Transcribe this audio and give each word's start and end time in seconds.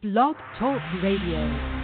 Blog 0.00 0.36
Talk 0.60 0.80
Radio. 1.02 1.77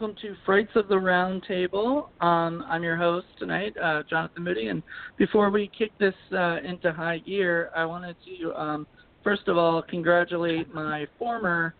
Welcome 0.00 0.16
to 0.22 0.36
Frights 0.46 0.70
of 0.76 0.86
the 0.86 0.96
Round 0.96 1.42
Table. 1.48 2.10
Um, 2.20 2.64
I'm 2.68 2.84
your 2.84 2.96
host 2.96 3.26
tonight, 3.36 3.74
uh, 3.82 4.04
Jonathan 4.08 4.44
Moody. 4.44 4.68
And 4.68 4.80
before 5.16 5.50
we 5.50 5.68
kick 5.76 5.90
this 5.98 6.14
uh, 6.30 6.58
into 6.62 6.92
high 6.92 7.18
gear, 7.18 7.70
I 7.74 7.84
wanted 7.84 8.14
to 8.24 8.52
um, 8.54 8.86
first 9.24 9.48
of 9.48 9.56
all 9.56 9.82
congratulate 9.82 10.72
my 10.72 11.08
former, 11.18 11.74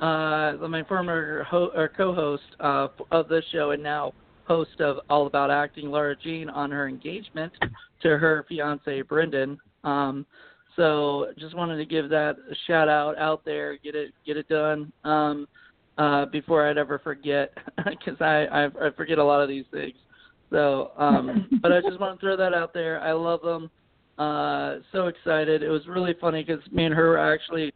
uh, 0.00 0.56
my 0.68 0.84
former 0.86 1.44
ho- 1.44 1.70
or 1.74 1.88
co-host 1.88 2.42
uh, 2.60 2.88
of 3.10 3.28
this 3.28 3.44
show 3.52 3.70
and 3.70 3.82
now 3.82 4.12
host 4.44 4.78
of 4.80 4.98
All 5.08 5.26
About 5.26 5.50
Acting, 5.50 5.90
Laura 5.90 6.14
Jean, 6.14 6.50
on 6.50 6.70
her 6.70 6.88
engagement 6.88 7.54
to 8.02 8.18
her 8.18 8.44
fiance 8.50 9.00
Brendan. 9.00 9.58
Um, 9.82 10.26
so 10.76 11.28
just 11.38 11.56
wanted 11.56 11.78
to 11.78 11.86
give 11.86 12.10
that 12.10 12.36
a 12.50 12.54
shout 12.66 12.90
out 12.90 13.16
out 13.16 13.46
there, 13.46 13.78
get 13.78 13.94
it 13.94 14.12
get 14.26 14.36
it 14.36 14.48
done 14.48 14.92
um, 15.04 15.48
uh, 16.02 16.26
before 16.26 16.68
I'd 16.68 16.78
ever 16.78 16.98
forget, 16.98 17.56
because 17.88 18.20
I, 18.20 18.46
I 18.46 18.64
I 18.66 18.90
forget 18.96 19.18
a 19.18 19.24
lot 19.24 19.40
of 19.40 19.48
these 19.48 19.66
things. 19.70 19.94
So, 20.50 20.90
um, 20.96 21.48
but 21.62 21.72
I 21.72 21.80
just 21.80 22.00
want 22.00 22.18
to 22.18 22.24
throw 22.24 22.36
that 22.36 22.54
out 22.54 22.74
there. 22.74 23.00
I 23.00 23.12
love 23.12 23.40
them. 23.42 23.70
Uh, 24.18 24.80
so 24.90 25.06
excited! 25.06 25.62
It 25.62 25.68
was 25.68 25.86
really 25.86 26.14
funny 26.20 26.42
because 26.42 26.60
me 26.72 26.84
and 26.86 26.94
her 26.94 27.10
were 27.10 27.18
actually 27.18 27.72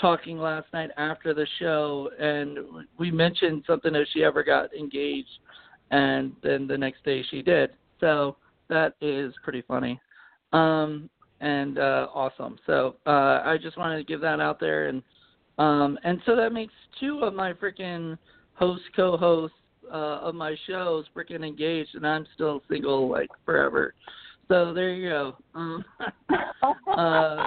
talking 0.00 0.38
last 0.38 0.66
night 0.72 0.90
after 0.96 1.32
the 1.34 1.46
show, 1.60 2.10
and 2.18 2.58
we 2.98 3.10
mentioned 3.12 3.64
something 3.66 3.94
if 3.94 4.08
she 4.12 4.24
ever 4.24 4.42
got 4.42 4.74
engaged, 4.74 5.38
and 5.92 6.32
then 6.42 6.66
the 6.66 6.76
next 6.76 7.04
day 7.04 7.24
she 7.30 7.42
did. 7.42 7.70
So 8.00 8.36
that 8.68 8.94
is 9.00 9.32
pretty 9.44 9.62
funny. 9.62 10.00
Um, 10.52 11.08
and 11.40 11.78
uh, 11.78 12.08
awesome. 12.12 12.58
So 12.66 12.96
uh, 13.06 13.42
I 13.44 13.56
just 13.60 13.78
wanted 13.78 13.98
to 13.98 14.04
give 14.04 14.20
that 14.20 14.40
out 14.40 14.58
there, 14.58 14.88
and 14.88 15.02
um, 15.58 15.98
and 16.04 16.20
so 16.24 16.36
that 16.36 16.52
makes 16.52 16.72
two 17.00 17.20
of 17.20 17.34
my 17.34 17.52
freaking 17.52 18.16
host 18.54 18.82
co-hosts 18.94 19.56
uh, 19.92 20.20
of 20.20 20.34
my 20.34 20.56
shows 20.66 21.04
freaking 21.16 21.46
engaged, 21.46 21.94
and 21.94 22.06
I'm 22.06 22.26
still 22.34 22.62
single 22.70 23.08
like 23.08 23.30
forever. 23.44 23.94
So 24.48 24.72
there 24.72 24.90
you 24.90 25.08
go. 25.08 25.36
Um, 25.54 25.84
uh, 26.96 27.46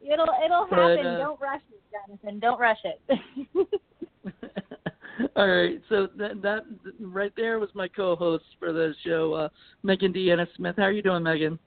it'll 0.00 0.26
it'll 0.44 0.66
but, 0.70 0.78
happen. 0.78 1.06
uh, 1.06 1.18
Don't 1.18 1.40
rush 1.40 1.60
it, 1.70 1.82
Jonathan. 1.92 2.40
Don't 2.40 2.60
rush 2.60 2.78
it. 2.84 3.00
all 5.36 5.48
right, 5.48 5.80
so 5.88 6.08
that 6.16 6.42
that 6.42 6.64
right 7.00 7.32
there 7.36 7.58
was 7.58 7.68
my 7.74 7.88
co-host 7.88 8.44
for 8.58 8.72
the 8.72 8.94
show, 9.04 9.32
uh, 9.34 9.48
Meghan 9.84 10.14
Deanna 10.16 10.46
Smith. 10.56 10.76
How 10.76 10.84
are 10.84 10.92
you 10.92 11.02
doing, 11.02 11.22
Meghan? 11.22 11.58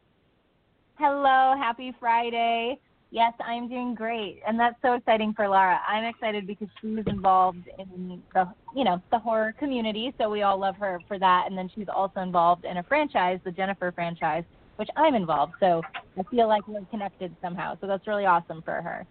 Hello, 0.98 1.54
happy 1.58 1.94
Friday. 2.00 2.80
Yes, 3.10 3.34
I'm 3.40 3.70
doing 3.70 3.96
great, 3.96 4.42
and 4.46 4.60
that's 4.60 4.76
so 4.82 4.94
exciting 4.94 5.34
for 5.34 5.48
Lara. 5.48 5.80
I'm 5.88 6.04
excited 6.04 6.46
because 6.46 6.68
she 6.82 6.88
she's 6.98 7.06
involved 7.08 7.70
in 7.80 8.22
the 8.34 8.52
you 8.76 8.84
know 8.84 9.02
the 9.12 9.20
horror 9.20 9.54
community, 9.58 10.14
so 10.20 10.30
we 10.30 10.42
all 10.42 10.60
love 10.60 10.76
her 10.76 11.00
for 11.08 11.18
that. 11.18 11.46
And 11.48 11.58
then 11.58 11.70
she's 11.74 11.88
also 11.94 12.20
involved 12.20 12.66
in 12.66 12.78
a 12.78 12.84
franchise, 12.84 13.40
the 13.46 13.52
Jennifer 13.52 13.94
franchise, 13.94 14.44
which 14.76 14.90
I'm 14.98 15.16
involved. 15.16 15.54
So 15.62 15.82
I 16.18 16.24
feel 16.24 16.50
like 16.50 16.68
we're 16.68 16.86
connected 16.92 17.34
somehow. 17.42 17.78
So 17.80 17.88
that's 17.88 18.06
really 18.08 18.26
awesome 18.26 18.62
for 18.62 18.82
her. 18.82 19.06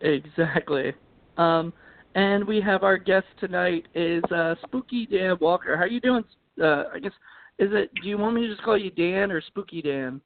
Exactly. 0.00 0.92
Um, 1.36 1.72
and 2.14 2.44
we 2.44 2.60
have 2.60 2.84
our 2.84 2.96
guest 2.96 3.26
tonight 3.40 3.86
is 3.94 4.22
uh, 4.30 4.54
Spooky 4.66 5.06
Dan 5.06 5.36
Walker. 5.40 5.76
How 5.76 5.82
are 5.82 5.88
you 5.88 6.00
doing? 6.00 6.24
Uh, 6.62 6.84
I 6.94 7.00
guess 7.00 7.12
is 7.58 7.70
it? 7.72 7.90
Do 8.02 8.08
you 8.08 8.18
want 8.18 8.36
me 8.36 8.42
to 8.42 8.48
just 8.48 8.62
call 8.62 8.78
you 8.78 8.90
Dan 8.90 9.32
or 9.32 9.40
Spooky 9.40 9.82
Dan? 9.82 10.20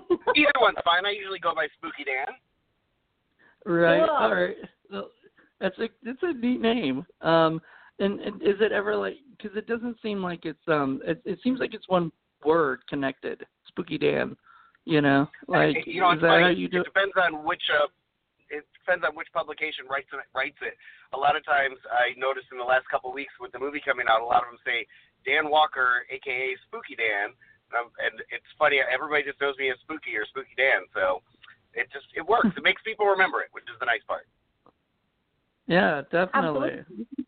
Either 0.36 0.52
one's 0.60 0.78
fine. 0.84 1.06
I 1.06 1.10
usually 1.10 1.38
go 1.38 1.54
by 1.54 1.66
Spooky 1.76 2.04
Dan. 2.04 2.34
Right. 3.64 4.00
Cool. 4.06 4.16
All 4.16 4.34
right. 4.34 4.56
Well, 4.90 5.10
that's 5.60 5.78
a 5.78 5.88
that's 6.04 6.22
a 6.22 6.32
neat 6.32 6.60
name. 6.60 7.06
Um, 7.22 7.60
and, 7.98 8.20
and 8.20 8.42
is 8.42 8.56
it 8.60 8.72
ever 8.72 8.96
like? 8.96 9.16
Because 9.36 9.56
it 9.56 9.66
doesn't 9.66 9.96
seem 10.02 10.22
like 10.22 10.44
it's 10.44 10.66
um. 10.68 11.00
It, 11.04 11.22
it 11.24 11.38
seems 11.42 11.60
like 11.60 11.74
it's 11.74 11.88
one 11.88 12.12
word 12.44 12.80
connected. 12.88 13.44
Spooky 13.68 13.98
Dan. 13.98 14.36
You 14.84 15.00
know, 15.00 15.26
like 15.48 15.80
you 15.86 16.00
know, 16.00 16.12
is 16.12 16.20
that 16.20 16.28
funny. 16.28 16.42
how 16.44 16.50
you 16.50 16.68
do? 16.68 16.80
It 16.80 16.84
depends 16.84 17.16
on 17.16 17.40
which 17.40 17.62
uh, 17.72 17.88
it 18.52 18.68
depends 18.76 19.00
on 19.00 19.16
which 19.16 19.32
publication 19.32 19.88
writes 19.88 20.12
it. 20.12 20.20
Writes 20.36 20.60
it. 20.60 20.76
A 21.16 21.18
lot 21.18 21.40
of 21.40 21.44
times, 21.48 21.80
I 21.88 22.12
noticed 22.20 22.52
in 22.52 22.60
the 22.60 22.68
last 22.68 22.84
couple 22.92 23.08
of 23.08 23.16
weeks 23.16 23.32
with 23.40 23.48
the 23.56 23.58
movie 23.58 23.80
coming 23.80 24.04
out, 24.12 24.20
a 24.20 24.28
lot 24.28 24.44
of 24.44 24.52
them 24.52 24.60
say 24.60 24.84
Dan 25.24 25.48
Walker, 25.48 26.04
aka 26.12 26.52
Spooky 26.68 27.00
Dan, 27.00 27.32
um, 27.78 27.90
and 28.02 28.20
it's 28.30 28.46
funny. 28.58 28.80
Everybody 28.80 29.22
just 29.24 29.40
knows 29.40 29.54
me 29.58 29.70
as 29.70 29.76
Spooky 29.82 30.16
or 30.16 30.24
Spooky 30.26 30.54
Dan, 30.56 30.86
so 30.94 31.22
it 31.74 31.86
just 31.92 32.06
it 32.16 32.22
works. 32.26 32.48
it 32.56 32.62
makes 32.62 32.82
people 32.82 33.06
remember 33.06 33.40
it, 33.42 33.48
which 33.52 33.64
is 33.70 33.78
the 33.80 33.86
nice 33.86 34.02
part. 34.06 34.26
Yeah, 35.66 36.02
definitely. 36.12 36.84
Absolutely. 36.84 37.24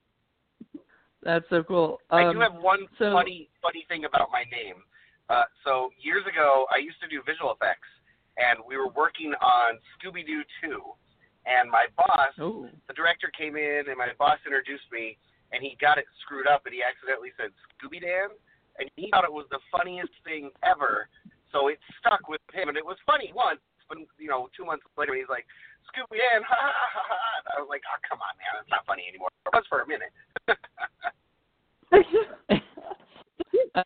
That's 1.22 1.44
so 1.50 1.62
cool. 1.64 1.98
Um, 2.10 2.18
I 2.18 2.32
do 2.32 2.40
have 2.40 2.54
one 2.54 2.86
so- 2.98 3.12
funny 3.12 3.48
funny 3.62 3.84
thing 3.88 4.04
about 4.04 4.30
my 4.30 4.44
name. 4.52 4.82
Uh, 5.28 5.42
so 5.66 5.90
years 5.98 6.22
ago, 6.22 6.66
I 6.70 6.78
used 6.78 7.00
to 7.02 7.08
do 7.10 7.18
visual 7.26 7.50
effects, 7.50 7.90
and 8.38 8.62
we 8.62 8.76
were 8.78 8.86
working 8.94 9.34
on 9.42 9.74
Scooby 9.98 10.22
Doo 10.24 10.46
2. 10.62 10.78
And 11.46 11.66
my 11.70 11.86
boss, 11.98 12.30
Oh. 12.38 12.70
the 12.86 12.94
director, 12.94 13.26
came 13.36 13.56
in, 13.56 13.86
and 13.90 13.98
my 13.98 14.14
boss 14.18 14.38
introduced 14.46 14.86
me, 14.92 15.18
and 15.50 15.62
he 15.62 15.74
got 15.80 15.98
it 15.98 16.06
screwed 16.22 16.46
up, 16.46 16.62
and 16.66 16.74
he 16.74 16.82
accidentally 16.82 17.32
said 17.36 17.50
Scooby 17.74 17.98
Dan, 18.02 18.30
and 18.78 18.90
he 18.96 19.08
thought 19.10 19.24
it 19.24 19.32
was 19.32 19.46
the 19.50 19.60
funniest 19.72 20.12
thing 20.24 20.50
ever. 20.64 21.08
So 21.52 21.68
it 21.68 21.78
stuck 22.00 22.28
with 22.28 22.40
him, 22.52 22.68
and 22.68 22.76
it 22.76 22.84
was 22.84 22.96
funny 23.06 23.32
once, 23.34 23.60
but 23.88 23.98
you 24.18 24.28
know, 24.28 24.48
two 24.56 24.64
months 24.64 24.84
later, 24.98 25.14
he's 25.14 25.28
like 25.30 25.46
Scooby 25.88 26.18
Dan, 26.18 26.42
ha 26.42 26.54
ha 26.58 26.72
ha 26.92 27.02
ha. 27.06 27.18
And 27.40 27.46
I 27.56 27.60
was 27.62 27.68
like, 27.70 27.82
oh 27.86 27.98
come 28.08 28.18
on, 28.20 28.34
man, 28.36 28.60
it's 28.60 28.70
not 28.70 28.84
funny 28.86 29.04
anymore. 29.08 29.30
It 29.46 29.54
was 29.54 29.64
for 29.70 29.80
a 29.82 29.88
minute. 29.88 30.12
I, 31.92 32.02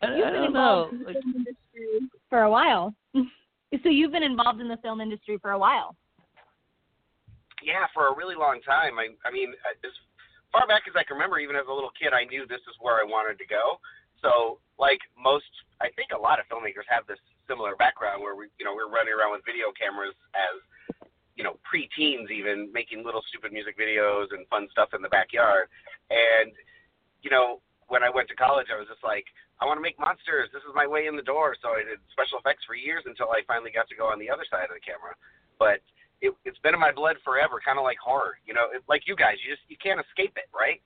I 0.03 0.17
You've 0.17 0.33
been 0.33 0.49
don't 0.49 0.53
know. 0.53 0.89
involved 0.91 0.93
in 0.95 0.99
the 1.01 1.07
Like, 1.07 1.17
industry 1.25 2.11
for 2.29 2.43
a 2.43 2.51
while. 2.51 2.95
so 3.15 3.89
you've 3.89 4.13
been 4.13 4.23
involved 4.23 4.61
in 4.61 4.69
the 4.69 4.79
film 4.79 5.01
industry 5.01 5.39
for 5.41 5.53
a 5.53 5.59
while. 5.59 5.95
Yeah, 7.63 7.85
for 7.93 8.09
a 8.09 8.17
really 8.17 8.37
long 8.37 8.61
time. 8.65 8.97
I, 8.99 9.13
I 9.29 9.31
mean, 9.31 9.53
as 9.85 9.93
far 10.51 10.67
back 10.67 10.89
as 10.89 10.97
I 10.97 11.05
can 11.05 11.15
remember, 11.21 11.39
even 11.39 11.57
as 11.57 11.69
a 11.69 11.73
little 11.73 11.93
kid, 11.93 12.17
I 12.17 12.25
knew 12.25 12.47
this 12.49 12.65
is 12.65 12.75
where 12.81 12.97
I 12.97 13.05
wanted 13.05 13.37
to 13.39 13.45
go. 13.47 13.77
So, 14.23 14.61
like 14.79 15.01
most, 15.17 15.49
I 15.81 15.89
think 15.97 16.13
a 16.13 16.21
lot 16.21 16.41
of 16.41 16.49
filmmakers 16.49 16.89
have 16.89 17.07
this 17.07 17.21
similar 17.49 17.77
background 17.77 18.23
where 18.23 18.37
we, 18.37 18.49
you 18.59 18.65
know, 18.65 18.73
we're 18.73 18.89
running 18.89 19.13
around 19.13 19.33
with 19.33 19.45
video 19.45 19.73
cameras 19.75 20.15
as, 20.37 20.57
you 21.37 21.45
know, 21.45 21.59
pre-teens 21.65 22.31
even 22.31 22.71
making 22.73 23.05
little 23.05 23.25
stupid 23.29 23.53
music 23.53 23.77
videos 23.77 24.29
and 24.33 24.47
fun 24.49 24.69
stuff 24.73 24.93
in 24.95 25.03
the 25.03 25.09
backyard. 25.09 25.69
And, 26.11 26.53
you 27.23 27.31
know, 27.31 27.61
when 27.89 28.03
I 28.05 28.11
went 28.11 28.29
to 28.29 28.37
college, 28.37 28.69
I 28.73 28.79
was 28.79 28.89
just 28.89 29.03
like, 29.03 29.25
I 29.61 29.67
want 29.67 29.77
to 29.77 29.85
make 29.85 29.99
monsters. 30.01 30.49
This 30.53 30.65
is 30.65 30.73
my 30.75 30.87
way 30.87 31.07
in 31.07 31.17
the 31.17 31.27
door. 31.27 31.57
So 31.61 31.77
I 31.77 31.85
did 31.85 32.01
special 32.13 32.39
effects 32.39 32.65
for 32.65 32.75
years 32.75 33.05
until 33.05 33.29
I 33.29 33.45
finally 33.45 33.71
got 33.73 33.89
to 33.89 33.97
go 33.97 34.09
on 34.09 34.17
the 34.17 34.31
other 34.31 34.45
side 34.49 34.65
of 34.65 34.77
the 34.77 34.81
camera. 34.81 35.13
But 35.59 35.85
it, 36.23 36.33
it's 36.45 36.59
been 36.65 36.73
in 36.73 36.81
my 36.81 36.93
blood 36.93 37.17
forever, 37.25 37.61
kind 37.61 37.77
of 37.77 37.85
like 37.85 37.99
horror. 38.01 38.41
You 38.47 38.55
know, 38.55 38.73
it, 38.73 38.83
like 38.89 39.05
you 39.05 39.17
guys, 39.17 39.37
you 39.45 39.53
just 39.53 39.65
you 39.69 39.77
can't 39.77 40.01
escape 40.01 40.37
it, 40.37 40.49
right? 40.53 40.81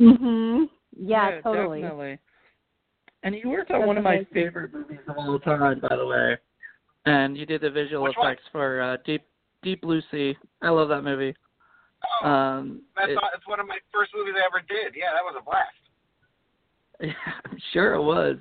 Mhm. 0.00 0.68
Yeah, 0.96 1.40
totally. 1.42 1.82
Definitely. 1.82 2.18
And 3.22 3.34
you 3.34 3.48
worked 3.50 3.70
on 3.70 3.86
one 3.86 3.96
of 3.98 4.04
my 4.04 4.18
Definitely. 4.18 4.42
favorite 4.42 4.72
movies 4.74 4.98
of 5.08 5.16
all 5.16 5.38
time, 5.38 5.80
by 5.80 5.94
the 5.96 6.06
way. 6.06 6.36
And 7.06 7.36
you 7.36 7.46
did 7.46 7.60
the 7.60 7.70
visual 7.70 8.02
Which 8.04 8.16
one? 8.16 8.28
effects 8.32 8.44
for 8.52 8.80
uh, 8.80 8.96
Deep 9.04 9.22
Deep 9.62 9.80
Blue 9.82 10.00
Sea. 10.10 10.36
I 10.60 10.70
love 10.70 10.88
that 10.88 11.02
movie. 11.02 11.34
Oh, 12.22 12.26
Um, 12.28 12.82
that's 12.96 13.10
it- 13.10 13.18
that's 13.32 13.46
one 13.46 13.60
of 13.60 13.66
my 13.68 13.78
first 13.92 14.10
movies 14.14 14.34
I 14.36 14.44
ever 14.46 14.64
did. 14.68 14.94
Yeah, 14.96 15.12
that 15.12 15.22
was 15.22 15.36
a 15.38 15.44
blast. 15.44 15.68
Yeah, 17.00 17.12
I'm 17.46 17.58
sure 17.72 17.94
it 17.94 18.02
was. 18.02 18.36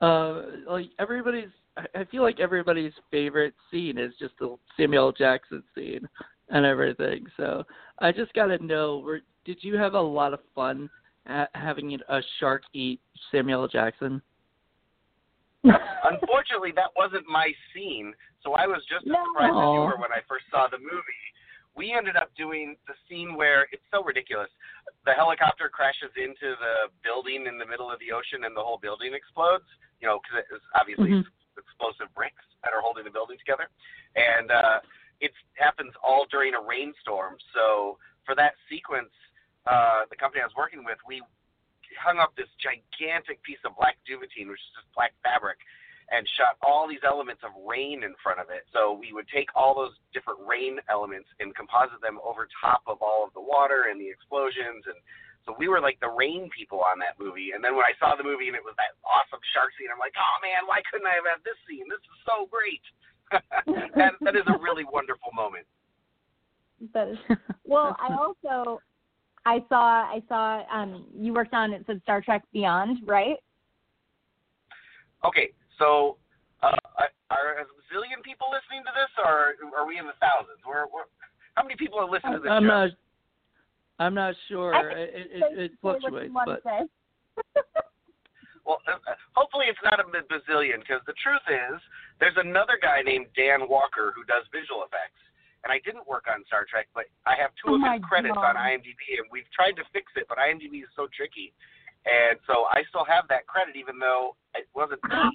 Uh, 0.00 0.70
like 0.70 0.90
everybody's, 0.98 1.50
I- 1.94 2.04
feel 2.04 2.22
like 2.22 2.40
everybody's 2.40 2.92
favorite 3.10 3.54
scene 3.70 3.98
is 3.98 4.12
just 4.18 4.34
the 4.38 4.56
Samuel 4.76 5.12
Jackson 5.12 5.62
scene 5.74 6.08
and 6.50 6.64
everything. 6.64 7.26
So 7.36 7.64
I 7.98 8.12
just 8.12 8.32
got 8.34 8.46
to 8.46 8.64
know, 8.64 8.98
were, 9.00 9.20
did 9.44 9.58
you 9.62 9.76
have 9.76 9.94
a 9.94 10.00
lot 10.00 10.32
of 10.32 10.40
fun 10.54 10.88
having 11.54 11.98
a 12.08 12.20
shark 12.40 12.62
eat 12.72 13.00
Samuel 13.30 13.62
L. 13.62 13.68
Jackson? 13.68 14.22
Unfortunately, 15.64 16.72
that 16.76 16.90
wasn't 16.96 17.26
my 17.28 17.52
scene, 17.74 18.14
so 18.42 18.54
I 18.54 18.66
was 18.66 18.80
just 18.88 19.04
as 19.04 19.12
No. 19.12 19.24
surprised 19.26 19.56
as 19.56 19.74
you 19.74 19.80
were 19.80 19.98
when 19.98 20.12
I 20.12 20.22
first 20.28 20.46
saw 20.50 20.68
the 20.68 20.78
movie. 20.78 21.26
We 21.74 21.92
ended 21.92 22.16
up 22.16 22.34
doing 22.34 22.76
the 22.86 22.94
scene 23.08 23.34
where 23.34 23.68
it's 23.70 23.84
so 23.90 24.02
ridiculous. 24.02 24.50
The 25.04 25.12
helicopter 25.12 25.68
crashes 25.68 26.10
into 26.16 26.56
the 26.56 26.90
building 27.02 27.46
in 27.46 27.58
the 27.58 27.66
middle 27.66 27.90
of 27.90 27.98
the 28.00 28.12
ocean, 28.12 28.44
and 28.44 28.56
the 28.56 28.62
whole 28.62 28.78
building 28.78 29.14
explodes. 29.14 29.66
You 30.00 30.06
know, 30.08 30.20
because 30.22 30.44
it's 30.50 30.64
obviously 30.74 31.10
Mhm. 31.10 31.26
explosive 31.56 32.12
bricks 32.14 32.44
that 32.62 32.72
are 32.72 32.80
holding 32.80 33.04
the 33.04 33.10
building 33.10 33.36
together, 33.38 33.68
and 34.14 34.50
uh, 34.50 34.80
it 35.20 35.32
happens 35.54 35.92
all 36.02 36.24
during 36.26 36.54
a 36.54 36.60
rainstorm. 36.60 37.36
So 37.52 37.98
for 38.24 38.34
that 38.36 38.54
sequence, 38.68 39.12
uh, 39.68 40.08
the 40.08 40.16
company 40.16 40.40
I 40.40 40.48
was 40.48 40.56
working 40.56 40.82
with, 40.82 40.96
we 41.04 41.20
hung 42.00 42.18
up 42.18 42.32
this 42.36 42.48
gigantic 42.56 43.42
piece 43.44 43.60
of 43.68 43.76
black 43.76 44.00
duvetine, 44.08 44.48
which 44.48 44.60
is 44.60 44.72
just 44.80 44.88
black 44.96 45.12
fabric, 45.20 45.60
and 46.08 46.24
shot 46.40 46.56
all 46.64 46.88
these 46.88 47.04
elements 47.04 47.44
of 47.44 47.52
rain 47.68 48.00
in 48.00 48.16
front 48.24 48.40
of 48.40 48.48
it. 48.48 48.64
So 48.72 48.96
we 48.96 49.12
would 49.12 49.28
take 49.28 49.52
all 49.52 49.76
those 49.76 49.92
different 50.16 50.40
rain 50.48 50.80
elements 50.88 51.28
and 51.36 51.52
composite 51.52 52.00
them 52.00 52.16
over 52.24 52.48
top 52.64 52.80
of 52.88 53.04
all 53.04 53.28
of 53.28 53.36
the 53.36 53.44
water 53.44 53.92
and 53.92 54.00
the 54.00 54.08
explosions 54.08 54.88
and 54.88 54.96
so 55.48 55.56
we 55.56 55.64
were 55.64 55.80
like 55.80 55.96
the 56.04 56.12
rain 56.12 56.52
people 56.52 56.84
on 56.84 57.00
that 57.00 57.16
movie. 57.16 57.56
And 57.56 57.64
then 57.64 57.72
when 57.72 57.88
I 57.88 57.96
saw 57.96 58.12
the 58.12 58.22
movie 58.22 58.52
and 58.52 58.56
it 58.56 58.60
was 58.60 58.76
that 58.76 58.92
awesome 59.00 59.40
shark 59.56 59.72
scene, 59.80 59.88
I'm 59.88 59.96
like, 59.96 60.12
oh 60.12 60.36
man, 60.44 60.68
why 60.68 60.84
couldn't 60.92 61.08
I 61.08 61.16
have 61.16 61.24
had 61.24 61.40
this 61.40 61.56
scene? 61.64 61.88
This 61.88 62.04
is 62.04 62.18
so 62.28 62.44
great. 62.52 62.84
that 63.96 64.12
that 64.20 64.36
is 64.36 64.44
a 64.44 64.60
really 64.60 64.84
wonderful 64.84 65.32
moment. 65.32 65.64
That 66.92 67.08
is 67.08 67.20
well. 67.64 67.96
I 67.96 68.12
also 68.12 68.84
I 69.48 69.64
saw 69.68 70.04
I 70.04 70.22
saw 70.28 70.62
um 70.70 71.06
you 71.16 71.32
worked 71.32 71.54
on 71.54 71.72
it 71.72 71.84
said 71.86 72.00
Star 72.02 72.20
Trek 72.20 72.44
Beyond, 72.52 72.98
right? 73.06 73.36
Okay, 75.24 75.50
so 75.78 76.18
uh, 76.62 76.76
are 77.30 77.58
a 77.60 77.64
zillion 77.88 78.22
people 78.22 78.46
listening 78.52 78.84
to 78.84 78.92
this, 78.92 79.10
or 79.24 79.56
are 79.76 79.86
we 79.86 79.98
in 79.98 80.06
the 80.06 80.14
thousands? 80.20 80.60
We're, 80.66 80.86
we're, 80.92 81.08
how 81.54 81.62
many 81.62 81.76
people 81.76 81.98
are 81.98 82.08
listening 82.08 82.34
to 82.34 82.44
this 82.44 82.52
I'm 82.52 82.62
show? 82.62 82.68
not. 82.68 82.90
I'm 83.98 84.14
not 84.14 84.34
sure. 84.48 84.74
It 84.92 85.10
it, 85.14 85.26
it, 85.32 85.58
it 85.58 85.70
say 85.72 85.76
what 85.80 86.02
you 86.02 86.30
fluctuates, 86.30 86.34
but. 86.46 86.62
Well, 88.68 88.84
uh, 88.84 89.00
uh, 89.00 89.16
hopefully 89.32 89.64
it's 89.72 89.80
not 89.80 89.96
a 89.96 90.04
bazillion, 90.04 90.84
because 90.84 91.00
the 91.08 91.16
truth 91.24 91.40
is, 91.48 91.80
there's 92.20 92.36
another 92.36 92.76
guy 92.76 93.00
named 93.00 93.32
Dan 93.32 93.64
Walker 93.64 94.12
who 94.12 94.28
does 94.28 94.44
visual 94.52 94.84
effects. 94.84 95.16
And 95.64 95.72
I 95.72 95.80
didn't 95.84 96.06
work 96.06 96.26
on 96.30 96.44
Star 96.46 96.64
Trek, 96.68 96.86
but 96.94 97.06
I 97.26 97.34
have 97.34 97.50
two 97.58 97.72
Oh 97.72 97.74
of 97.74 97.80
my 97.80 97.98
his 97.98 98.04
credits 98.06 98.34
God. 98.34 98.54
on 98.54 98.56
IMDb, 98.56 99.18
and 99.18 99.26
we've 99.30 99.48
tried 99.50 99.74
to 99.76 99.84
fix 99.92 100.12
it, 100.14 100.26
but 100.28 100.38
IMDb 100.38 100.86
is 100.86 100.92
so 100.94 101.08
tricky. 101.10 101.52
And 102.06 102.38
so 102.46 102.70
I 102.70 102.86
still 102.88 103.04
have 103.04 103.26
that 103.28 103.46
credit, 103.50 103.74
even 103.74 103.98
though 103.98 104.36
it 104.54 104.68
wasn't 104.74 105.02
me. 105.04 105.14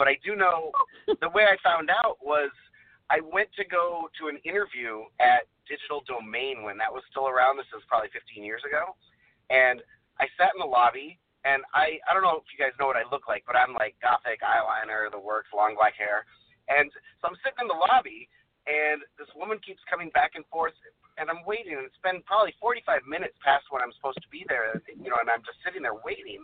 But 0.00 0.08
I 0.08 0.16
do 0.24 0.32
know 0.32 0.72
the 1.20 1.28
way 1.28 1.44
I 1.44 1.60
found 1.60 1.92
out 1.92 2.16
was 2.24 2.48
I 3.12 3.20
went 3.20 3.52
to 3.60 3.68
go 3.68 4.08
to 4.16 4.32
an 4.32 4.40
interview 4.48 5.04
at 5.20 5.44
Digital 5.68 6.00
Domain 6.08 6.64
when 6.64 6.80
that 6.80 6.88
was 6.88 7.04
still 7.12 7.28
around. 7.28 7.60
This 7.60 7.68
was 7.68 7.84
probably 7.84 8.08
15 8.16 8.40
years 8.40 8.64
ago. 8.64 8.96
And 9.52 9.84
I 10.16 10.24
sat 10.40 10.56
in 10.56 10.60
the 10.64 10.72
lobby, 10.72 11.20
and 11.44 11.60
I 11.76 12.00
I 12.08 12.16
don't 12.16 12.24
know 12.24 12.40
if 12.40 12.48
you 12.48 12.56
guys 12.56 12.72
know 12.80 12.88
what 12.88 12.96
I 12.96 13.04
look 13.12 13.28
like, 13.28 13.44
but 13.44 13.60
I'm 13.60 13.76
like 13.76 13.92
gothic 14.00 14.40
eyeliner, 14.40 15.12
the 15.12 15.20
works, 15.20 15.52
long 15.52 15.76
black 15.76 16.00
hair, 16.00 16.24
and 16.72 16.88
so 17.20 17.28
I'm 17.28 17.36
sitting 17.44 17.60
in 17.64 17.68
the 17.68 17.76
lobby, 17.76 18.24
and 18.68 19.00
this 19.16 19.28
woman 19.36 19.56
keeps 19.64 19.80
coming 19.88 20.12
back 20.12 20.36
and 20.36 20.44
forth, 20.52 20.76
and 21.16 21.28
I'm 21.28 21.44
waiting, 21.44 21.76
and 21.76 21.84
it's 21.84 22.00
been 22.04 22.24
probably 22.24 22.52
45 22.60 23.04
minutes 23.08 23.36
past 23.44 23.68
when 23.72 23.80
I'm 23.80 23.92
supposed 23.96 24.20
to 24.24 24.30
be 24.32 24.44
there, 24.48 24.80
you 24.88 25.08
know, 25.08 25.20
and 25.20 25.28
I'm 25.28 25.44
just 25.44 25.60
sitting 25.64 25.84
there 25.84 25.96
waiting, 26.00 26.40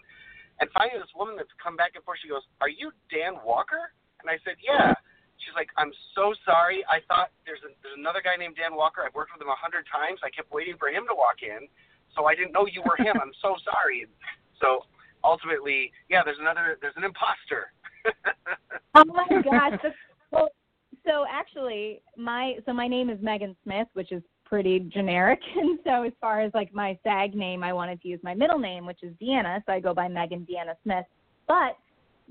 and 0.61 0.69
finally 0.73 1.01
this 1.01 1.13
woman 1.13 1.37
that's 1.37 1.53
come 1.61 1.77
back 1.77 1.93
and 1.97 2.05
forth, 2.05 2.21
she 2.25 2.29
goes, 2.33 2.45
"Are 2.61 2.73
you 2.73 2.93
Dan 3.13 3.37
Walker?" 3.45 3.93
And 4.21 4.31
I 4.31 4.41
said, 4.45 4.57
"Yeah." 4.65 4.97
She's 5.37 5.53
like, 5.53 5.69
"I'm 5.77 5.93
so 6.17 6.33
sorry. 6.49 6.81
I 6.89 7.05
thought 7.05 7.29
there's 7.45 7.61
a, 7.61 7.71
there's 7.85 8.01
another 8.01 8.25
guy 8.25 8.41
named 8.41 8.57
Dan 8.57 8.73
Walker. 8.73 9.05
I've 9.05 9.13
worked 9.13 9.37
with 9.37 9.45
him 9.45 9.53
a 9.53 9.61
hundred 9.61 9.85
times. 9.85 10.21
I 10.25 10.33
kept 10.33 10.49
waiting 10.49 10.81
for 10.81 10.89
him 10.89 11.05
to 11.13 11.15
walk 11.15 11.45
in, 11.45 11.69
so 12.17 12.25
I 12.25 12.33
didn't 12.33 12.57
know 12.57 12.65
you 12.65 12.81
were 12.81 12.97
him. 12.97 13.17
I'm 13.21 13.37
so 13.41 13.57
sorry." 13.65 14.09
So 14.57 14.87
ultimately, 15.23 15.93
yeah, 16.09 16.25
there's 16.25 16.41
another 16.41 16.79
there's 16.81 16.97
an 16.97 17.05
imposter. 17.05 17.77
Oh 18.97 19.05
my 19.05 19.29
gosh. 19.29 19.79
That's, 19.83 19.95
so 21.07 21.25
actually, 21.31 22.03
my 22.17 22.57
so 22.67 22.73
my 22.73 22.89
name 22.89 23.11
is 23.11 23.19
Meghan 23.19 23.55
Smith, 23.65 23.89
which 23.95 24.13
is 24.13 24.23
pretty 24.45 24.81
generic. 24.81 25.41
And 25.57 25.79
so 25.85 26.03
as 26.03 26.13
far 26.21 26.41
as 26.41 26.53
like 26.55 26.73
my 26.75 26.99
SAG 27.03 27.35
name, 27.35 27.63
I 27.63 27.73
wanted 27.73 28.01
to 28.03 28.09
use 28.09 28.21
my 28.23 28.35
middle 28.35 28.59
name, 28.59 28.87
which 28.87 29.03
is 29.03 29.13
Deanna. 29.23 29.63
So 29.67 29.73
I 29.73 29.81
go 29.81 29.95
by 29.95 30.09
Meghan 30.09 30.47
Deanna 30.49 30.75
Smith. 30.83 31.05
But 31.49 31.77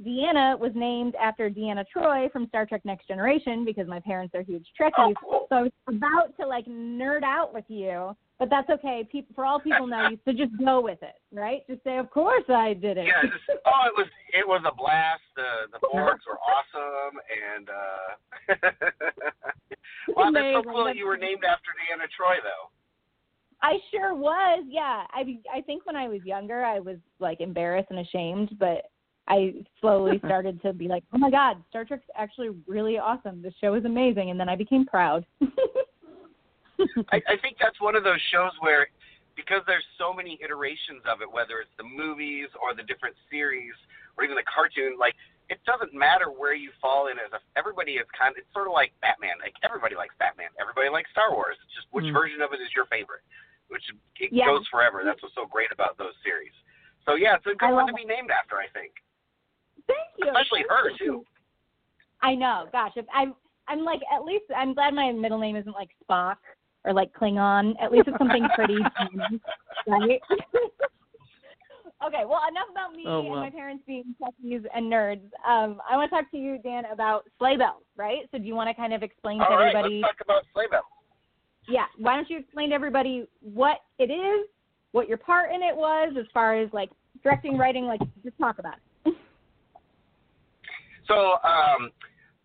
Deanna 0.03 0.59
was 0.59 0.71
named 0.75 1.15
after 1.15 1.49
Deanna 1.49 1.85
Troi 1.95 2.29
from 2.31 2.47
Star 2.47 2.65
Trek 2.65 2.81
Next 2.83 3.07
Generation 3.07 3.63
because 3.63 3.87
my 3.87 3.99
parents 3.99 4.35
are 4.35 4.41
huge 4.41 4.65
Trekkies. 4.79 5.13
So 5.49 5.55
I 5.55 5.61
was 5.61 5.71
about 5.87 6.35
to 6.39 6.45
like 6.45 6.65
nerd 6.65 7.23
out 7.23 7.53
with 7.53 7.63
you, 7.69 8.15
but 8.37 8.49
that's 8.49 8.69
okay. 8.69 9.07
People, 9.09 9.33
for 9.35 9.45
all 9.45 9.59
people 9.59 9.87
know 9.87 10.09
you, 10.09 10.19
so 10.25 10.33
just 10.33 10.51
go 10.63 10.81
with 10.81 11.01
it, 11.01 11.15
right? 11.31 11.65
Just 11.69 11.83
say, 11.85 11.97
of 11.97 12.11
course 12.11 12.43
I 12.49 12.73
did 12.73 12.97
it. 12.97 13.05
Yeah, 13.05 13.21
just, 13.23 13.59
oh, 13.65 13.87
it 13.87 13.93
was 13.95 14.07
it 14.33 14.45
was 14.45 14.61
a 14.67 14.75
blast. 14.75 15.21
The 15.37 15.71
the 15.71 15.79
boards 15.91 16.23
were 16.27 16.39
awesome, 16.43 17.19
and 17.55 17.69
uh, 17.69 18.71
wow, 20.15 20.31
that's 20.33 20.55
so 20.55 20.63
cool 20.63 20.83
that 20.83 20.97
you 20.97 21.05
were 21.05 21.17
named 21.17 21.43
after 21.49 21.71
Deanna 21.71 22.07
Troi, 22.11 22.35
though. 22.43 22.69
I 23.61 23.79
sure 23.89 24.13
was. 24.13 24.65
Yeah. 24.67 25.05
I 25.11 25.39
I 25.51 25.61
think 25.61 25.85
when 25.85 25.95
I 25.95 26.09
was 26.09 26.19
younger, 26.25 26.65
I 26.65 26.79
was 26.79 26.97
like 27.19 27.39
embarrassed 27.39 27.87
and 27.89 27.99
ashamed, 27.99 28.57
but 28.59 28.91
I 29.27 29.53
slowly 29.81 30.19
started 30.25 30.61
to 30.61 30.73
be 30.73 30.87
like, 30.87 31.03
"Oh 31.13 31.17
my 31.17 31.31
god, 31.31 31.63
Star 31.69 31.85
Trek's 31.85 32.05
actually 32.17 32.49
really 32.67 32.97
awesome. 32.97 33.41
The 33.41 33.53
show 33.61 33.73
is 33.75 33.85
amazing." 33.85 34.29
And 34.31 34.39
then 34.39 34.49
I 34.49 34.55
became 34.55 34.85
proud. 34.85 35.25
I, 37.11 37.23
I 37.27 37.35
think 37.41 37.57
that's 37.59 37.79
one 37.79 37.95
of 37.95 38.03
those 38.03 38.19
shows 38.35 38.51
where, 38.59 38.87
because 39.35 39.63
there's 39.65 39.85
so 39.97 40.11
many 40.11 40.37
iterations 40.43 41.01
of 41.07 41.21
it, 41.23 41.29
whether 41.31 41.63
it's 41.63 41.71
the 41.79 41.87
movies 41.87 42.51
or 42.59 42.75
the 42.75 42.83
different 42.83 43.15
series 43.31 43.71
or 44.17 44.23
even 44.27 44.35
the 44.35 44.43
cartoon, 44.43 44.99
like 44.99 45.15
it 45.47 45.57
doesn't 45.63 45.93
matter 45.95 46.27
where 46.33 46.53
you 46.53 46.71
fall 46.81 47.07
in 47.07 47.17
as 47.17 47.31
a. 47.31 47.39
Everybody 47.57 47.95
is 47.97 48.05
kind. 48.17 48.35
Of, 48.35 48.43
it's 48.43 48.51
sort 48.53 48.67
of 48.67 48.73
like 48.75 48.91
Batman. 49.01 49.39
Like 49.41 49.55
everybody 49.63 49.95
likes 49.95 50.13
Batman. 50.19 50.51
Everybody 50.59 50.89
likes 50.91 51.09
Star 51.15 51.31
Wars. 51.31 51.55
It's 51.63 51.73
just 51.73 51.87
which 51.95 52.05
Mm. 52.05 52.13
version 52.13 52.41
of 52.43 52.51
it 52.51 52.59
is 52.59 52.69
your 52.75 52.85
favorite, 52.91 53.23
which 53.71 53.83
it 54.19 54.29
Yeah. 54.33 54.45
goes 54.51 54.67
forever. 54.67 55.01
That's 55.05 55.21
what's 55.23 55.33
so 55.35 55.45
great 55.47 55.71
about 55.71 55.97
those 55.97 56.13
series. 56.21 56.53
So 57.05 57.15
yeah, 57.15 57.35
it's 57.39 57.45
a 57.45 57.55
good 57.55 57.71
one 57.71 57.87
to 57.87 57.93
be 57.93 58.03
named 58.03 58.31
after. 58.33 58.57
I 58.57 58.67
think, 58.73 58.75
Thank 58.75 58.84
you. 58.84 58.84
Especially 60.27 60.63
her 60.69 60.91
too. 60.97 61.23
I 62.21 62.35
know. 62.35 62.65
Gosh, 62.71 62.91
if 62.95 63.05
I'm 63.13 63.33
I'm 63.67 63.79
like 63.83 64.01
at 64.15 64.23
least 64.23 64.45
I'm 64.55 64.73
glad 64.73 64.93
my 64.93 65.11
middle 65.11 65.39
name 65.39 65.55
isn't 65.55 65.73
like 65.73 65.89
Spock 66.07 66.35
or 66.83 66.93
like 66.93 67.11
Klingon. 67.13 67.73
At 67.81 67.91
least 67.91 68.07
it's 68.07 68.17
something 68.17 68.47
pretty, 68.55 68.77
human, 69.11 69.41
right? 69.87 70.21
okay. 72.05 72.23
Well, 72.25 72.41
enough 72.49 72.69
about 72.71 72.93
me 72.93 73.03
Oh, 73.07 73.19
and 73.21 73.29
my 73.41 73.49
parents 73.49 73.83
being 73.87 74.15
techies 74.21 74.63
and 74.73 74.91
nerds. 74.91 75.23
Um, 75.47 75.81
I 75.89 75.95
want 75.97 76.09
to 76.11 76.15
talk 76.15 76.29
to 76.31 76.37
you, 76.37 76.57
Dan, 76.63 76.83
about 76.91 77.25
Slay 77.39 77.57
Belles, 77.57 77.83
right? 77.97 78.19
So 78.31 78.37
do 78.37 78.43
you 78.45 78.55
want 78.55 78.69
to 78.69 78.73
kind 78.75 78.93
of 78.93 79.03
explain 79.03 79.39
to 79.39 79.45
All 79.45 79.57
right, 79.57 79.75
everybody? 79.75 80.01
let's 80.01 80.13
talk 80.17 80.21
about 80.25 80.43
Slay 80.53 80.65
Belles. 80.69 80.83
yeah. 81.67 81.85
Why 81.97 82.15
don't 82.15 82.29
you 82.29 82.37
explain 82.39 82.69
to 82.69 82.75
everybody 82.75 83.25
what 83.41 83.77
it 83.99 84.11
is, 84.11 84.47
what 84.91 85.07
your 85.07 85.17
part 85.17 85.51
in 85.51 85.61
it 85.63 85.75
was, 85.75 86.13
as 86.19 86.25
far 86.33 86.55
as 86.59 86.69
like 86.73 86.89
directing, 87.23 87.57
writing, 87.57 87.85
like 87.85 88.01
just 88.23 88.37
talk 88.37 88.59
about 88.59 88.75
it. 88.75 88.79
So 91.07 91.37
um, 91.45 91.93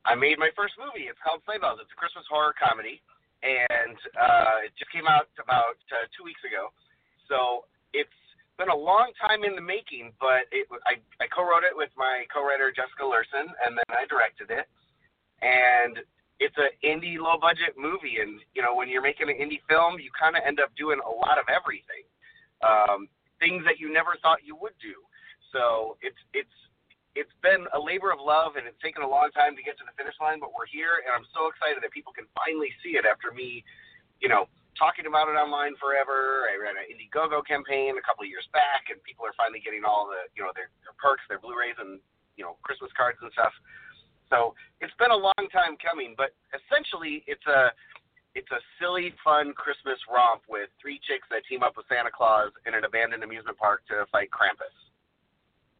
I 0.04 0.14
made 0.14 0.38
my 0.38 0.52
first 0.56 0.76
movie. 0.76 1.08
It's 1.08 1.20
called 1.24 1.40
Slay 1.44 1.56
Belles. 1.56 1.80
It's 1.80 1.92
a 1.92 1.98
Christmas 1.98 2.24
horror 2.28 2.52
comedy, 2.56 3.00
and 3.40 3.96
uh, 4.16 4.68
it 4.68 4.72
just 4.76 4.92
came 4.92 5.08
out 5.08 5.28
about 5.40 5.80
uh, 5.92 6.04
two 6.12 6.24
weeks 6.24 6.40
ago. 6.44 6.72
So 7.28 7.68
it's 7.96 8.12
been 8.60 8.68
a 8.68 8.76
long 8.76 9.16
time 9.16 9.44
in 9.44 9.56
the 9.56 9.64
making, 9.64 10.12
but 10.20 10.44
it, 10.52 10.68
I, 10.84 11.00
I 11.22 11.26
co-wrote 11.32 11.64
it 11.64 11.72
with 11.72 11.88
my 11.96 12.28
co-writer 12.28 12.68
Jessica 12.68 13.04
Lurson, 13.04 13.48
and 13.64 13.76
then 13.76 13.88
I 13.96 14.04
directed 14.04 14.52
it. 14.52 14.68
And 15.40 16.04
it's 16.36 16.56
an 16.60 16.72
indie, 16.84 17.16
low-budget 17.16 17.80
movie, 17.80 18.20
and 18.20 18.40
you 18.52 18.60
know 18.60 18.76
when 18.76 18.88
you're 18.88 19.04
making 19.04 19.32
an 19.32 19.36
indie 19.40 19.64
film, 19.68 19.96
you 20.00 20.12
kind 20.12 20.36
of 20.36 20.44
end 20.44 20.60
up 20.60 20.72
doing 20.76 21.00
a 21.00 21.12
lot 21.12 21.40
of 21.40 21.48
everything, 21.48 22.04
um, 22.60 23.08
things 23.40 23.64
that 23.64 23.80
you 23.80 23.92
never 23.92 24.20
thought 24.20 24.44
you 24.44 24.56
would 24.56 24.76
do. 24.80 25.00
So 25.52 25.96
it's 26.04 26.20
it's 26.32 26.52
it's 27.18 27.34
been 27.42 27.66
a 27.74 27.80
labor 27.80 28.14
of 28.14 28.22
love 28.22 28.54
and 28.54 28.66
it's 28.70 28.78
taken 28.78 29.02
a 29.02 29.08
long 29.08 29.34
time 29.34 29.58
to 29.58 29.62
get 29.66 29.74
to 29.82 29.84
the 29.86 29.94
finish 29.98 30.14
line, 30.22 30.38
but 30.38 30.54
we're 30.54 30.70
here 30.70 31.02
and 31.02 31.10
I'm 31.10 31.26
so 31.34 31.50
excited 31.50 31.82
that 31.82 31.90
people 31.90 32.14
can 32.14 32.30
finally 32.38 32.70
see 32.82 32.94
it 32.94 33.02
after 33.02 33.34
me, 33.34 33.66
you 34.22 34.30
know, 34.30 34.46
talking 34.78 35.10
about 35.10 35.26
it 35.26 35.34
online 35.34 35.74
forever. 35.82 36.46
I 36.46 36.54
ran 36.54 36.78
an 36.78 36.86
Indiegogo 36.86 37.42
campaign 37.42 37.98
a 37.98 38.04
couple 38.06 38.22
of 38.22 38.30
years 38.30 38.46
back 38.54 38.94
and 38.94 39.02
people 39.02 39.26
are 39.26 39.34
finally 39.34 39.58
getting 39.58 39.82
all 39.82 40.06
the, 40.06 40.30
you 40.38 40.46
know, 40.46 40.54
their, 40.54 40.70
their 40.86 40.94
perks, 41.02 41.26
their 41.26 41.42
Blu-rays 41.42 41.74
and, 41.82 41.98
you 42.38 42.46
know, 42.46 42.54
Christmas 42.62 42.94
cards 42.94 43.18
and 43.18 43.34
stuff. 43.34 43.52
So 44.30 44.54
it's 44.78 44.94
been 45.02 45.10
a 45.10 45.18
long 45.18 45.50
time 45.50 45.74
coming, 45.82 46.14
but 46.14 46.30
essentially 46.54 47.26
it's 47.26 47.44
a, 47.50 47.74
it's 48.38 48.50
a 48.54 48.62
silly, 48.78 49.10
fun 49.26 49.50
Christmas 49.58 49.98
romp 50.06 50.46
with 50.46 50.70
three 50.78 51.02
chicks 51.02 51.26
that 51.34 51.42
team 51.50 51.66
up 51.66 51.74
with 51.74 51.90
Santa 51.90 52.14
Claus 52.14 52.54
in 52.62 52.78
an 52.78 52.86
abandoned 52.86 53.26
amusement 53.26 53.58
park 53.58 53.82
to 53.90 54.06
fight 54.14 54.30
Krampus. 54.30 54.70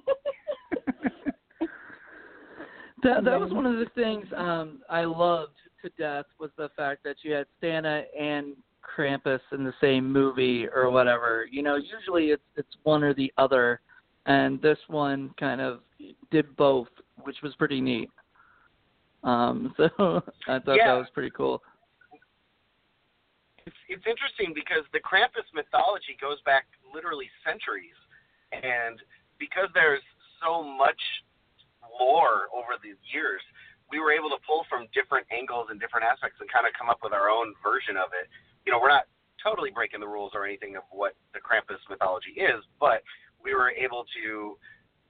That 3.03 3.25
that 3.25 3.41
was 3.41 3.53
one 3.53 3.67
of 3.67 3.75
the 3.79 3.87
things 3.95 4.27
um 4.37 4.81
I 4.89 5.05
loved 5.05 5.57
to 5.83 5.91
death 5.99 6.27
was 6.39 6.51
the 6.57 6.71
fact 6.77 7.03
that 7.05 7.17
you 7.23 7.33
had 7.33 7.47
Santa 7.61 8.05
and 8.19 8.55
Krampus 8.83 9.41
in 9.53 9.65
the 9.65 9.75
same 9.81 10.11
movie 10.13 10.67
or 10.75 10.91
whatever. 10.91 11.47
You 11.51 11.63
know, 11.63 11.77
usually 11.77 12.27
it's 12.27 12.43
it's 12.57 12.77
one 12.85 13.03
or 13.03 13.15
the 13.15 13.33
other, 13.39 13.81
and 14.27 14.61
this 14.63 14.79
one 14.89 15.31
kind 15.39 15.61
of 15.61 15.81
did 16.31 16.55
both, 16.57 16.89
which 17.25 17.37
was 17.43 17.55
pretty 17.57 17.81
neat. 17.81 18.11
Um, 19.25 19.75
so 19.77 20.23
I 20.49 20.59
thought 20.59 20.77
Yeah. 20.77 20.95
that 20.95 20.99
was 20.99 21.09
pretty 21.15 21.31
cool. 21.31 21.63
it's 23.67 23.77
it's 23.89 24.07
interesting 24.07 24.53
because 24.55 24.85
the 24.93 25.01
Krampus 25.01 25.47
mythology 25.55 26.17
goes 26.21 26.41
back 26.43 26.67
literally 26.95 27.31
centuries, 27.45 27.99
and 28.53 29.01
because 29.39 29.69
there's 29.75 30.03
so 30.45 30.63
much 30.63 31.01
lore 32.03 32.51
over 32.51 32.75
the 32.83 32.99
years, 33.07 33.43
we 33.95 34.03
were 34.03 34.11
able 34.11 34.33
to 34.35 34.41
pull 34.43 34.67
from 34.67 34.91
different 34.91 35.29
angles 35.31 35.71
and 35.71 35.79
different 35.79 36.03
aspects 36.03 36.43
and 36.43 36.51
kind 36.51 36.67
of 36.67 36.75
come 36.75 36.91
up 36.91 36.99
with 37.07 37.15
our 37.15 37.31
own 37.31 37.55
version 37.63 37.95
of 37.95 38.11
it. 38.17 38.27
You 38.67 38.75
know, 38.75 38.83
we're 38.83 38.91
not 38.91 39.07
totally 39.39 39.71
breaking 39.71 40.03
the 40.03 40.11
rules 40.11 40.33
or 40.35 40.43
anything 40.43 40.75
of 40.75 40.83
what 40.91 41.15
the 41.35 41.41
Krampus 41.41 41.79
mythology 41.87 42.35
is, 42.41 42.65
but 42.81 43.07
we 43.39 43.55
were 43.55 43.71
able 43.71 44.07
to 44.23 44.57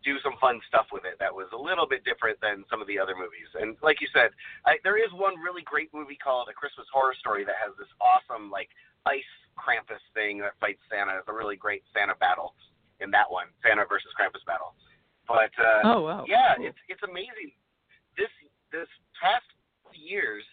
do 0.03 0.19
some 0.19 0.35
fun 0.43 0.59
stuff 0.67 0.91
with 0.91 1.07
it 1.07 1.15
that 1.23 1.31
was 1.31 1.47
a 1.55 1.59
little 1.59 1.87
bit 1.87 2.03
different 2.03 2.35
than 2.43 2.67
some 2.67 2.83
of 2.83 2.91
the 2.91 2.99
other 2.99 3.15
movies. 3.15 3.47
And 3.55 3.79
like 3.87 4.03
you 4.03 4.11
said, 4.11 4.35
I, 4.67 4.83
there 4.83 4.99
is 4.99 5.15
one 5.15 5.39
really 5.39 5.63
great 5.63 5.95
movie 5.95 6.19
called 6.19 6.51
A 6.51 6.55
Christmas 6.55 6.91
Horror 6.91 7.15
Story 7.23 7.47
that 7.47 7.55
has 7.63 7.71
this 7.79 7.91
awesome 8.03 8.51
like 8.51 8.69
ice 9.07 9.31
Krampus 9.55 10.03
thing 10.11 10.43
that 10.43 10.59
fights 10.59 10.83
Santa. 10.91 11.23
It's 11.23 11.31
a 11.31 11.33
really 11.33 11.55
great 11.55 11.87
Santa 11.95 12.19
battle 12.19 12.59
in 12.99 13.15
that 13.15 13.31
one, 13.31 13.47
Santa 13.63 13.87
versus 13.87 14.11
Krampus 14.19 14.43
battle. 14.43 14.75
But 15.29 15.53
uh, 15.59 15.81
Oh 15.85 16.01
wow. 16.03 16.25
yeah, 16.29 16.57
Cool. 16.57 16.67
it's 16.67 16.79
it's 16.89 17.03
amazing. 17.03 17.53
This 18.17 18.31
this 18.73 18.89
past 19.21 19.47
years, 19.95 20.45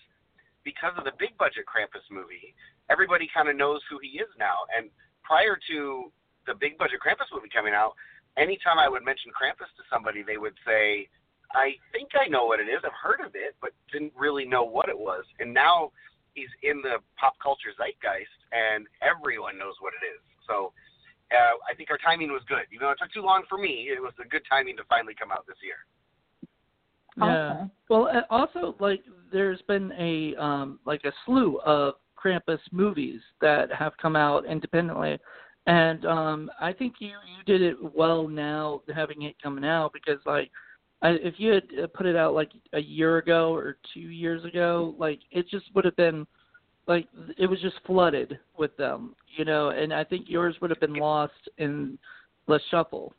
because 0.63 0.93
of 0.97 1.03
the 1.05 1.15
big 1.17 1.37
budget 1.37 1.65
Krampus 1.65 2.03
movie, 2.11 2.53
everybody 2.89 3.29
kind 3.33 3.49
of 3.49 3.55
knows 3.55 3.81
who 3.89 3.97
he 4.01 4.19
is 4.19 4.29
now. 4.37 4.67
And 4.77 4.89
prior 5.23 5.57
to 5.71 6.11
the 6.45 6.53
big 6.53 6.77
budget 6.77 6.99
Krampus 7.01 7.29
movie 7.33 7.49
coming 7.49 7.73
out, 7.73 7.93
anytime 8.37 8.77
I 8.79 8.87
would 8.89 9.03
mention 9.03 9.31
Krampus 9.31 9.71
to 9.79 9.83
somebody, 9.91 10.21
they 10.23 10.37
would 10.37 10.55
say, 10.65 11.07
"I 11.53 11.75
think 11.91 12.09
I 12.19 12.27
know 12.27 12.45
what 12.45 12.59
it 12.59 12.69
is. 12.69 12.79
I've 12.85 12.93
heard 12.93 13.21
of 13.25 13.33
it, 13.35 13.55
but 13.61 13.71
didn't 13.91 14.13
really 14.15 14.45
know 14.45 14.63
what 14.63 14.89
it 14.89 14.97
was." 14.97 15.25
And 15.39 15.53
now 15.53 15.91
he's 16.35 16.49
in 16.63 16.81
the 16.81 16.99
pop 17.17 17.33
culture 17.41 17.73
zeitgeist, 17.77 18.37
and 18.51 18.85
everyone 19.01 19.57
knows 19.57 19.75
what 19.81 19.93
it 19.97 20.05
is. 20.05 20.21
So. 20.47 20.73
Uh, 21.31 21.57
I 21.71 21.75
think 21.75 21.91
our 21.91 21.97
timing 21.97 22.31
was 22.31 22.41
good. 22.47 22.65
Even 22.73 22.87
though 22.87 22.91
it 22.91 22.97
took 23.01 23.11
too 23.11 23.21
long 23.21 23.43
for 23.47 23.57
me, 23.57 23.89
it 23.95 24.01
was 24.01 24.13
a 24.23 24.27
good 24.27 24.41
timing 24.49 24.75
to 24.77 24.83
finally 24.89 25.13
come 25.17 25.31
out 25.31 25.45
this 25.47 25.57
year. 25.63 25.75
Yeah. 27.17 27.51
Awesome. 27.51 27.71
Well, 27.89 28.07
uh, 28.07 28.21
also 28.29 28.75
like 28.79 29.01
there's 29.31 29.61
been 29.63 29.91
a 29.97 30.35
um 30.41 30.79
like 30.85 31.03
a 31.05 31.11
slew 31.25 31.59
of 31.65 31.95
Krampus 32.17 32.59
movies 32.71 33.21
that 33.41 33.71
have 33.71 33.93
come 34.01 34.15
out 34.15 34.45
independently, 34.45 35.19
and 35.67 36.05
um 36.05 36.51
I 36.59 36.73
think 36.73 36.95
you 36.99 37.09
you 37.09 37.43
did 37.45 37.61
it 37.61 37.77
well 37.95 38.27
now 38.27 38.81
having 38.93 39.23
it 39.23 39.35
coming 39.41 39.65
out 39.65 39.91
because 39.93 40.19
like 40.25 40.49
I, 41.01 41.09
if 41.11 41.35
you 41.37 41.51
had 41.51 41.63
uh, 41.81 41.87
put 41.87 42.05
it 42.05 42.15
out 42.15 42.33
like 42.33 42.51
a 42.73 42.79
year 42.79 43.17
ago 43.17 43.53
or 43.53 43.77
two 43.93 43.99
years 43.99 44.43
ago, 44.43 44.95
like 44.97 45.19
it 45.31 45.47
just 45.49 45.65
would 45.73 45.85
have 45.85 45.95
been 45.95 46.27
like 46.89 47.07
it 47.37 47.45
was 47.45 47.61
just 47.61 47.75
flooded 47.85 48.39
with 48.57 48.75
them, 48.75 49.15
you 49.37 49.45
know, 49.45 49.69
and 49.69 49.93
I 49.93 50.03
think 50.03 50.25
yours 50.27 50.55
would 50.59 50.71
have 50.71 50.79
been 50.79 50.95
lost 50.95 51.47
in 51.59 51.99
the 52.47 52.59
shuffle, 52.71 53.13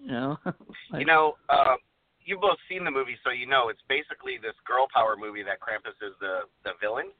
you 0.00 0.10
know. 0.10 0.38
like, 0.90 1.00
You 1.00 1.04
know, 1.04 1.34
uh, 1.50 1.76
you've 2.24 2.40
both 2.40 2.56
seen 2.70 2.82
the 2.82 2.90
movie, 2.90 3.18
so 3.22 3.30
you 3.30 3.46
know 3.46 3.68
it's 3.68 3.82
basically 3.88 4.40
this 4.40 4.56
girl 4.66 4.88
power 4.92 5.16
movie 5.20 5.44
that 5.44 5.60
Krampus 5.60 6.00
is 6.00 6.16
the 6.18 6.48
the 6.64 6.72
villain. 6.80 7.12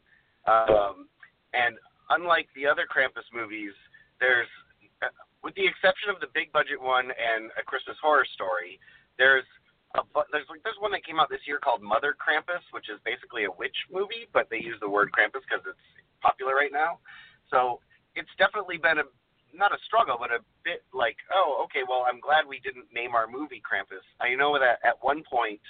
Um, 0.48 1.06
and 1.52 1.76
unlike 2.08 2.48
the 2.56 2.66
other 2.66 2.88
Krampus 2.88 3.28
movies, 3.30 3.76
there's, 4.18 4.48
uh, 5.04 5.12
with 5.44 5.54
the 5.54 5.68
exception 5.68 6.08
of 6.08 6.18
the 6.18 6.32
big 6.32 6.50
budget 6.50 6.80
one 6.80 7.12
and 7.12 7.52
A 7.60 7.62
Christmas 7.62 7.96
Horror 8.00 8.26
Story, 8.34 8.80
there's 9.18 9.44
a 9.94 10.00
there's 10.32 10.48
like 10.48 10.62
there's 10.64 10.80
one 10.80 10.92
that 10.92 11.04
came 11.04 11.20
out 11.20 11.28
this 11.28 11.44
year 11.46 11.58
called 11.58 11.82
Mother 11.82 12.16
Krampus, 12.16 12.64
which 12.72 12.88
is 12.88 12.98
basically 13.04 13.44
a 13.44 13.52
witch 13.52 13.76
movie, 13.92 14.28
but 14.32 14.48
they 14.50 14.58
use 14.58 14.76
the 14.80 14.88
word 14.88 15.10
Krampus 15.12 15.44
because 15.44 15.64
it's 15.68 15.84
popular 16.20 16.54
right 16.54 16.72
now. 16.72 16.98
So 17.50 17.80
it's 18.14 18.32
definitely 18.38 18.78
been 18.78 18.98
a 18.98 19.06
not 19.52 19.72
a 19.72 19.78
struggle, 19.84 20.16
but 20.18 20.32
a 20.32 20.40
bit 20.64 20.80
like, 20.96 21.16
oh, 21.28 21.60
okay, 21.68 21.84
well, 21.84 22.08
I'm 22.08 22.20
glad 22.20 22.48
we 22.48 22.58
didn't 22.64 22.88
name 22.88 23.14
our 23.14 23.28
movie 23.28 23.60
Krampus. 23.60 24.04
I 24.20 24.34
know 24.34 24.56
that 24.58 24.80
at 24.80 24.96
one 25.04 25.22
point, 25.28 25.60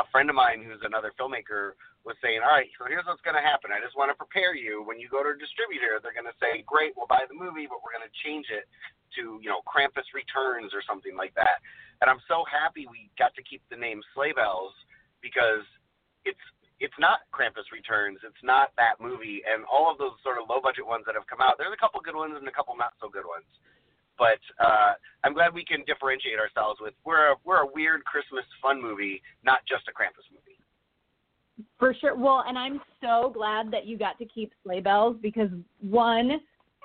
a 0.00 0.08
friend 0.08 0.32
of 0.32 0.36
mine 0.36 0.64
who's 0.64 0.80
another 0.82 1.12
filmmaker 1.20 1.76
was 2.08 2.16
saying, 2.24 2.40
all 2.40 2.56
right, 2.56 2.72
so 2.80 2.88
here's 2.88 3.04
what's 3.04 3.20
going 3.20 3.36
to 3.36 3.44
happen. 3.44 3.68
I 3.68 3.84
just 3.84 3.92
want 3.92 4.08
to 4.08 4.16
prepare 4.16 4.56
you. 4.56 4.80
When 4.80 4.96
you 4.96 5.12
go 5.12 5.20
to 5.20 5.36
a 5.36 5.38
distributor, 5.38 6.00
they're 6.00 6.16
going 6.16 6.28
to 6.28 6.40
say, 6.40 6.64
great, 6.64 6.96
we'll 6.96 7.10
buy 7.10 7.28
the 7.28 7.36
movie, 7.36 7.68
but 7.68 7.84
we're 7.84 7.92
going 7.92 8.08
to 8.08 8.16
change 8.24 8.48
it 8.48 8.64
to, 9.20 9.36
you 9.44 9.52
know, 9.52 9.60
Krampus 9.68 10.08
Returns 10.16 10.72
or 10.72 10.80
something 10.80 11.12
like 11.12 11.36
that. 11.36 11.60
And 12.00 12.08
I'm 12.08 12.24
so 12.24 12.48
happy 12.48 12.88
we 12.88 13.12
got 13.20 13.36
to 13.36 13.44
keep 13.44 13.60
the 13.68 13.76
name 13.76 14.00
Slay 14.16 14.32
Belles 14.32 14.72
because 15.20 15.68
it's 16.24 16.40
it's 16.80 16.96
not 16.96 17.28
Krampus 17.28 17.68
Returns. 17.68 18.24
It's 18.24 18.40
not 18.40 18.72
that 18.80 18.96
movie. 19.04 19.44
And 19.44 19.68
all 19.68 19.92
of 19.92 20.00
those 20.00 20.16
sort 20.24 20.40
of 20.40 20.48
low 20.48 20.64
budget 20.64 20.88
ones 20.88 21.04
that 21.04 21.12
have 21.12 21.28
come 21.28 21.44
out, 21.44 21.60
there's 21.60 21.76
a 21.76 21.76
couple 21.76 22.00
good 22.00 22.16
ones 22.16 22.32
and 22.40 22.48
a 22.48 22.54
couple 22.56 22.72
not 22.72 22.96
so 22.96 23.12
good 23.12 23.28
ones. 23.28 23.44
But 24.20 24.38
uh, 24.62 24.92
I'm 25.24 25.32
glad 25.32 25.54
we 25.54 25.64
can 25.64 25.82
differentiate 25.86 26.38
ourselves 26.38 26.78
with 26.78 26.92
we're 27.06 27.32
a, 27.32 27.34
we're 27.42 27.62
a 27.62 27.66
weird 27.74 28.04
Christmas 28.04 28.44
fun 28.60 28.80
movie, 28.80 29.22
not 29.42 29.60
just 29.66 29.88
a 29.88 29.92
Krampus 29.92 30.28
movie. 30.30 30.58
For 31.78 31.94
sure. 31.98 32.14
Well, 32.14 32.44
and 32.46 32.58
I'm 32.58 32.82
so 33.00 33.30
glad 33.34 33.70
that 33.72 33.86
you 33.86 33.96
got 33.96 34.18
to 34.18 34.26
keep 34.26 34.52
Slay 34.62 34.80
Belles 34.80 35.16
because 35.22 35.48
one, 35.80 36.32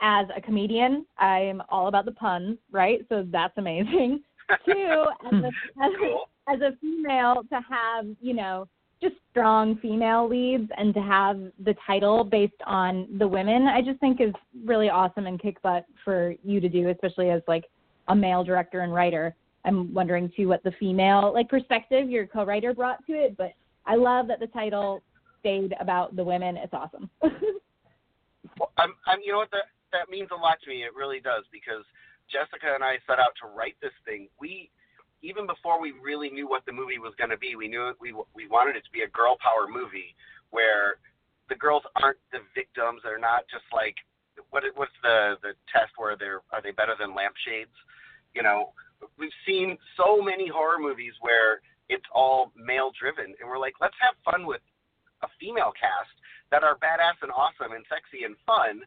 as 0.02 0.28
a 0.36 0.40
comedian, 0.40 1.06
I'm 1.18 1.62
all 1.68 1.88
about 1.90 2.06
the 2.06 2.14
puns, 2.14 2.58
right? 2.72 3.06
So 3.10 3.28
that's 3.30 3.58
amazing. 3.58 4.22
Two, 4.66 5.04
as 5.26 5.34
a, 5.34 5.48
as, 5.84 5.92
Cool. 6.00 6.26
a, 6.48 6.54
as 6.54 6.62
a 6.62 6.78
female, 6.80 7.44
to 7.50 7.60
have 7.70 8.06
you 8.22 8.34
know 8.34 8.66
just 9.10 9.22
strong 9.32 9.78
female 9.78 10.28
leads 10.28 10.70
and 10.78 10.94
to 10.94 11.02
have 11.02 11.40
the 11.64 11.76
title 11.86 12.24
based 12.24 12.54
on 12.66 13.08
the 13.18 13.28
women, 13.28 13.68
I 13.68 13.82
just 13.82 14.00
think 14.00 14.22
is 14.22 14.34
really 14.64 14.90
awesome 14.90 15.28
and 15.28 15.40
kick 15.40 15.62
butt 15.62 15.86
for 16.04 16.34
you 16.44 16.60
to 16.60 16.70
do, 16.70 16.90
especially 16.90 17.30
as 17.30 17.42
like 17.48 17.66
a 18.08 18.16
male 18.16 18.44
director 18.44 18.82
and 18.82 18.94
writer. 18.94 19.36
I'm 19.66 19.94
wondering 19.94 20.32
too 20.36 20.48
what 20.48 20.64
the 20.64 20.72
female 20.80 21.32
like 21.34 21.50
perspective 21.50 22.10
your 22.10 22.28
co-writer 22.28 22.74
brought 22.74 23.06
to 23.08 23.14
it, 23.14 23.36
but 23.38 23.54
I 23.86 23.96
love 23.96 24.28
that 24.28 24.40
the 24.40 24.48
title 24.48 25.02
stayed 25.40 25.74
about 25.80 26.16
the 26.16 26.24
women. 26.24 26.58
It's 26.58 26.74
awesome. 26.74 27.10
Well, 28.60 28.72
I'm, 28.78 28.94
I'm, 29.08 29.20
you 29.26 29.34
know 29.34 29.40
what 29.40 29.52
that 29.52 29.74
that 29.92 30.10
means 30.10 30.30
a 30.32 30.36
lot 30.36 30.60
to 30.64 30.70
me. 30.70 30.84
It 30.84 30.94
really 30.96 31.20
does 31.20 31.44
because 31.52 31.84
Jessica 32.32 32.74
and 32.74 32.84
I 32.84 32.98
set 33.08 33.20
out 33.20 33.34
to 33.42 33.48
write 33.48 33.76
this 33.82 33.96
thing. 34.06 34.28
We 34.40 34.70
even 35.26 35.48
before 35.50 35.82
we 35.82 35.94
really 35.98 36.30
knew 36.30 36.48
what 36.48 36.64
the 36.66 36.72
movie 36.72 37.02
was 37.02 37.18
going 37.18 37.34
to 37.34 37.38
be, 37.38 37.56
we 37.58 37.68
knew 37.68 37.90
it, 37.90 37.98
we 38.00 38.14
we 38.38 38.48
wanted 38.48 38.76
it 38.78 38.86
to 38.86 38.94
be 38.94 39.02
a 39.02 39.10
girl 39.10 39.38
power 39.42 39.66
movie 39.66 40.14
where 40.54 41.02
the 41.50 41.58
girls 41.58 41.82
aren't 42.02 42.22
the 42.32 42.46
victims. 42.54 43.02
They're 43.02 43.18
not 43.18 43.50
just 43.50 43.66
like 43.74 43.98
what 44.54 44.64
what's 44.76 44.94
the 45.02 45.42
the 45.42 45.58
test 45.74 45.98
where 45.98 46.16
they're 46.16 46.46
are 46.54 46.62
they 46.62 46.72
better 46.72 46.94
than 46.94 47.18
lampshades? 47.18 47.74
You 48.38 48.44
know, 48.44 48.74
we've 49.18 49.34
seen 49.48 49.78
so 49.98 50.22
many 50.22 50.48
horror 50.48 50.78
movies 50.78 51.14
where 51.22 51.62
it's 51.90 52.06
all 52.14 52.52
male 52.54 52.92
driven, 52.94 53.34
and 53.42 53.46
we're 53.50 53.62
like, 53.62 53.82
let's 53.82 53.98
have 54.02 54.14
fun 54.22 54.46
with 54.46 54.62
a 55.24 55.28
female 55.40 55.74
cast 55.74 56.14
that 56.52 56.64
are 56.64 56.78
badass 56.78 57.18
and 57.22 57.32
awesome 57.32 57.74
and 57.74 57.86
sexy 57.90 58.26
and 58.26 58.36
fun, 58.46 58.82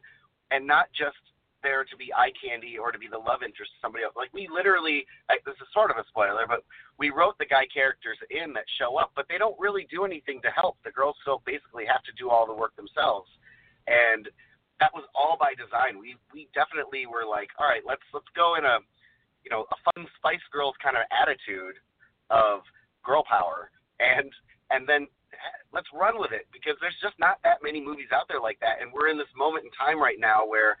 and 0.51 0.65
not 0.65 0.87
just 0.95 1.19
there 1.61 1.83
to 1.83 1.95
be 1.97 2.13
eye 2.13 2.31
candy 2.35 2.77
or 2.77 2.91
to 2.91 2.99
be 2.99 3.07
the 3.07 3.17
love 3.17 3.43
interest 3.43 3.71
of 3.77 3.81
somebody 3.81 4.03
else. 4.03 4.15
Like 4.15 4.33
we 4.33 4.47
literally, 4.51 5.05
like 5.29 5.43
this 5.45 5.57
is 5.61 5.67
sort 5.73 5.91
of 5.91 5.97
a 5.97 6.05
spoiler, 6.07 6.47
but 6.47 6.63
we 6.97 7.09
wrote 7.09 7.37
the 7.37 7.45
guy 7.47 7.67
characters 7.71 8.17
in 8.29 8.53
that 8.53 8.67
show 8.77 8.97
up, 8.97 9.11
but 9.15 9.25
they 9.27 9.37
don't 9.37 9.57
really 9.59 9.87
do 9.89 10.05
anything 10.05 10.41
to 10.43 10.51
help. 10.51 10.77
The 10.83 10.91
girls 10.91 11.15
still 11.21 11.41
basically 11.45 11.85
have 11.87 12.03
to 12.03 12.13
do 12.17 12.29
all 12.29 12.47
the 12.47 12.55
work 12.55 12.75
themselves, 12.75 13.29
and 13.87 14.27
that 14.79 14.91
was 14.95 15.03
all 15.13 15.35
by 15.39 15.53
design. 15.55 15.99
We 15.99 16.15
we 16.33 16.47
definitely 16.55 17.05
were 17.05 17.27
like, 17.27 17.51
all 17.59 17.67
right, 17.67 17.83
let's 17.85 18.03
let's 18.13 18.29
go 18.35 18.55
in 18.55 18.63
a, 18.63 18.79
you 19.43 19.51
know, 19.51 19.67
a 19.71 19.77
fun 19.83 20.07
Spice 20.17 20.43
Girls 20.51 20.75
kind 20.81 20.95
of 20.95 21.03
attitude 21.11 21.75
of 22.31 22.63
girl 23.03 23.23
power, 23.27 23.71
and 23.99 24.31
and 24.71 24.87
then 24.87 25.03
eh, 25.35 25.55
let's 25.73 25.87
run 25.91 26.19
with 26.19 26.31
it 26.31 26.47
because 26.51 26.79
there's 26.79 26.97
just 27.03 27.17
not 27.19 27.39
that 27.43 27.59
many 27.63 27.83
movies 27.83 28.11
out 28.15 28.27
there 28.31 28.41
like 28.41 28.59
that, 28.63 28.79
and 28.81 28.91
we're 28.91 29.11
in 29.11 29.17
this 29.19 29.31
moment 29.35 29.67
in 29.67 29.71
time 29.75 29.99
right 29.99 30.19
now 30.19 30.47
where 30.47 30.79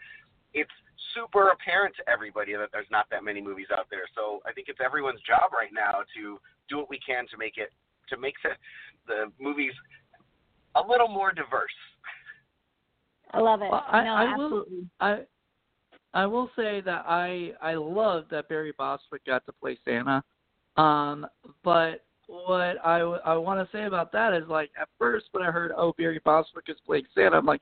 it's 0.53 0.71
super 1.15 1.49
apparent 1.49 1.95
to 1.97 2.09
everybody 2.09 2.53
that 2.53 2.69
there's 2.71 2.89
not 2.91 3.05
that 3.11 3.23
many 3.23 3.41
movies 3.41 3.67
out 3.75 3.87
there. 3.89 4.05
So 4.15 4.39
I 4.45 4.53
think 4.53 4.67
it's 4.69 4.79
everyone's 4.83 5.21
job 5.21 5.51
right 5.53 5.71
now 5.73 6.01
to 6.15 6.39
do 6.69 6.77
what 6.77 6.89
we 6.89 6.99
can 6.99 7.27
to 7.31 7.37
make 7.37 7.57
it 7.57 7.71
to 8.09 8.17
make 8.17 8.35
the, 8.43 8.49
the 9.07 9.31
movies 9.43 9.73
a 10.75 10.81
little 10.81 11.07
more 11.07 11.31
diverse. 11.31 11.69
I 13.31 13.39
love 13.39 13.61
it. 13.61 13.69
Well, 13.71 13.85
I- 13.87 14.03
no, 14.03 14.13
I 14.13 14.37
will- 14.37 14.65
I 14.99 15.25
I 16.13 16.25
will 16.25 16.49
say 16.55 16.81
that 16.81 17.05
I 17.07 17.53
I 17.61 17.75
love 17.75 18.25
that 18.31 18.49
Barry 18.49 18.73
Bostwick 18.77 19.23
got 19.25 19.45
to 19.45 19.51
play 19.53 19.77
Santa, 19.85 20.23
um, 20.77 21.27
but 21.63 22.05
what 22.25 22.83
I 22.83 22.99
I 23.01 23.35
want 23.37 23.59
to 23.59 23.77
say 23.77 23.85
about 23.85 24.11
that 24.13 24.33
is 24.33 24.47
like 24.47 24.71
at 24.79 24.89
first 24.97 25.27
when 25.31 25.43
I 25.43 25.51
heard 25.51 25.71
oh 25.77 25.93
Barry 25.97 26.19
Bostwick 26.25 26.65
is 26.67 26.77
playing 26.85 27.05
Santa, 27.13 27.37
I'm 27.37 27.45
like 27.45 27.61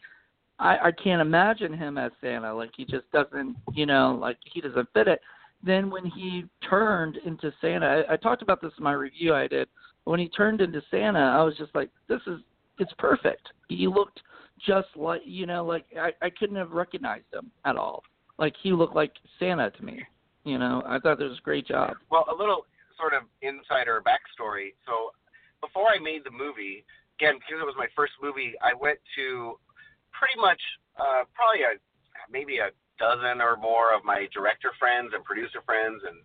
I 0.60 0.78
I 0.78 0.92
can't 0.92 1.22
imagine 1.22 1.74
him 1.74 1.98
as 1.98 2.12
Santa. 2.22 2.54
Like 2.54 2.72
he 2.76 2.86
just 2.86 3.10
doesn't 3.12 3.56
you 3.74 3.86
know 3.86 4.18
like 4.20 4.38
he 4.52 4.62
doesn't 4.62 4.90
fit 4.94 5.08
it. 5.08 5.22
Then 5.64 5.90
when 5.90 6.06
he 6.06 6.46
turned 6.70 7.18
into 7.26 7.52
Santa, 7.62 8.06
I, 8.08 8.14
I 8.14 8.18
talked 8.18 8.42
about 8.42 8.62
this 8.62 8.72
in 8.78 8.84
my 8.84 8.94
review 8.94 9.34
I 9.34 9.48
did. 9.48 9.68
When 10.04 10.20
he 10.20 10.30
turned 10.30 10.62
into 10.62 10.82
Santa, 10.92 11.20
I 11.20 11.44
was 11.44 11.58
just 11.58 11.74
like 11.76 11.90
this 12.08 12.22
is 12.28 12.40
it's 12.80 12.94
perfect. 12.98 13.50
He 13.70 13.88
looked 13.88 14.22
just 14.66 14.88
like 14.96 15.22
you 15.26 15.46
know 15.46 15.66
like 15.66 15.86
I 16.00 16.12
I 16.22 16.30
couldn't 16.30 16.56
have 16.56 16.72
recognized 16.72 17.34
him 17.34 17.52
at 17.66 17.76
all. 17.76 18.04
Like 18.38 18.54
he 18.62 18.72
looked 18.72 18.96
like 18.96 19.14
Santa 19.40 19.72
to 19.72 19.84
me. 19.84 20.04
You 20.44 20.58
know, 20.58 20.82
I 20.86 21.00
thought 21.00 21.20
it 21.20 21.28
was 21.28 21.40
a 21.40 21.44
great 21.44 21.68
job. 21.68 21.98
Well, 22.10 22.26
a 22.32 22.36
little 22.36 22.66
sort 22.98 23.14
of 23.14 23.24
insider 23.42 24.02
backstory. 24.02 24.74
So 24.86 25.12
before 25.60 25.88
I 25.90 26.00
made 26.00 26.24
the 26.24 26.32
movie, 26.32 26.86
again 27.20 27.36
because 27.36 27.62
it 27.62 27.66
was 27.66 27.76
my 27.78 27.88
first 27.96 28.14
movie, 28.22 28.54
I 28.62 28.74
went 28.74 29.00
to 29.18 29.60
pretty 30.18 30.40
much 30.42 30.60
uh, 30.98 31.24
probably 31.38 31.62
a 31.62 31.78
maybe 32.34 32.58
a 32.58 32.74
dozen 32.98 33.40
or 33.40 33.56
more 33.58 33.94
of 33.94 34.02
my 34.04 34.26
director 34.34 34.74
friends 34.82 35.14
and 35.14 35.24
producer 35.24 35.62
friends 35.62 36.02
and 36.02 36.18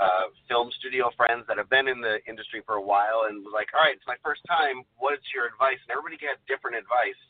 uh, 0.00 0.26
film 0.48 0.72
studio 0.80 1.12
friends 1.16 1.44
that 1.46 1.60
have 1.60 1.70
been 1.70 1.86
in 1.86 2.00
the 2.00 2.18
industry 2.26 2.64
for 2.66 2.80
a 2.80 2.82
while 2.82 3.28
and 3.28 3.44
was 3.44 3.54
like, 3.54 3.68
all 3.76 3.84
right, 3.84 3.94
it's 3.94 4.08
my 4.08 4.18
first 4.24 4.40
time. 4.48 4.82
What's 4.98 5.22
your 5.30 5.46
advice? 5.46 5.78
And 5.86 5.94
everybody 5.94 6.18
had 6.18 6.40
different 6.50 6.74
advice, 6.74 7.20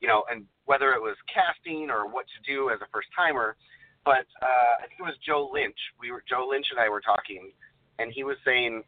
you 0.00 0.08
know, 0.08 0.24
and 0.26 0.48
whether 0.64 0.90
it 0.96 1.02
was 1.02 1.14
casting 1.30 1.92
or 1.92 2.10
what 2.10 2.26
to 2.34 2.38
do 2.42 2.70
as 2.74 2.80
a 2.82 2.90
first 2.90 3.06
timer. 3.14 3.54
But 4.02 4.26
uh, 4.42 4.82
I 4.82 4.88
think 4.88 4.98
it 4.98 5.06
was 5.06 5.20
Joe 5.22 5.46
Lynch. 5.52 5.78
We 6.00 6.10
were 6.10 6.24
Joe 6.26 6.48
Lynch 6.50 6.72
and 6.72 6.80
I 6.80 6.88
were 6.88 7.04
talking, 7.04 7.52
and 8.00 8.10
he 8.10 8.24
was 8.24 8.40
saying, 8.42 8.82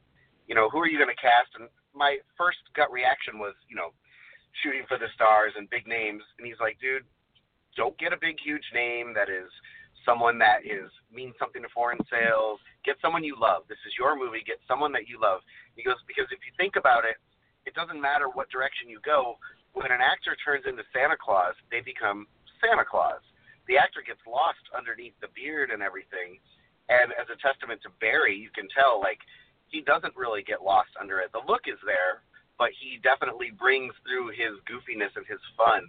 you 0.48 0.54
know, 0.56 0.66
who 0.72 0.80
are 0.80 0.88
you 0.88 0.98
going 0.98 1.12
to 1.12 1.22
cast? 1.22 1.54
And 1.54 1.68
my 1.94 2.18
first 2.34 2.58
gut 2.74 2.90
reaction 2.90 3.38
was, 3.38 3.54
you 3.68 3.76
know, 3.76 3.94
shooting 4.62 4.84
for 4.88 4.98
the 4.98 5.08
stars 5.14 5.52
and 5.56 5.70
big 5.70 5.86
names. 5.86 6.22
And 6.38 6.46
he's 6.46 6.60
like, 6.60 6.78
dude, 6.80 7.04
don't 7.76 7.96
get 7.98 8.12
a 8.12 8.20
big, 8.20 8.36
huge 8.42 8.64
name 8.74 9.14
that 9.14 9.30
is 9.30 9.50
someone 10.04 10.38
that 10.40 10.64
is 10.64 10.88
means 11.12 11.34
something 11.38 11.62
to 11.62 11.70
foreign 11.72 12.00
sales. 12.08 12.58
Get 12.84 12.96
someone 13.02 13.24
you 13.24 13.36
love. 13.36 13.68
This 13.68 13.80
is 13.86 13.92
your 13.98 14.16
movie. 14.16 14.42
Get 14.46 14.58
someone 14.66 14.92
that 14.92 15.08
you 15.08 15.20
love. 15.20 15.40
He 15.76 15.84
goes 15.84 16.00
because 16.08 16.28
if 16.32 16.40
you 16.42 16.52
think 16.56 16.76
about 16.76 17.04
it, 17.04 17.20
it 17.68 17.76
doesn't 17.76 18.00
matter 18.00 18.28
what 18.32 18.48
direction 18.48 18.88
you 18.88 19.00
go. 19.04 19.36
When 19.76 19.92
an 19.92 20.00
actor 20.02 20.34
turns 20.40 20.64
into 20.66 20.82
Santa 20.90 21.14
Claus, 21.20 21.54
they 21.70 21.84
become 21.84 22.26
Santa 22.58 22.82
Claus. 22.82 23.22
The 23.68 23.78
actor 23.78 24.02
gets 24.02 24.20
lost 24.26 24.64
underneath 24.74 25.14
the 25.22 25.30
beard 25.30 25.70
and 25.70 25.78
everything, 25.78 26.42
and 26.90 27.14
as 27.14 27.30
a 27.30 27.38
testament 27.38 27.78
to 27.86 27.94
Barry, 28.02 28.34
you 28.34 28.50
can 28.50 28.66
tell 28.74 28.98
like 28.98 29.22
he 29.70 29.78
doesn't 29.80 30.18
really 30.18 30.42
get 30.42 30.64
lost 30.64 30.90
under 30.98 31.22
it. 31.22 31.30
The 31.30 31.46
look 31.46 31.70
is 31.70 31.78
there, 31.86 32.26
but 32.60 32.76
he 32.76 33.00
definitely 33.00 33.48
brings 33.56 33.96
through 34.04 34.28
his 34.36 34.60
goofiness 34.68 35.16
and 35.16 35.24
his 35.24 35.40
fun. 35.56 35.88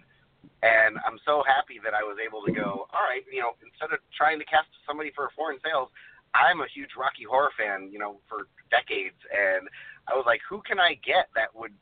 And 0.64 0.96
I'm 1.04 1.20
so 1.28 1.44
happy 1.44 1.76
that 1.84 1.92
I 1.92 2.00
was 2.00 2.16
able 2.16 2.40
to 2.48 2.50
go, 2.50 2.88
all 2.88 3.04
right, 3.04 3.20
you 3.28 3.44
know, 3.44 3.60
instead 3.60 3.92
of 3.92 4.00
trying 4.16 4.40
to 4.40 4.48
cast 4.48 4.72
somebody 4.88 5.12
for 5.12 5.28
a 5.28 5.32
foreign 5.36 5.60
sales, 5.60 5.92
I'm 6.32 6.64
a 6.64 6.70
huge 6.72 6.96
Rocky 6.96 7.28
Horror 7.28 7.52
fan, 7.60 7.92
you 7.92 8.00
know, 8.00 8.24
for 8.24 8.48
decades, 8.72 9.20
and 9.28 9.68
I 10.08 10.16
was 10.16 10.24
like, 10.24 10.40
who 10.48 10.64
can 10.64 10.80
I 10.80 10.96
get 11.04 11.28
that 11.36 11.52
would, 11.52 11.76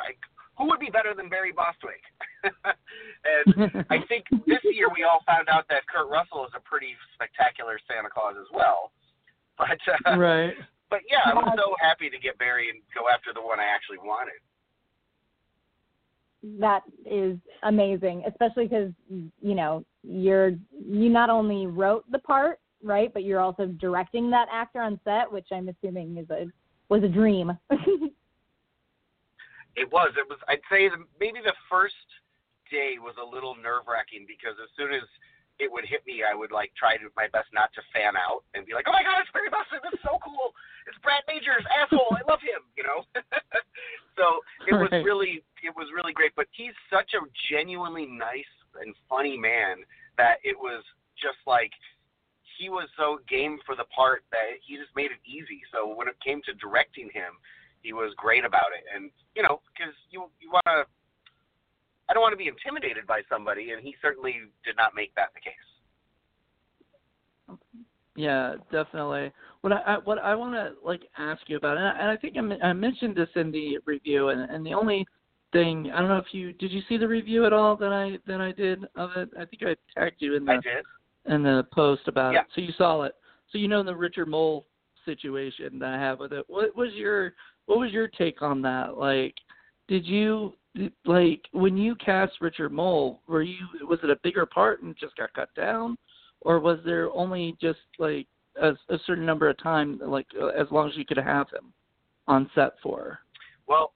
like, 0.00 0.16
who 0.56 0.64
would 0.72 0.80
be 0.80 0.88
better 0.88 1.12
than 1.12 1.28
Barry 1.28 1.52
Bostwick? 1.52 2.00
and 2.40 3.84
I 3.92 4.00
think 4.08 4.24
this 4.48 4.64
year 4.64 4.88
we 4.88 5.04
all 5.04 5.20
found 5.28 5.52
out 5.52 5.68
that 5.68 5.84
Kurt 5.92 6.08
Russell 6.08 6.48
is 6.48 6.56
a 6.56 6.62
pretty 6.64 6.96
spectacular 7.12 7.76
Santa 7.84 8.08
Claus 8.08 8.40
as 8.40 8.48
well. 8.48 8.96
But 9.60 9.76
uh, 9.84 10.16
right. 10.16 10.56
But 10.90 11.00
yeah, 11.10 11.18
I 11.24 11.34
was 11.34 11.52
so 11.56 11.74
happy 11.80 12.08
to 12.10 12.18
get 12.18 12.38
Barry 12.38 12.70
and 12.70 12.80
go 12.94 13.08
after 13.12 13.32
the 13.34 13.42
one 13.42 13.58
I 13.58 13.64
actually 13.64 13.98
wanted. 13.98 14.40
That 16.60 16.82
is 17.04 17.38
amazing, 17.64 18.22
especially 18.28 18.68
because 18.68 18.92
you 19.10 19.54
know 19.54 19.84
you're 20.02 20.50
you 20.70 21.08
not 21.08 21.28
only 21.28 21.66
wrote 21.66 22.04
the 22.10 22.20
part 22.20 22.60
right, 22.82 23.12
but 23.12 23.24
you're 23.24 23.40
also 23.40 23.66
directing 23.66 24.30
that 24.30 24.46
actor 24.52 24.80
on 24.80 25.00
set, 25.02 25.30
which 25.30 25.48
I'm 25.50 25.68
assuming 25.68 26.18
is 26.18 26.30
a 26.30 26.46
was 26.88 27.02
a 27.02 27.08
dream. 27.08 27.58
It 29.76 29.92
was. 29.92 30.10
It 30.16 30.24
was. 30.28 30.40
I'd 30.48 30.64
say 30.72 30.88
the, 30.88 31.04
maybe 31.20 31.44
the 31.44 31.54
first 31.68 32.00
day 32.72 32.96
was 32.98 33.14
a 33.20 33.24
little 33.24 33.54
nerve 33.54 33.84
wracking 33.84 34.24
because 34.24 34.56
as 34.56 34.72
soon 34.72 34.90
as 34.96 35.04
it 35.58 35.72
would 35.72 35.84
hit 35.88 36.04
me, 36.06 36.20
I 36.20 36.34
would 36.34 36.52
like 36.52 36.72
try 36.76 36.96
to 36.96 37.08
my 37.16 37.28
best 37.32 37.48
not 37.52 37.72
to 37.74 37.82
fan 37.92 38.16
out 38.16 38.44
and 38.54 38.66
be 38.66 38.74
like, 38.74 38.84
"Oh 38.88 38.92
my 38.92 39.02
God, 39.02 39.20
it's 39.20 39.32
Barry 39.32 39.48
Bostwick! 39.48 39.82
This 39.82 39.96
is 39.96 40.04
so 40.04 40.20
cool! 40.20 40.52
It's 40.86 40.98
Brad 41.00 41.24
Majors, 41.26 41.64
asshole! 41.72 42.12
I 42.12 42.22
love 42.28 42.40
him!" 42.44 42.64
You 42.76 42.84
know. 42.84 43.00
so 44.18 44.40
it 44.68 44.74
was 44.76 44.92
Right. 44.92 45.04
really, 45.04 45.42
it 45.64 45.74
was 45.74 45.88
really 45.94 46.12
great. 46.12 46.32
But 46.36 46.46
he's 46.52 46.76
such 46.92 47.14
a 47.16 47.20
genuinely 47.48 48.06
nice 48.06 48.52
and 48.80 48.94
funny 49.08 49.36
man 49.36 49.84
that 50.20 50.38
it 50.44 50.56
was 50.56 50.84
just 51.16 51.40
like 51.46 51.72
he 52.60 52.68
was 52.68 52.88
so 52.96 53.20
game 53.28 53.58
for 53.64 53.76
the 53.76 53.84
part 53.92 54.24
that 54.32 54.60
he 54.64 54.76
just 54.76 54.92
made 54.96 55.12
it 55.12 55.20
easy. 55.24 55.60
So 55.72 55.88
when 55.88 56.08
it 56.08 56.16
came 56.24 56.40
to 56.48 56.52
directing 56.56 57.08
him, 57.12 57.36
he 57.82 57.92
was 57.92 58.12
great 58.16 58.44
about 58.44 58.72
it. 58.76 58.84
And 58.92 59.10
you 59.34 59.42
know, 59.42 59.60
because 59.72 59.94
you 60.10 60.28
you 60.40 60.50
want 60.52 60.64
to, 60.66 60.84
I 62.08 62.14
don't 62.14 62.22
want 62.22 62.32
to 62.32 62.36
be 62.36 62.48
intimidated 62.48 63.06
by 63.06 63.22
somebody, 63.28 63.72
and 63.72 63.82
he 63.82 63.96
certainly 64.00 64.34
did 64.64 64.76
not 64.76 64.94
make 64.94 65.14
that 65.16 65.30
the 65.34 65.40
case. 65.40 65.54
Yeah, 68.14 68.54
definitely. 68.72 69.32
What 69.60 69.72
I, 69.72 69.98
what 70.04 70.18
I 70.18 70.34
want 70.34 70.54
to 70.54 70.72
like 70.84 71.02
ask 71.18 71.42
you 71.48 71.56
about, 71.56 71.76
and 71.76 71.86
I, 71.86 71.98
and 71.98 72.08
I 72.10 72.16
think 72.16 72.36
I, 72.36 72.68
I 72.68 72.72
mentioned 72.72 73.14
this 73.16 73.28
in 73.34 73.50
the 73.50 73.78
review, 73.84 74.28
and 74.28 74.48
and 74.50 74.64
the 74.64 74.72
only 74.72 75.06
thing 75.52 75.90
I 75.92 76.00
don't 76.00 76.08
know 76.08 76.16
if 76.16 76.32
you 76.32 76.52
did 76.52 76.72
you 76.72 76.82
see 76.88 76.96
the 76.96 77.08
review 77.08 77.44
at 77.44 77.52
all 77.52 77.76
that 77.76 77.92
I 77.92 78.18
that 78.26 78.40
I 78.40 78.52
did 78.52 78.84
of 78.96 79.10
it. 79.16 79.28
I 79.38 79.44
think 79.44 79.62
I 79.62 79.76
tagged 79.98 80.16
you 80.20 80.36
in 80.36 80.48
I 80.48 80.56
the 80.56 80.62
did. 80.62 81.34
in 81.34 81.42
the 81.42 81.66
post 81.72 82.08
about 82.08 82.32
Yeah. 82.32 82.40
it, 82.40 82.46
so 82.54 82.60
you 82.60 82.72
saw 82.78 83.02
it. 83.02 83.14
So 83.52 83.58
you 83.58 83.68
know 83.68 83.82
the 83.82 83.94
Richard 83.94 84.28
Moll 84.28 84.66
situation 85.04 85.78
that 85.78 85.94
I 85.94 85.98
have 85.98 86.18
with 86.18 86.32
it. 86.32 86.44
What 86.48 86.74
was 86.76 86.92
your 86.94 87.34
what 87.66 87.78
was 87.78 87.92
your 87.92 88.08
take 88.08 88.42
on 88.42 88.62
that? 88.62 88.96
Like, 88.96 89.34
did 89.88 90.06
you 90.06 90.54
like 91.04 91.42
when 91.52 91.76
you 91.76 91.94
cast 91.96 92.34
Richard 92.40 92.72
Moll? 92.72 93.20
Were 93.26 93.42
you 93.42 93.58
was 93.82 93.98
it 94.02 94.10
a 94.10 94.18
bigger 94.22 94.46
part 94.46 94.82
and 94.82 94.96
just 94.98 95.16
got 95.16 95.32
cut 95.32 95.48
down, 95.54 95.96
or 96.40 96.60
was 96.60 96.78
there 96.84 97.10
only 97.12 97.56
just 97.60 97.78
like 97.98 98.26
a, 98.60 98.70
a 98.88 98.98
certain 99.06 99.26
number 99.26 99.48
of 99.48 99.58
time, 99.62 100.00
like 100.04 100.26
uh, 100.40 100.48
as 100.48 100.66
long 100.70 100.88
as 100.88 100.96
you 100.96 101.04
could 101.04 101.16
have 101.16 101.48
him 101.50 101.72
on 102.26 102.50
set 102.54 102.72
for? 102.82 103.20
Well, 103.66 103.92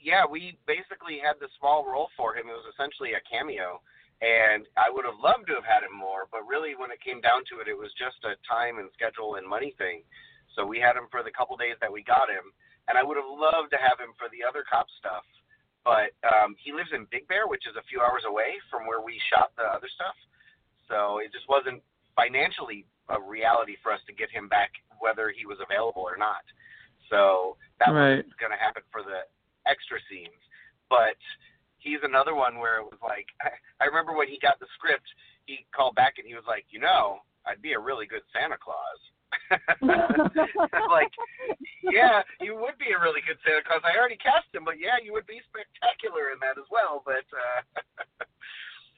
yeah, 0.00 0.24
we 0.28 0.58
basically 0.66 1.18
had 1.22 1.36
the 1.40 1.48
small 1.58 1.84
role 1.84 2.08
for 2.16 2.36
him. 2.36 2.46
It 2.48 2.56
was 2.56 2.72
essentially 2.72 3.12
a 3.12 3.22
cameo, 3.28 3.80
and 4.22 4.64
I 4.76 4.90
would 4.90 5.04
have 5.04 5.20
loved 5.22 5.46
to 5.48 5.54
have 5.54 5.68
had 5.68 5.82
him 5.82 5.96
more, 5.96 6.30
but 6.30 6.46
really, 6.46 6.74
when 6.78 6.90
it 6.90 7.02
came 7.04 7.20
down 7.20 7.42
to 7.52 7.60
it, 7.60 7.68
it 7.68 7.76
was 7.76 7.90
just 7.98 8.22
a 8.24 8.38
time 8.46 8.78
and 8.78 8.88
schedule 8.94 9.36
and 9.36 9.46
money 9.46 9.74
thing. 9.76 10.02
So 10.56 10.64
we 10.64 10.80
had 10.80 10.96
him 10.96 11.06
for 11.10 11.22
the 11.22 11.30
couple 11.30 11.56
days 11.56 11.76
that 11.80 11.92
we 11.92 12.02
got 12.02 12.30
him, 12.30 12.50
and 12.88 12.96
I 12.96 13.04
would 13.04 13.16
have 13.20 13.28
loved 13.28 13.70
to 13.76 13.80
have 13.80 14.00
him 14.00 14.16
for 14.16 14.32
the 14.32 14.40
other 14.42 14.64
cop 14.64 14.88
stuff. 14.98 15.24
But 15.84 16.12
um, 16.24 16.56
he 16.58 16.72
lives 16.72 16.90
in 16.92 17.06
Big 17.08 17.28
Bear, 17.28 17.46
which 17.48 17.64
is 17.68 17.76
a 17.76 17.84
few 17.88 18.00
hours 18.00 18.24
away 18.28 18.60
from 18.68 18.84
where 18.84 19.00
we 19.00 19.20
shot 19.32 19.52
the 19.56 19.64
other 19.68 19.88
stuff. 19.88 20.16
So 20.88 21.20
it 21.20 21.32
just 21.32 21.48
wasn't 21.48 21.80
financially 22.16 22.84
a 23.08 23.20
reality 23.20 23.76
for 23.80 23.92
us 23.92 24.00
to 24.08 24.12
get 24.12 24.28
him 24.28 24.48
back, 24.48 24.72
whether 25.00 25.30
he 25.32 25.46
was 25.46 25.60
available 25.64 26.02
or 26.04 26.16
not. 26.16 26.44
So 27.08 27.56
that 27.80 27.92
Right. 27.92 28.24
was 28.24 28.36
going 28.40 28.52
to 28.52 28.60
happen 28.60 28.82
for 28.92 29.02
the 29.02 29.24
extra 29.64 29.96
scenes. 30.10 30.36
But 30.88 31.16
he's 31.78 32.00
another 32.02 32.34
one 32.34 32.58
where 32.58 32.80
it 32.80 32.84
was 32.88 33.00
like, 33.00 33.28
I, 33.40 33.52
I 33.80 33.84
remember 33.86 34.12
when 34.12 34.28
he 34.28 34.38
got 34.40 34.58
the 34.60 34.68
script, 34.76 35.06
he 35.46 35.64
called 35.72 35.94
back 35.94 36.18
and 36.18 36.26
he 36.26 36.34
was 36.34 36.44
like, 36.46 36.66
you 36.68 36.80
know, 36.80 37.20
I'd 37.46 37.62
be 37.62 37.72
a 37.72 37.80
really 37.80 38.04
good 38.04 38.22
Santa 38.32 38.58
Claus. 38.60 39.00
like, 40.88 41.12
yeah, 41.84 42.22
you 42.40 42.56
would 42.56 42.76
be 42.78 42.92
a 42.92 43.00
really 43.00 43.20
good 43.24 43.40
Santa 43.44 43.64
Claus. 43.64 43.80
I 43.84 43.96
already 43.96 44.16
cast 44.16 44.48
him, 44.52 44.64
but 44.64 44.80
yeah, 44.80 45.00
you 45.02 45.12
would 45.12 45.26
be 45.26 45.40
spectacular 45.48 46.32
in 46.32 46.38
that 46.40 46.60
as 46.60 46.68
well. 46.70 47.02
But, 47.04 47.26
uh, 47.32 47.60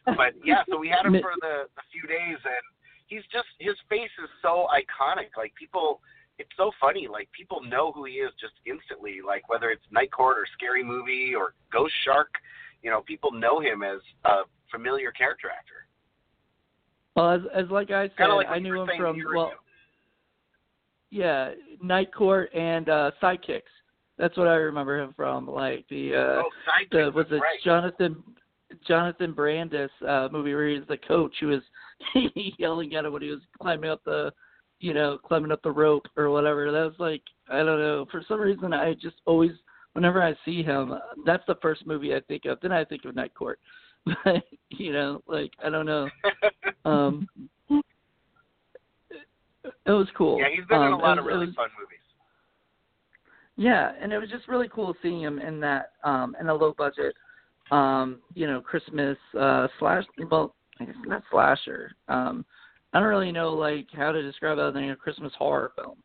but 0.18 0.34
yeah, 0.44 0.62
so 0.70 0.78
we 0.78 0.88
had 0.88 1.06
him 1.06 1.18
for 1.22 1.34
the, 1.40 1.70
the 1.74 1.84
few 1.90 2.06
days, 2.06 2.38
and 2.42 2.64
he's 3.06 3.26
just 3.32 3.50
his 3.58 3.76
face 3.88 4.10
is 4.22 4.30
so 4.42 4.66
iconic. 4.70 5.34
Like 5.36 5.54
people, 5.54 6.00
it's 6.38 6.50
so 6.56 6.70
funny. 6.80 7.06
Like 7.10 7.28
people 7.32 7.62
know 7.62 7.92
who 7.92 8.04
he 8.06 8.22
is 8.22 8.30
just 8.40 8.54
instantly. 8.66 9.18
Like 9.24 9.48
whether 9.48 9.70
it's 9.70 9.84
Night 9.90 10.10
Court 10.10 10.38
or 10.38 10.46
Scary 10.54 10.82
Movie 10.82 11.34
or 11.34 11.54
Ghost 11.72 11.94
Shark, 12.04 12.34
you 12.82 12.90
know, 12.90 13.02
people 13.02 13.30
know 13.32 13.60
him 13.60 13.82
as 13.82 14.00
a 14.24 14.46
familiar 14.70 15.10
character 15.10 15.48
actor. 15.50 15.86
Well, 17.16 17.30
as 17.30 17.40
as 17.54 17.70
like 17.70 17.90
I 17.90 18.08
said, 18.16 18.26
like 18.28 18.48
I 18.48 18.58
knew 18.58 18.80
him 18.80 18.88
from 18.96 19.02
well, 19.02 19.12
review. 19.12 19.58
Yeah, 21.10 21.50
Night 21.82 22.12
Court 22.14 22.50
and 22.54 22.88
uh 22.88 23.10
Sidekicks. 23.22 23.62
That's 24.18 24.36
what 24.36 24.48
I 24.48 24.54
remember 24.54 25.00
him 25.00 25.14
from. 25.16 25.46
Like 25.46 25.86
the 25.88 26.14
uh 26.14 26.42
oh, 26.42 26.50
the 26.90 27.10
was 27.14 27.26
it 27.30 27.34
right. 27.34 27.58
Jonathan 27.64 28.22
Jonathan 28.86 29.32
Brandis 29.32 29.90
uh 30.06 30.28
movie 30.30 30.54
where 30.54 30.68
he's 30.68 30.86
the 30.88 30.98
coach 30.98 31.34
who 31.40 31.48
was 31.48 31.62
yelling 32.58 32.94
at 32.94 33.04
him 33.04 33.12
when 33.12 33.22
he 33.22 33.30
was 33.30 33.40
climbing 33.60 33.90
up 33.90 34.02
the 34.04 34.32
you 34.80 34.94
know, 34.94 35.18
climbing 35.18 35.52
up 35.52 35.62
the 35.62 35.70
rope 35.70 36.06
or 36.16 36.30
whatever. 36.30 36.72
That 36.72 36.84
was 36.84 36.94
like 36.98 37.22
I 37.48 37.58
don't 37.58 37.78
know. 37.78 38.06
For 38.10 38.22
some 38.26 38.40
reason, 38.40 38.72
I 38.72 38.94
just 38.94 39.16
always, 39.26 39.52
whenever 39.92 40.22
I 40.22 40.34
see 40.44 40.62
him, 40.62 40.94
that's 41.26 41.44
the 41.46 41.56
first 41.60 41.86
movie 41.86 42.14
I 42.14 42.20
think 42.20 42.44
of. 42.46 42.58
Then 42.60 42.72
I 42.72 42.84
think 42.84 43.04
of 43.04 43.14
Night 43.14 43.34
Court. 43.34 43.60
But 44.24 44.44
you 44.70 44.94
know, 44.94 45.22
like 45.26 45.50
I 45.62 45.68
don't 45.68 45.86
know. 45.86 46.08
Um, 46.86 47.28
it 49.86 49.92
was 49.92 50.08
cool. 50.16 50.38
Yeah, 50.38 50.48
he's 50.54 50.66
been 50.66 50.78
um, 50.78 50.86
in 50.88 50.92
a 50.92 50.98
lot 50.98 51.16
it 51.16 51.20
of 51.20 51.24
really 51.26 51.46
was- 51.46 51.54
fun 51.54 51.68
movies. 51.78 51.96
Yeah, 53.56 53.92
and 54.00 54.12
it 54.12 54.18
was 54.18 54.30
just 54.30 54.48
really 54.48 54.68
cool 54.72 54.94
seeing 55.02 55.20
him 55.22 55.38
in 55.38 55.60
that 55.60 55.92
um 56.04 56.34
in 56.40 56.48
a 56.48 56.54
low 56.54 56.72
budget 56.76 57.14
um 57.70 58.18
you 58.34 58.46
know 58.46 58.60
Christmas 58.60 59.18
uh 59.38 59.68
slash 59.78 60.04
well 60.30 60.54
I 60.80 60.84
guess 60.86 60.94
not 61.04 61.22
slasher 61.30 61.92
um 62.08 62.44
I 62.92 63.00
don't 63.00 63.08
really 63.08 63.32
know 63.32 63.50
like 63.52 63.86
how 63.92 64.12
to 64.12 64.22
describe 64.22 64.58
other 64.58 64.72
than 64.72 64.90
a 64.90 64.96
Christmas 64.96 65.32
horror 65.36 65.72
film 65.76 65.98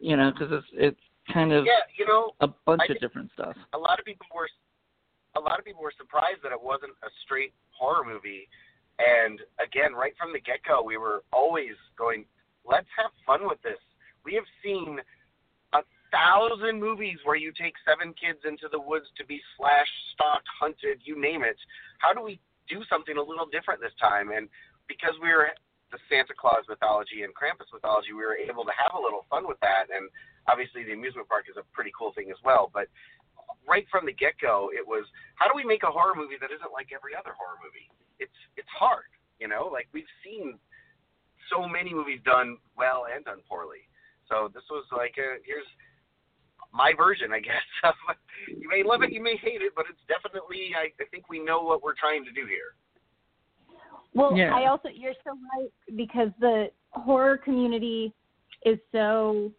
you 0.00 0.16
know 0.16 0.30
because 0.32 0.48
it's 0.52 0.66
it's 0.72 1.00
kind 1.32 1.52
of 1.52 1.64
Yeah, 1.66 1.84
you 1.98 2.06
know, 2.06 2.30
a 2.40 2.48
bunch 2.66 2.82
I 2.88 2.92
of 2.92 3.00
different 3.00 3.30
stuff 3.34 3.56
a 3.74 3.78
lot 3.78 3.98
of 3.98 4.04
people 4.06 4.26
were 4.34 4.48
a 5.36 5.40
lot 5.40 5.58
of 5.58 5.64
people 5.64 5.82
were 5.82 5.92
surprised 5.96 6.40
that 6.42 6.52
it 6.52 6.62
wasn't 6.62 6.92
a 7.02 7.08
straight 7.24 7.52
horror 7.70 8.04
movie. 8.04 8.48
And 8.98 9.40
again, 9.64 9.94
right 9.94 10.12
from 10.18 10.32
the 10.32 10.40
get 10.40 10.58
go, 10.68 10.82
we 10.82 10.98
were 10.98 11.24
always 11.32 11.72
going, 11.96 12.26
let's 12.64 12.88
have 12.96 13.10
fun 13.26 13.48
with 13.48 13.60
this. 13.62 13.80
We 14.24 14.34
have 14.34 14.46
seen 14.62 14.98
a 15.72 15.82
thousand 16.10 16.78
movies 16.78 17.18
where 17.24 17.36
you 17.36 17.52
take 17.52 17.74
seven 17.82 18.14
kids 18.14 18.38
into 18.44 18.68
the 18.70 18.78
woods 18.78 19.06
to 19.18 19.24
be 19.26 19.40
slashed, 19.56 19.98
stalked, 20.14 20.48
hunted, 20.60 21.02
you 21.04 21.20
name 21.20 21.42
it. 21.42 21.56
How 21.98 22.12
do 22.14 22.22
we 22.22 22.38
do 22.68 22.82
something 22.88 23.16
a 23.16 23.22
little 23.22 23.46
different 23.46 23.80
this 23.80 23.96
time? 23.98 24.30
And 24.30 24.48
because 24.86 25.14
we 25.22 25.30
were 25.30 25.50
the 25.90 26.00
Santa 26.08 26.32
Claus 26.32 26.64
mythology 26.68 27.22
and 27.26 27.34
Krampus 27.36 27.68
mythology, 27.72 28.16
we 28.16 28.24
were 28.24 28.38
able 28.38 28.64
to 28.64 28.74
have 28.78 28.96
a 28.96 29.02
little 29.02 29.28
fun 29.28 29.44
with 29.44 29.60
that. 29.60 29.92
And 29.92 30.08
obviously, 30.48 30.84
the 30.86 30.96
amusement 30.96 31.28
park 31.28 31.50
is 31.50 31.60
a 31.60 31.66
pretty 31.74 31.92
cool 31.92 32.14
thing 32.16 32.32
as 32.32 32.40
well. 32.40 32.72
But 32.72 32.88
right 33.68 33.86
from 33.90 34.06
the 34.06 34.16
get 34.16 34.38
go, 34.40 34.70
it 34.72 34.82
was 34.82 35.04
how 35.36 35.46
do 35.46 35.54
we 35.54 35.64
make 35.64 35.82
a 35.82 35.92
horror 35.92 36.16
movie 36.16 36.40
that 36.40 36.50
isn't 36.50 36.72
like 36.72 36.90
every 36.94 37.12
other 37.12 37.36
horror 37.36 37.60
movie? 37.60 37.92
It's 38.18 38.34
it's 38.56 38.70
hard, 38.72 39.10
you 39.38 39.46
know. 39.46 39.68
Like 39.70 39.86
we've 39.92 40.08
seen 40.24 40.58
so 41.52 41.68
many 41.68 41.92
movies 41.92 42.20
done 42.24 42.56
well 42.76 43.04
and 43.12 43.24
done 43.24 43.38
poorly. 43.48 43.84
So 44.28 44.50
this 44.54 44.64
was 44.70 44.84
like 44.96 45.14
a, 45.18 45.38
here's 45.44 45.66
my 46.72 46.92
version, 46.96 47.32
I 47.32 47.40
guess. 47.40 47.62
you 48.48 48.68
may 48.68 48.82
love 48.82 49.02
it, 49.02 49.12
you 49.12 49.22
may 49.22 49.36
hate 49.36 49.60
it, 49.60 49.72
but 49.76 49.84
it's 49.90 50.00
definitely 50.08 50.72
I, 50.76 50.88
I 51.02 51.06
think 51.10 51.28
we 51.28 51.42
know 51.42 51.62
what 51.62 51.82
we're 51.82 51.94
trying 51.98 52.24
to 52.24 52.32
do 52.32 52.46
here. 52.46 52.74
Well, 54.14 54.36
Yeah. 54.36 54.54
I 54.54 54.68
also 54.68 54.88
you're 54.94 55.14
so 55.24 55.32
right 55.56 55.70
because 55.96 56.28
the 56.40 56.68
horror 56.90 57.38
community 57.38 58.12
is 58.64 58.78
so 58.90 59.50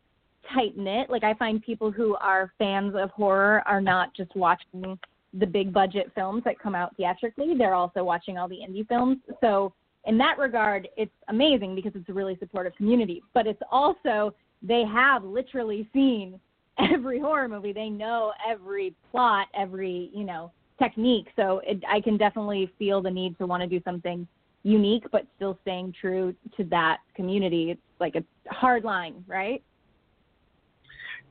tight 0.54 0.78
knit. 0.78 1.10
Like 1.10 1.24
I 1.24 1.34
find 1.36 1.62
people 1.62 1.92
who 1.92 2.16
are 2.18 2.54
fans 2.58 2.96
of 2.96 3.10
horror 3.12 3.64
are 3.66 3.82
not 3.82 4.14
just 4.16 4.36
watching 4.36 4.98
the 5.34 5.48
big 5.48 5.74
budget 5.74 6.12
films 6.14 6.44
that 6.46 6.60
come 6.60 6.76
out 6.76 6.96
theatrically, 6.96 7.56
they're 7.58 7.74
also 7.74 8.04
watching 8.04 8.38
all 8.38 8.48
the 8.48 8.58
indie 8.58 8.88
films. 8.88 9.18
So 9.42 9.74
in 10.06 10.18
that 10.18 10.38
regard, 10.38 10.88
it's 10.98 11.12
amazing 11.30 11.76
because 11.76 11.94
it's 11.96 12.10
a 12.10 12.14
really 12.14 12.38
supportive 12.40 12.76
community. 12.76 13.22
But 13.34 13.48
it's 13.48 13.62
also 13.72 14.34
they 14.62 14.84
have 14.92 15.24
literally 15.24 15.88
seen 15.94 16.40
every 16.80 17.20
horror 17.20 17.48
movie. 17.48 17.74
They 17.74 17.90
know 17.90 18.34
every 18.48 18.96
plot, 19.12 19.48
every, 19.54 20.10
you 20.14 20.24
know, 20.24 20.52
technique. 20.82 21.28
So 21.36 21.62
it, 21.66 21.84
I 21.88 22.02
can 22.02 22.18
definitely 22.18 22.72
feel 22.80 23.02
the 23.02 23.12
need 23.12 23.38
to 23.38 23.46
want 23.46 23.62
to 23.62 23.68
do 23.68 23.82
something 23.84 24.28
unique 24.64 25.04
but 25.12 25.28
still 25.36 25.58
staying 25.62 25.94
true 26.00 26.34
to 26.58 26.64
that 26.66 27.00
community. 27.16 27.72
It's 27.72 27.82
like 28.00 28.16
a 28.16 28.24
hard 28.54 28.84
line, 28.84 29.24
right? 29.28 29.62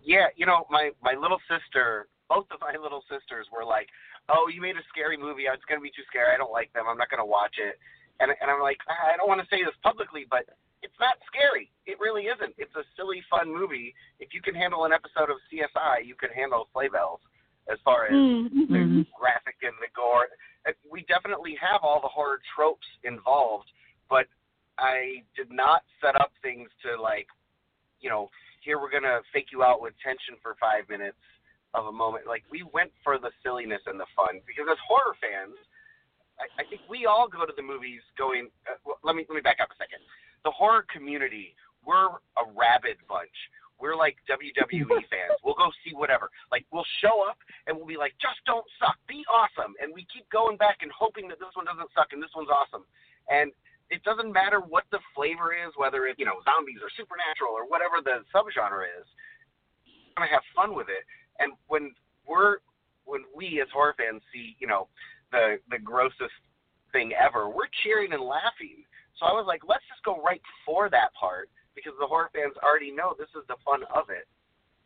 Yeah, 0.05 0.27
you 0.37 0.47
know, 0.47 0.67
my 0.71 0.91
my 1.03 1.15
little 1.15 1.39
sister, 1.49 2.09
both 2.29 2.47
of 2.51 2.61
my 2.61 2.75
little 2.81 3.03
sisters 3.09 3.47
were 3.53 3.65
like, 3.65 3.89
"Oh, 4.29 4.49
you 4.53 4.61
made 4.61 4.77
a 4.77 4.83
scary 4.89 5.17
movie. 5.17 5.45
It's 5.45 5.65
gonna 5.67 5.81
be 5.81 5.91
too 5.91 6.03
scary. 6.09 6.35
I 6.35 6.37
don't 6.37 6.53
like 6.53 6.73
them. 6.73 6.85
I'm 6.89 6.99
not 6.99 7.09
gonna 7.09 7.25
watch 7.25 7.57
it." 7.59 7.79
And 8.21 8.31
and 8.41 8.51
I'm 8.51 8.61
like, 8.61 8.79
I 8.89 9.17
don't 9.17 9.29
want 9.29 9.41
to 9.41 9.49
say 9.49 9.65
this 9.65 9.75
publicly, 9.83 10.27
but 10.29 10.45
it's 10.83 10.99
not 10.99 11.15
scary. 11.27 11.71
It 11.87 11.99
really 12.01 12.27
isn't. 12.27 12.55
It's 12.59 12.75
a 12.75 12.83
silly, 12.97 13.23
fun 13.31 13.47
movie. 13.47 13.95
If 14.19 14.35
you 14.35 14.43
can 14.43 14.55
handle 14.55 14.85
an 14.85 14.93
episode 14.93 15.31
of 15.31 15.39
CSI, 15.47 16.05
you 16.05 16.15
can 16.15 16.31
handle 16.31 16.69
Slay 16.73 16.89
Belles. 16.89 17.21
As 17.71 17.79
far 17.85 18.07
as 18.07 18.13
Mm-hmm. 18.13 18.75
the 18.75 19.07
graphic 19.15 19.63
and 19.63 19.75
the 19.79 19.87
gore, 19.95 20.27
we 20.91 21.07
definitely 21.07 21.55
have 21.63 21.83
all 21.83 22.01
the 22.03 22.11
horror 22.11 22.41
tropes 22.55 22.87
involved, 23.05 23.71
but 24.11 24.27
I 24.79 25.23
did 25.37 25.51
not 25.51 25.83
set 26.03 26.19
up 26.19 26.33
things 26.43 26.69
to 26.83 27.01
like, 27.01 27.27
you 28.01 28.11
know, 28.11 28.31
here 28.65 28.79
we're 28.81 28.91
gonna 28.91 29.21
fake 29.33 29.51
you 29.53 29.63
out 29.63 29.81
with 29.81 29.95
tension 30.03 30.35
for 30.43 30.57
five 30.59 30.89
minutes 30.89 31.23
of 31.75 31.87
a 31.87 31.93
moment. 31.93 32.27
Like 32.27 32.43
we 32.51 32.65
went 32.75 32.91
for 33.03 33.19
the 33.19 33.31
silliness 33.43 33.83
and 33.87 33.99
the 33.99 34.11
fun 34.15 34.43
because 34.47 34.67
as 34.71 34.79
horror 34.87 35.15
fans, 35.23 35.55
I, 36.41 36.63
I 36.63 36.65
think 36.69 36.83
we 36.89 37.07
all 37.07 37.29
go 37.29 37.45
to 37.45 37.53
the 37.55 37.63
movies 37.63 38.01
going. 38.17 38.49
Uh, 38.69 38.79
well, 38.85 38.99
let 39.03 39.17
me 39.17 39.25
let 39.29 39.37
me 39.37 39.45
back 39.45 39.59
up 39.61 39.71
a 39.71 39.77
second. 39.77 40.01
The 40.45 40.51
horror 40.51 40.85
community, 40.93 41.55
we're 41.85 42.09
a 42.39 42.45
rabid 42.55 42.99
bunch. 43.09 43.35
We're 43.83 43.99
like 43.99 44.15
WWE 44.31 45.03
fans. 45.13 45.37
We'll 45.43 45.59
go 45.59 45.75
see 45.83 45.95
whatever. 45.95 46.31
Like 46.51 46.65
we'll 46.71 46.87
show 47.03 47.27
up 47.27 47.39
and 47.67 47.77
we'll 47.77 47.91
be 47.91 47.99
like, 47.99 48.15
just 48.23 48.39
don't 48.47 48.67
suck, 48.79 48.95
be 49.11 49.27
awesome, 49.27 49.75
and 49.83 49.91
we 49.91 50.07
keep 50.07 50.29
going 50.31 50.57
back 50.57 50.87
and 50.87 50.91
hoping 50.95 51.27
that 51.29 51.43
this 51.43 51.51
one 51.59 51.67
doesn't 51.67 51.91
suck 51.91 52.15
and 52.15 52.23
this 52.23 52.33
one's 52.35 52.51
awesome. 52.51 52.87
And 53.27 53.51
it 53.91 54.01
doesn't 54.07 54.33
matter 54.33 54.63
what 54.63 54.87
the 54.91 55.03
flavor 55.15 55.53
is, 55.53 55.75
whether 55.77 56.07
it's 56.07 56.19
you 56.19 56.25
know 56.25 56.41
zombies 56.47 56.79
or 56.79 56.89
supernatural 56.95 57.53
or 57.53 57.67
whatever 57.67 58.01
the 58.01 58.23
subgenre 58.31 58.89
is. 58.89 59.07
We're 60.15 60.25
gonna 60.25 60.33
have 60.33 60.47
fun 60.55 60.79
with 60.79 60.89
it. 60.89 61.03
And 61.43 61.53
when 61.67 61.93
we're 62.23 62.63
when 63.05 63.27
we 63.35 63.61
as 63.61 63.69
horror 63.75 63.95
fans 63.99 64.23
see 64.33 64.57
you 64.63 64.67
know 64.67 64.87
the 65.33 65.57
the 65.71 65.79
grossest 65.81 66.37
thing 66.93 67.13
ever, 67.17 67.49
we're 67.49 67.73
cheering 67.83 68.13
and 68.13 68.23
laughing. 68.23 68.85
So 69.19 69.27
I 69.27 69.33
was 69.33 69.45
like, 69.49 69.63
let's 69.67 69.85
just 69.89 70.05
go 70.05 70.21
right 70.23 70.43
for 70.65 70.89
that 70.91 71.13
part 71.19 71.49
because 71.75 71.93
the 71.99 72.07
horror 72.07 72.29
fans 72.37 72.53
already 72.63 72.93
know 72.93 73.17
this 73.19 73.33
is 73.35 73.45
the 73.49 73.57
fun 73.65 73.81
of 73.95 74.11
it. 74.13 74.29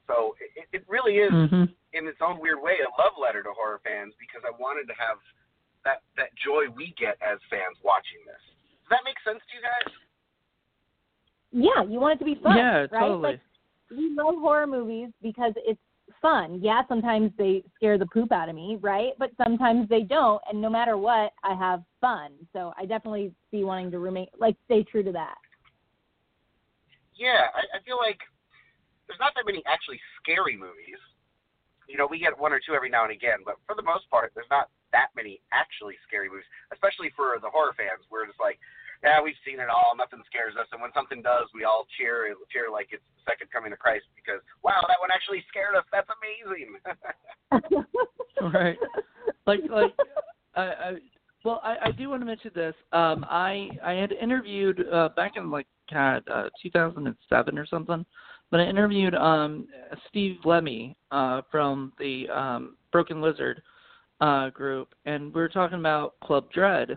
So 0.06 0.38
it, 0.54 0.70
it 0.72 0.82
really 0.86 1.18
is, 1.18 1.32
Mhm. 1.34 1.66
in 1.92 2.06
its 2.06 2.22
own 2.22 2.38
weird 2.38 2.62
way, 2.62 2.78
a 2.78 2.90
love 3.02 3.18
letter 3.18 3.42
to 3.42 3.50
horror 3.52 3.80
fans 3.82 4.14
because 4.22 4.42
I 4.46 4.54
wanted 4.54 4.86
to 4.86 4.94
have 4.94 5.18
that 5.84 6.02
that 6.16 6.30
joy 6.38 6.70
we 6.74 6.94
get 6.98 7.18
as 7.22 7.38
fans 7.50 7.74
watching 7.82 8.22
this. 8.26 8.42
Does 8.86 8.90
that 8.90 9.02
make 9.04 9.18
sense 9.26 9.42
to 9.50 9.52
you 9.58 9.62
guys? 9.62 9.90
Yeah, 11.52 11.82
you 11.88 11.98
want 12.00 12.16
it 12.16 12.24
to 12.24 12.28
be 12.28 12.38
fun. 12.42 12.56
yeah 12.56 12.86
right? 12.90 12.90
totally 12.90 13.22
Like 13.34 13.40
we 13.90 14.10
love 14.14 14.34
horror 14.38 14.66
movies 14.66 15.10
because 15.22 15.54
it's 15.56 15.80
fun. 16.20 16.60
Yeah, 16.62 16.82
sometimes 16.88 17.30
they 17.38 17.62
scare 17.74 17.98
the 17.98 18.06
poop 18.06 18.32
out 18.32 18.48
of 18.48 18.54
me, 18.54 18.78
right? 18.80 19.12
But 19.18 19.30
sometimes 19.42 19.88
they 19.88 20.02
don't, 20.02 20.40
and 20.50 20.60
no 20.60 20.70
matter 20.70 20.96
what, 20.96 21.32
I 21.42 21.54
have 21.54 21.82
fun. 22.00 22.32
So 22.52 22.72
I 22.78 22.86
definitely 22.86 23.32
see 23.50 23.64
wanting 23.64 23.90
to 23.92 23.98
remain 23.98 24.26
like 24.38 24.56
stay 24.64 24.82
true 24.82 25.02
to 25.02 25.12
that. 25.12 25.36
Yeah, 27.14 27.48
I, 27.54 27.78
I 27.78 27.82
feel 27.84 27.96
like 27.96 28.18
there's 29.08 29.20
not 29.20 29.32
that 29.36 29.46
many 29.46 29.62
actually 29.66 30.00
scary 30.20 30.56
movies. 30.56 31.00
You 31.88 31.96
know, 31.96 32.06
we 32.10 32.18
get 32.18 32.36
one 32.36 32.52
or 32.52 32.60
two 32.60 32.74
every 32.74 32.90
now 32.90 33.04
and 33.04 33.12
again, 33.12 33.46
but 33.46 33.56
for 33.64 33.74
the 33.74 33.82
most 33.82 34.10
part, 34.10 34.32
there's 34.34 34.50
not 34.50 34.68
that 34.92 35.14
many 35.14 35.40
actually 35.52 35.94
scary 36.06 36.28
movies. 36.28 36.46
Especially 36.72 37.14
for 37.14 37.38
the 37.40 37.48
horror 37.48 37.72
fans, 37.78 38.02
we're 38.10 38.26
just 38.26 38.40
like, 38.42 38.58
yeah, 39.02 39.20
we've 39.20 39.38
seen 39.44 39.60
it 39.60 39.68
all. 39.68 39.96
Nothing 39.96 40.22
scares 40.26 40.54
us, 40.56 40.68
and 40.72 40.80
when 40.80 40.92
something 40.94 41.20
does, 41.20 41.48
we 41.52 41.64
all 41.64 41.86
cheer 41.96 42.32
cheer 42.52 42.70
like 42.70 42.88
it's 42.92 43.04
the 43.16 43.24
second 43.28 43.48
coming 43.52 43.72
of 43.72 43.78
Christ 43.78 44.06
because 44.16 44.40
wow, 44.62 44.84
that 44.88 45.00
one 45.00 45.10
actually 45.12 45.44
scared 45.48 45.74
us. 45.74 45.84
That's 45.92 46.08
amazing. 46.12 46.76
right 48.52 48.78
like 49.46 49.60
like 49.70 49.94
I, 50.54 50.62
I 50.62 50.92
well 51.44 51.60
I, 51.62 51.76
I 51.86 51.90
do 51.92 52.10
want 52.10 52.22
to 52.22 52.26
mention 52.26 52.50
this. 52.54 52.74
Um 52.92 53.24
I 53.28 53.70
I 53.84 53.92
had 53.92 54.12
interviewed 54.12 54.84
uh 54.92 55.10
back 55.16 55.32
in 55.36 55.50
like 55.50 55.66
God 55.90 56.22
uh 56.32 56.48
two 56.62 56.70
thousand 56.70 57.06
and 57.06 57.16
seven 57.28 57.58
or 57.58 57.66
something. 57.66 58.04
But 58.50 58.60
I 58.60 58.64
interviewed 58.64 59.14
um 59.14 59.66
Steve 60.08 60.36
Lemme 60.44 60.94
uh 61.10 61.42
from 61.50 61.92
the 61.98 62.28
um 62.28 62.76
Broken 62.92 63.20
Lizard 63.20 63.62
uh 64.20 64.50
group 64.50 64.94
and 65.04 65.32
we 65.34 65.40
were 65.40 65.48
talking 65.48 65.78
about 65.78 66.14
Club 66.20 66.50
Dread, 66.52 66.96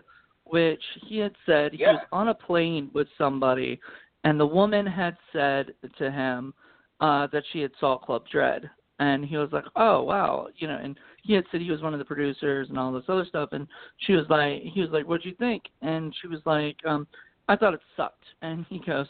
which 0.50 0.82
he 1.06 1.18
had 1.18 1.34
said 1.46 1.72
he 1.72 1.82
Yeah. 1.82 1.92
was 1.92 2.02
on 2.12 2.28
a 2.28 2.34
plane 2.34 2.90
with 2.92 3.08
somebody 3.16 3.80
and 4.24 4.38
the 4.38 4.46
woman 4.46 4.86
had 4.86 5.16
said 5.32 5.74
to 5.96 6.10
him 6.10 6.54
uh 7.00 7.26
that 7.28 7.44
she 7.52 7.60
had 7.60 7.72
saw 7.80 7.96
Club 7.96 8.24
Dread 8.30 8.70
and 9.00 9.24
he 9.24 9.36
was 9.38 9.48
like, 9.50 9.64
"Oh 9.76 10.02
wow," 10.02 10.48
you 10.56 10.68
know, 10.68 10.78
and 10.80 10.96
he 11.22 11.32
had 11.32 11.44
said 11.50 11.62
he 11.62 11.70
was 11.70 11.80
one 11.82 11.94
of 11.94 11.98
the 11.98 12.04
producers 12.04 12.68
and 12.68 12.78
all 12.78 12.92
this 12.92 13.08
other 13.08 13.24
stuff, 13.24 13.48
and 13.52 13.66
she 13.96 14.12
was 14.12 14.26
like, 14.28 14.62
he 14.62 14.80
was 14.80 14.90
like, 14.90 15.06
"What'd 15.06 15.24
you 15.24 15.34
think?" 15.36 15.64
And 15.82 16.14
she 16.20 16.28
was 16.28 16.40
like, 16.44 16.76
um, 16.86 17.06
"I 17.48 17.56
thought 17.56 17.74
it 17.74 17.80
sucked," 17.96 18.24
and 18.42 18.64
he 18.68 18.78
goes, 18.78 19.06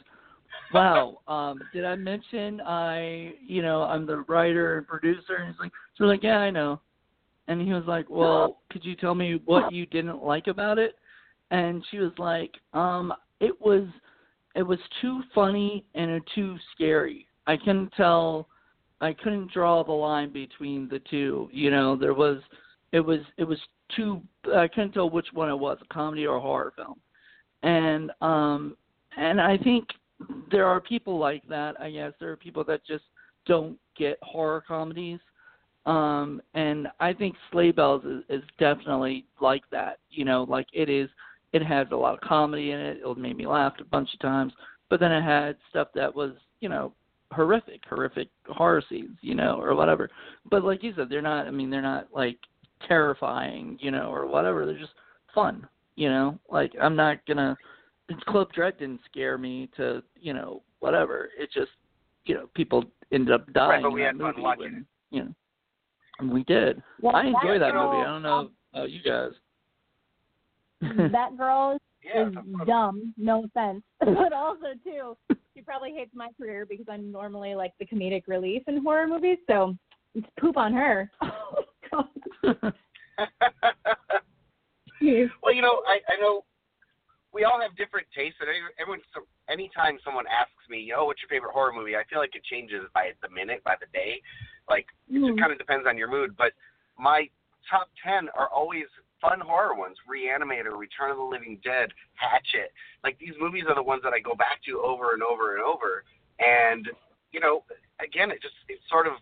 "Wow, 0.72 1.18
um, 1.28 1.60
did 1.72 1.84
I 1.84 1.96
mention 1.96 2.60
I, 2.60 3.34
you 3.44 3.62
know, 3.62 3.82
I'm 3.82 4.06
the 4.06 4.20
writer 4.28 4.78
and 4.78 4.86
producer?" 4.86 5.36
And 5.38 5.48
he's 5.48 5.60
like, 5.60 5.72
"So 5.98 6.04
like, 6.04 6.22
yeah, 6.22 6.38
I 6.38 6.50
know," 6.50 6.80
and 7.48 7.60
he 7.60 7.72
was 7.72 7.84
like, 7.86 8.08
"Well, 8.08 8.58
could 8.70 8.84
you 8.84 8.94
tell 8.94 9.16
me 9.16 9.40
what 9.44 9.72
you 9.72 9.86
didn't 9.86 10.22
like 10.22 10.46
about 10.46 10.78
it?" 10.78 10.94
And 11.50 11.84
she 11.90 11.98
was 11.98 12.12
like, 12.18 12.52
"Um, 12.72 13.12
it 13.40 13.60
was." 13.60 13.86
it 14.54 14.62
was 14.62 14.78
too 15.00 15.22
funny 15.34 15.84
and 15.94 16.20
too 16.34 16.56
scary. 16.74 17.26
I 17.46 17.56
couldn't 17.56 17.92
tell. 17.96 18.48
I 19.00 19.14
couldn't 19.14 19.52
draw 19.52 19.82
the 19.82 19.92
line 19.92 20.32
between 20.32 20.88
the 20.88 21.00
two. 21.10 21.48
You 21.52 21.70
know, 21.70 21.96
there 21.96 22.14
was 22.14 22.40
it 22.92 23.00
was 23.00 23.20
it 23.38 23.44
was 23.44 23.58
too. 23.96 24.20
I 24.54 24.68
couldn't 24.68 24.92
tell 24.92 25.10
which 25.10 25.28
one 25.32 25.48
it 25.48 25.58
was, 25.58 25.78
a 25.82 25.94
comedy 25.94 26.26
or 26.26 26.36
a 26.36 26.40
horror 26.40 26.72
film. 26.76 27.00
And 27.62 28.10
um 28.20 28.76
and 29.16 29.40
I 29.40 29.56
think 29.56 29.88
there 30.50 30.66
are 30.66 30.80
people 30.80 31.18
like 31.18 31.46
that. 31.48 31.80
I 31.80 31.90
guess 31.90 32.12
there 32.20 32.30
are 32.30 32.36
people 32.36 32.64
that 32.64 32.84
just 32.86 33.04
don't 33.46 33.78
get 33.96 34.18
horror 34.22 34.62
comedies. 34.66 35.20
Um, 35.86 36.42
and 36.52 36.88
I 37.00 37.14
think 37.14 37.34
Slay 37.50 37.70
Belles 37.70 38.04
is, 38.04 38.22
is 38.28 38.42
definitely 38.58 39.24
like 39.40 39.62
that. 39.70 39.98
You 40.10 40.24
know, 40.24 40.44
like 40.48 40.66
it 40.72 40.88
is. 40.90 41.08
It 41.52 41.62
had 41.62 41.90
a 41.92 41.96
lot 41.96 42.14
of 42.14 42.20
comedy 42.20 42.70
in 42.70 42.78
it. 42.78 43.00
It 43.04 43.18
made 43.18 43.36
me 43.36 43.46
laugh 43.46 43.74
a 43.80 43.84
bunch 43.84 44.12
of 44.14 44.20
times. 44.20 44.52
But 44.88 45.00
then 45.00 45.12
it 45.12 45.22
had 45.22 45.56
stuff 45.68 45.88
that 45.94 46.14
was, 46.14 46.32
you 46.60 46.68
know, 46.68 46.92
horrific, 47.32 47.80
horrific 47.88 48.28
horror 48.48 48.82
scenes, 48.88 49.16
you 49.20 49.34
know, 49.34 49.60
or 49.60 49.74
whatever. 49.74 50.10
But 50.50 50.64
like 50.64 50.82
you 50.82 50.92
said, 50.96 51.08
they're 51.08 51.22
not. 51.22 51.46
I 51.46 51.50
mean, 51.50 51.70
they're 51.70 51.82
not 51.82 52.08
like 52.12 52.38
terrifying, 52.86 53.78
you 53.80 53.90
know, 53.90 54.12
or 54.12 54.26
whatever. 54.26 54.66
They're 54.66 54.78
just 54.78 54.94
fun, 55.34 55.66
you 55.96 56.08
know. 56.08 56.38
Like 56.50 56.72
I'm 56.80 56.96
not 56.96 57.24
gonna. 57.26 57.56
Club 58.26 58.52
Dread 58.52 58.76
didn't 58.78 59.00
scare 59.08 59.38
me 59.38 59.70
to, 59.76 60.02
you 60.20 60.34
know, 60.34 60.62
whatever. 60.80 61.30
It 61.38 61.50
just, 61.54 61.70
you 62.24 62.34
know, 62.34 62.48
people 62.54 62.84
ended 63.12 63.32
up 63.32 63.52
dying. 63.52 63.70
Right, 63.70 63.82
but 63.84 63.92
we 63.92 64.00
in 64.00 64.06
had 64.06 64.18
that 64.18 64.34
fun 64.34 64.42
watching 64.42 64.62
when, 64.64 64.74
it. 64.74 64.84
You 65.10 65.24
know, 65.24 65.34
and 66.18 66.32
we 66.32 66.42
did. 66.44 66.82
Well, 67.00 67.14
I 67.14 67.26
enjoy 67.26 67.58
that 67.60 67.72
girl, 67.72 67.92
movie. 67.92 68.02
I 68.02 68.06
don't 68.06 68.22
know 68.22 68.32
um, 68.32 68.50
about 68.74 68.90
you 68.90 69.00
guys. 69.02 69.30
That 70.80 71.36
girl 71.36 71.78
Yeah, 72.02 72.28
is 72.28 72.34
dumb. 72.66 73.12
No 73.18 73.44
offense, 73.44 73.82
but 74.00 74.32
also 74.32 74.68
too, 74.82 75.16
she 75.54 75.60
probably 75.60 75.92
hates 75.92 76.12
my 76.14 76.28
career 76.38 76.64
because 76.64 76.86
I'm 76.88 77.12
normally 77.12 77.54
like 77.54 77.72
the 77.78 77.84
comedic 77.86 78.22
relief 78.26 78.62
in 78.68 78.82
horror 78.82 79.06
movies. 79.06 79.36
So 79.46 79.76
it's 80.14 80.26
poop 80.40 80.56
on 80.56 80.72
her. 80.72 81.10
Oh 81.92 82.02
well, 85.42 85.54
you 85.54 85.62
know, 85.62 85.82
I, 85.86 85.98
I 86.08 86.20
know 86.20 86.44
we 87.32 87.44
all 87.44 87.60
have 87.60 87.76
different 87.76 88.06
tastes, 88.14 88.38
and 88.40 88.48
every- 88.48 88.74
everyone, 88.78 89.00
so, 89.14 89.22
anytime 89.48 89.98
someone 90.04 90.24
asks 90.26 90.68
me, 90.68 90.92
"Oh, 90.96 91.06
what's 91.06 91.20
your 91.22 91.28
favorite 91.28 91.52
horror 91.52 91.72
movie?" 91.72 91.96
I 91.96 92.04
feel 92.04 92.18
like 92.18 92.34
it 92.34 92.44
changes 92.44 92.82
by 92.94 93.12
the 93.22 93.28
minute, 93.28 93.62
by 93.64 93.74
the 93.80 93.86
day. 93.92 94.20
Like 94.68 94.86
it 95.08 95.14
just 95.20 95.24
Mhm. 95.24 95.38
kind 95.38 95.52
of 95.52 95.58
depends 95.58 95.86
on 95.86 95.96
your 95.98 96.08
mood. 96.08 96.36
But 96.36 96.52
my 96.98 97.28
top 97.68 97.88
ten 98.02 98.28
are 98.30 98.48
always 98.48 98.86
fun 99.20 99.40
horror 99.40 99.74
ones: 99.74 99.96
Reanimator, 100.08 100.76
Return 100.76 101.10
of 101.10 101.16
the 101.16 101.22
Living 101.22 101.60
Dead, 101.62 101.90
Hatchet. 102.14 102.72
Like 103.04 103.18
these 103.18 103.34
movies 103.38 103.64
are 103.68 103.74
the 103.74 103.82
ones 103.82 104.02
that 104.04 104.12
I 104.12 104.20
go 104.20 104.34
back 104.34 104.62
to 104.66 104.80
over 104.80 105.12
and 105.12 105.22
over 105.22 105.56
and 105.56 105.64
over. 105.64 106.04
And 106.38 106.88
you 107.32 107.40
know, 107.40 107.64
again, 108.04 108.30
it 108.30 108.40
just 108.42 108.54
it 108.68 108.78
sort 108.88 109.06
of 109.06 109.14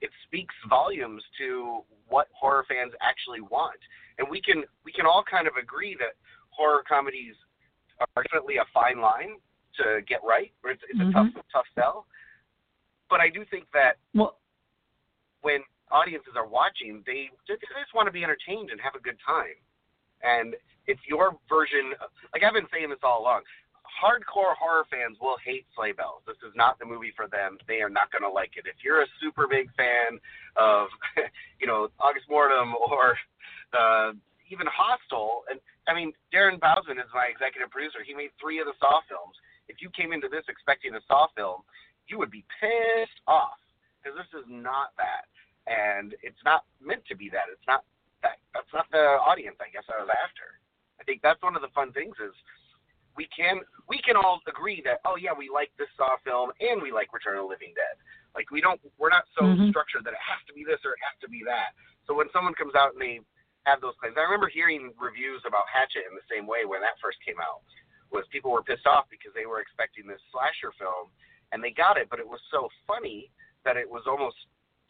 it 0.00 0.10
speaks 0.26 0.54
volumes 0.68 1.22
to 1.38 1.80
what 2.08 2.28
horror 2.32 2.64
fans 2.68 2.92
actually 3.00 3.40
want. 3.40 3.78
And 4.18 4.28
we 4.28 4.40
can 4.40 4.64
we 4.84 4.92
can 4.92 5.06
all 5.06 5.24
kind 5.28 5.46
of 5.46 5.54
agree 5.60 5.96
that 5.98 6.14
horror 6.50 6.82
comedies 6.86 7.34
are 8.00 8.22
definitely 8.24 8.56
a 8.56 8.64
fine 8.72 9.00
line 9.00 9.36
to 9.78 10.02
get 10.06 10.20
right, 10.22 10.52
or 10.62 10.70
it's, 10.70 10.82
it's 10.88 10.98
Mhm. 10.98 11.10
a 11.10 11.12
tough 11.12 11.44
tough 11.52 11.66
sell. 11.74 12.06
But 13.10 13.20
I 13.20 13.28
do 13.28 13.44
think 13.44 13.70
that 13.72 13.98
well, 14.14 14.38
when 15.42 15.62
audiences 15.94 16.34
are 16.34 16.46
watching, 16.46 17.06
they 17.06 17.30
just, 17.46 17.62
they 17.62 17.78
just 17.78 17.94
want 17.94 18.10
to 18.10 18.14
be 18.14 18.26
entertained 18.26 18.74
and 18.74 18.82
have 18.82 18.98
a 18.98 19.02
good 19.02 19.16
time. 19.22 19.54
And 20.26 20.58
it's 20.90 21.00
your 21.06 21.38
version. 21.46 21.94
Like 22.34 22.42
I've 22.42 22.58
been 22.58 22.68
saying 22.74 22.90
this 22.90 22.98
all 23.06 23.22
along. 23.22 23.46
Hardcore 23.86 24.58
horror 24.58 24.82
fans 24.90 25.16
will 25.22 25.38
hate 25.38 25.64
Slay 25.76 25.94
Belles. 25.94 26.26
This 26.26 26.40
is 26.42 26.50
not 26.58 26.82
the 26.82 26.88
movie 26.88 27.14
for 27.14 27.30
them. 27.30 27.62
They 27.70 27.78
are 27.78 27.92
not 27.92 28.10
going 28.10 28.26
to 28.26 28.32
like 28.32 28.58
it. 28.58 28.66
If 28.66 28.82
you're 28.82 29.06
a 29.06 29.10
super 29.22 29.46
big 29.46 29.70
fan 29.78 30.18
of, 30.58 30.90
you 31.60 31.70
know, 31.70 31.86
August 32.02 32.26
Mortem 32.26 32.74
or 32.74 33.14
uh, 33.70 34.10
even 34.50 34.66
Hostel, 34.66 35.46
and 35.46 35.62
I 35.86 35.94
mean, 35.94 36.10
Darren 36.34 36.58
Bousman 36.58 36.98
is 36.98 37.12
my 37.14 37.30
executive 37.30 37.70
producer. 37.70 38.02
He 38.02 38.16
made 38.16 38.34
three 38.40 38.58
of 38.58 38.66
the 38.66 38.74
Saw 38.80 39.04
films. 39.06 39.36
If 39.68 39.78
you 39.80 39.88
came 39.94 40.12
into 40.12 40.28
this 40.28 40.44
expecting 40.48 40.96
a 40.96 41.02
Saw 41.06 41.28
film, 41.36 41.62
you 42.08 42.18
would 42.18 42.32
be 42.32 42.44
pissed 42.60 43.20
off 43.28 43.60
because 44.00 44.16
this 44.16 44.32
is 44.36 44.44
not 44.48 44.92
that, 45.00 45.24
and 45.66 46.14
it's 46.22 46.40
not 46.44 46.64
meant 46.80 47.04
to 47.08 47.16
be 47.16 47.28
that. 47.30 47.48
It's 47.52 47.64
not 47.66 47.84
that. 48.22 48.38
That's 48.52 48.70
not 48.72 48.86
the 48.92 49.20
audience. 49.20 49.56
I 49.60 49.70
guess 49.72 49.84
I 49.88 50.00
was 50.00 50.10
after. 50.12 50.60
I 51.00 51.04
think 51.04 51.20
that's 51.22 51.42
one 51.42 51.56
of 51.56 51.62
the 51.62 51.72
fun 51.74 51.92
things 51.92 52.14
is 52.20 52.32
we 53.16 53.28
can 53.30 53.60
we 53.88 54.02
can 54.02 54.16
all 54.16 54.40
agree 54.48 54.82
that 54.84 54.98
oh 55.06 55.14
yeah 55.16 55.30
we 55.36 55.48
like 55.52 55.70
this 55.78 55.90
Saw 55.96 56.18
film 56.24 56.50
and 56.60 56.82
we 56.82 56.90
like 56.90 57.12
Return 57.14 57.38
of 57.38 57.46
the 57.46 57.52
Living 57.52 57.72
Dead. 57.74 57.96
Like 58.34 58.50
we 58.50 58.60
don't 58.60 58.80
we're 58.98 59.12
not 59.12 59.24
so 59.34 59.54
Mhm. 59.54 59.70
structured 59.70 60.04
that 60.04 60.14
it 60.14 60.24
has 60.24 60.42
to 60.46 60.52
be 60.52 60.64
this 60.64 60.82
or 60.84 60.92
it 60.92 61.02
has 61.02 61.16
to 61.22 61.28
be 61.28 61.42
that. 61.46 61.74
So 62.06 62.14
when 62.14 62.30
someone 62.30 62.54
comes 62.54 62.74
out 62.74 62.92
and 62.92 63.00
they 63.00 63.20
have 63.64 63.80
those 63.80 63.96
claims, 63.96 64.16
I 64.18 64.26
remember 64.26 64.48
hearing 64.48 64.92
reviews 65.00 65.40
about 65.46 65.64
Hatchet 65.72 66.04
in 66.04 66.14
the 66.14 66.26
same 66.28 66.46
way 66.46 66.64
when 66.66 66.80
that 66.82 66.98
first 67.00 67.18
came 67.24 67.40
out. 67.40 67.62
Was 68.12 68.26
people 68.28 68.52
were 68.52 68.62
pissed 68.62 68.86
off 68.86 69.08
because 69.10 69.32
they 69.34 69.46
were 69.46 69.60
expecting 69.60 70.06
this 70.06 70.20
slasher 70.30 70.70
film 70.78 71.10
and 71.50 71.62
they 71.62 71.70
got 71.70 71.96
it, 71.96 72.10
but 72.10 72.20
it 72.20 72.28
was 72.28 72.40
so 72.50 72.68
funny 72.86 73.30
that 73.64 73.76
it 73.76 73.88
was 73.88 74.06
almost 74.06 74.36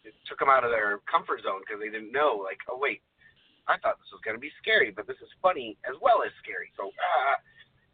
it 0.04 0.14
took 0.28 0.38
them 0.38 0.48
out 0.48 0.64
of 0.64 0.70
their 0.70 1.00
comfort 1.10 1.42
zone 1.42 1.60
because 1.64 1.80
they 1.80 1.90
didn't 1.90 2.12
know 2.12 2.40
like 2.42 2.58
oh 2.70 2.78
wait 2.78 3.00
I 3.66 3.78
thought 3.78 3.96
this 3.98 4.12
was 4.12 4.20
going 4.24 4.36
to 4.36 4.40
be 4.40 4.52
scary, 4.60 4.90
but 4.90 5.06
this 5.06 5.16
is 5.22 5.28
funny 5.40 5.76
as 5.88 5.96
well 6.02 6.22
as 6.22 6.30
scary. 6.42 6.70
So, 6.76 6.88
uh, 6.88 7.36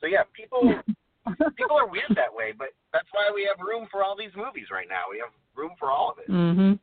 so 0.01 0.07
yeah, 0.07 0.23
people 0.35 0.83
people 1.57 1.77
are 1.77 1.87
weird 1.87 2.11
that 2.16 2.33
way, 2.33 2.53
but 2.57 2.68
that's 2.92 3.07
why 3.12 3.31
we 3.33 3.46
have 3.46 3.64
room 3.64 3.87
for 3.90 4.03
all 4.03 4.16
these 4.16 4.35
movies 4.37 4.66
right 4.73 4.88
now. 4.88 5.07
We 5.11 5.18
have 5.18 5.31
room 5.55 5.73
for 5.79 5.90
all 5.90 6.11
of 6.11 6.18
it. 6.18 6.31
Mhm. 6.31 6.79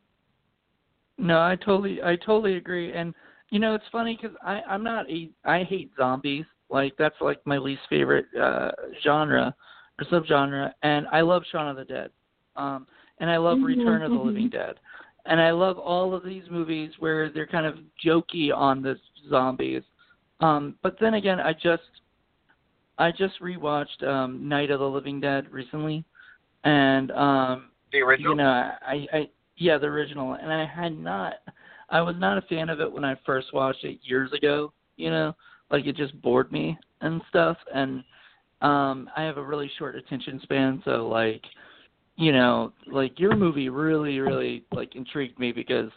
No, 1.17 1.39
I 1.41 1.55
totally, 1.55 2.01
I 2.03 2.15
totally 2.15 2.55
agree. 2.55 2.93
And 2.93 3.13
you 3.49 3.59
know, 3.59 3.75
it's 3.75 3.87
funny 3.91 4.17
because 4.19 4.37
I, 4.43 4.61
I'm 4.67 4.83
not 4.83 5.09
a, 5.09 5.29
I 5.45 5.63
hate 5.63 5.91
zombies. 5.97 6.45
Like 6.69 6.93
that's 6.97 7.19
like 7.21 7.39
my 7.45 7.57
least 7.57 7.81
favorite 7.89 8.27
uh 8.39 8.71
genre 9.03 9.55
or 9.99 10.05
subgenre. 10.05 10.71
And 10.83 11.07
I 11.11 11.21
love 11.21 11.43
Shaun 11.51 11.67
of 11.67 11.77
the 11.77 11.85
Dead. 11.85 12.11
Um, 12.55 12.87
and 13.19 13.29
I 13.29 13.37
love 13.37 13.57
Mhm, 13.57 13.65
Return 13.65 14.01
of 14.03 14.11
the. 14.11 14.17
Living 14.17 14.49
Dead. 14.49 14.75
And 15.27 15.41
I 15.41 15.51
love 15.51 15.77
all 15.77 16.13
of 16.13 16.23
these 16.23 16.43
movies 16.49 16.91
where 16.99 17.29
they're 17.29 17.47
kind 17.47 17.65
of 17.65 17.75
jokey 18.05 18.55
on 18.55 18.81
the 18.81 18.95
zombies. 19.29 19.83
Um, 20.39 20.75
but 20.81 20.97
then 20.99 21.15
again, 21.15 21.39
I 21.39 21.53
just, 21.53 21.83
I 22.97 23.11
just 23.11 23.41
rewatched 23.41 24.03
um, 24.07 24.47
Night 24.47 24.71
of 24.71 24.79
the 24.79 24.85
Living 24.85 25.19
Dead 25.19 25.51
recently, 25.51 26.05
and 26.63 27.11
um, 27.11 27.69
The 27.91 27.99
original. 27.99 28.31
you 28.31 28.37
know, 28.37 28.47
I, 28.47 29.07
I, 29.13 29.29
yeah, 29.57 29.77
the 29.77 29.87
original, 29.87 30.33
and 30.33 30.51
I 30.51 30.65
had 30.65 30.97
not, 30.97 31.35
I 31.89 32.01
was 32.01 32.15
not 32.17 32.37
a 32.37 32.41
fan 32.43 32.69
of 32.69 32.79
it 32.79 32.91
when 32.91 33.03
I 33.03 33.15
first 33.25 33.53
watched 33.53 33.83
it 33.83 33.99
years 34.03 34.31
ago. 34.33 34.71
You 34.95 35.09
know, 35.09 35.35
like 35.69 35.85
it 35.85 35.95
just 35.95 36.19
bored 36.21 36.51
me 36.51 36.77
and 37.01 37.21
stuff, 37.29 37.57
and 37.73 38.03
um, 38.61 39.09
I 39.15 39.23
have 39.23 39.37
a 39.37 39.43
really 39.43 39.69
short 39.77 39.95
attention 39.95 40.39
span, 40.43 40.81
so 40.85 41.07
like, 41.07 41.43
you 42.17 42.31
know, 42.31 42.73
like 42.87 43.19
your 43.19 43.35
movie 43.35 43.69
really, 43.69 44.19
really 44.19 44.65
like 44.71 44.95
intrigued 44.95 45.39
me 45.39 45.51
because 45.51 45.89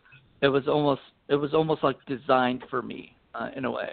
it 0.42 0.48
was 0.48 0.68
almost, 0.68 1.00
it 1.28 1.34
was 1.34 1.54
almost 1.54 1.82
like 1.82 1.96
designed 2.06 2.62
for 2.70 2.82
me 2.82 3.16
uh, 3.34 3.48
in 3.56 3.64
a 3.64 3.70
way. 3.70 3.90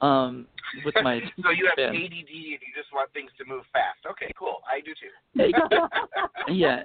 Um, 0.00 0.46
with 0.84 0.94
my 1.02 1.20
so 1.42 1.50
you 1.50 1.68
have. 1.76 1.90
ADD 1.90 1.94
and 1.94 2.26
you 2.30 2.58
just 2.74 2.92
want 2.92 3.12
things 3.12 3.30
to 3.38 3.44
move 3.44 3.64
fast. 3.72 4.00
Okay, 4.10 4.32
cool. 4.38 4.60
I 4.66 4.80
do 4.80 4.92
too. 4.94 5.10
yeah 6.52 6.82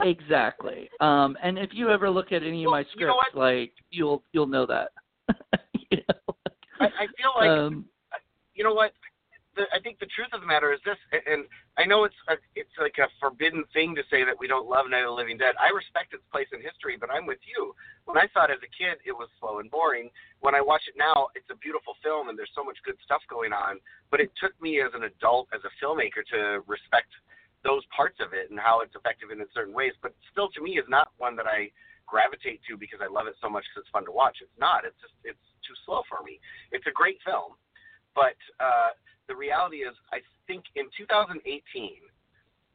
exactly 0.00 0.90
um 1.00 1.38
and 1.42 1.58
if 1.58 1.70
you 1.72 1.88
ever 1.88 2.10
look 2.10 2.32
at 2.32 2.42
any 2.42 2.64
of 2.64 2.70
my 2.70 2.80
Well, 2.80 2.86
you 2.96 3.06
know 3.06 3.12
scripts 3.12 3.36
like 3.36 3.72
you'll 3.90 4.22
you'll 4.32 4.46
know 4.46 4.66
that 4.66 4.90
you 5.90 5.98
know, 6.08 6.34
I, 6.80 6.84
I 6.84 7.06
feel 7.16 7.32
like 7.34 7.48
um 7.48 7.86
you 8.56 8.64
know 8.64 8.72
what? 8.72 8.92
The, 9.56 9.64
I 9.72 9.80
think 9.80 9.96
the 9.98 10.12
truth 10.12 10.28
of 10.36 10.44
the 10.44 10.46
matter 10.46 10.70
is 10.76 10.80
this, 10.84 11.00
and 11.10 11.48
I 11.80 11.88
know 11.88 12.04
it's 12.04 12.20
a, 12.28 12.36
it's 12.54 12.76
like 12.76 13.00
a 13.00 13.08
forbidden 13.16 13.64
thing 13.72 13.96
to 13.96 14.04
say 14.12 14.20
that 14.20 14.36
we 14.36 14.44
don't 14.44 14.68
love 14.68 14.92
Night 14.92 15.08
of 15.08 15.16
the 15.16 15.16
Living 15.16 15.40
Dead. 15.40 15.56
I 15.56 15.72
respect 15.72 16.12
its 16.12 16.22
place 16.28 16.46
in 16.52 16.60
history, 16.60 17.00
but 17.00 17.08
I'm 17.08 17.24
with 17.24 17.40
you. 17.48 17.72
When 18.04 18.20
I 18.20 18.28
saw 18.36 18.44
it 18.44 18.52
as 18.52 18.60
a 18.60 18.68
kid, 18.68 19.00
it 19.08 19.16
was 19.16 19.32
slow 19.40 19.64
and 19.64 19.72
boring. 19.72 20.12
When 20.44 20.52
I 20.52 20.60
watch 20.60 20.84
it 20.92 20.94
now, 21.00 21.32
it's 21.32 21.48
a 21.48 21.56
beautiful 21.56 21.96
film, 22.04 22.28
and 22.28 22.36
there's 22.36 22.52
so 22.52 22.62
much 22.62 22.76
good 22.84 23.00
stuff 23.00 23.24
going 23.32 23.56
on. 23.56 23.80
But 24.12 24.20
it 24.20 24.28
took 24.36 24.52
me 24.60 24.84
as 24.84 24.92
an 24.92 25.08
adult, 25.08 25.48
as 25.56 25.64
a 25.64 25.72
filmmaker, 25.80 26.20
to 26.36 26.60
respect 26.68 27.08
those 27.64 27.82
parts 27.96 28.20
of 28.20 28.36
it 28.36 28.52
and 28.52 28.60
how 28.60 28.84
it's 28.84 28.94
effective 28.94 29.32
in 29.32 29.40
certain 29.56 29.72
ways. 29.72 29.96
But 30.04 30.12
still, 30.30 30.52
to 30.52 30.60
me, 30.60 30.76
is 30.76 30.86
not 30.86 31.16
one 31.16 31.34
that 31.40 31.48
I 31.48 31.72
gravitate 32.06 32.60
to 32.70 32.76
because 32.78 33.00
I 33.02 33.10
love 33.10 33.26
it 33.26 33.34
so 33.42 33.50
much 33.50 33.66
because 33.66 33.88
it's 33.88 33.92
fun 33.92 34.06
to 34.06 34.14
watch. 34.14 34.38
It's 34.44 34.54
not. 34.60 34.84
It's 34.84 35.00
just 35.02 35.16
it's 35.24 35.46
too 35.66 35.74
slow 35.84 36.06
for 36.06 36.22
me. 36.22 36.38
It's 36.70 36.86
a 36.86 36.94
great 36.94 37.18
film, 37.26 37.58
but 38.14 38.38
uh, 38.62 38.94
the 39.28 39.36
reality 39.36 39.78
is, 39.78 39.94
I 40.12 40.18
think 40.46 40.64
in 40.74 40.86
2018, 40.96 41.42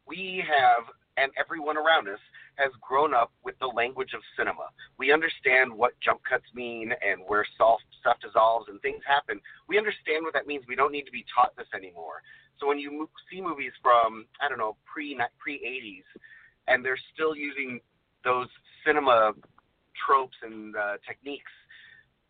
we 0.07 0.43
have, 0.43 0.85
and 1.17 1.31
everyone 1.39 1.77
around 1.77 2.07
us 2.07 2.19
has 2.55 2.71
grown 2.81 3.13
up 3.13 3.31
with 3.43 3.55
the 3.59 3.67
language 3.67 4.11
of 4.13 4.21
cinema. 4.37 4.67
We 4.97 5.13
understand 5.13 5.73
what 5.73 5.93
jump 6.03 6.21
cuts 6.27 6.45
mean 6.53 6.91
and 7.01 7.21
where 7.27 7.45
soft 7.57 7.83
stuff 7.99 8.17
dissolves 8.21 8.67
and 8.69 8.81
things 8.81 9.01
happen. 9.07 9.39
We 9.67 9.77
understand 9.77 10.23
what 10.23 10.33
that 10.33 10.47
means. 10.47 10.65
We 10.67 10.75
don't 10.75 10.91
need 10.91 11.05
to 11.05 11.11
be 11.11 11.25
taught 11.33 11.55
this 11.55 11.67
anymore. 11.73 12.21
So 12.59 12.67
when 12.67 12.77
you 12.77 13.09
see 13.31 13.41
movies 13.41 13.71
from 13.81 14.25
I 14.39 14.47
don't 14.47 14.59
know 14.59 14.77
pre 14.85 15.17
pre 15.39 15.57
80s, 15.57 16.05
and 16.67 16.85
they're 16.85 16.99
still 17.13 17.35
using 17.35 17.79
those 18.23 18.47
cinema 18.85 19.33
tropes 20.05 20.37
and 20.43 20.75
uh, 20.75 20.97
techniques. 21.07 21.51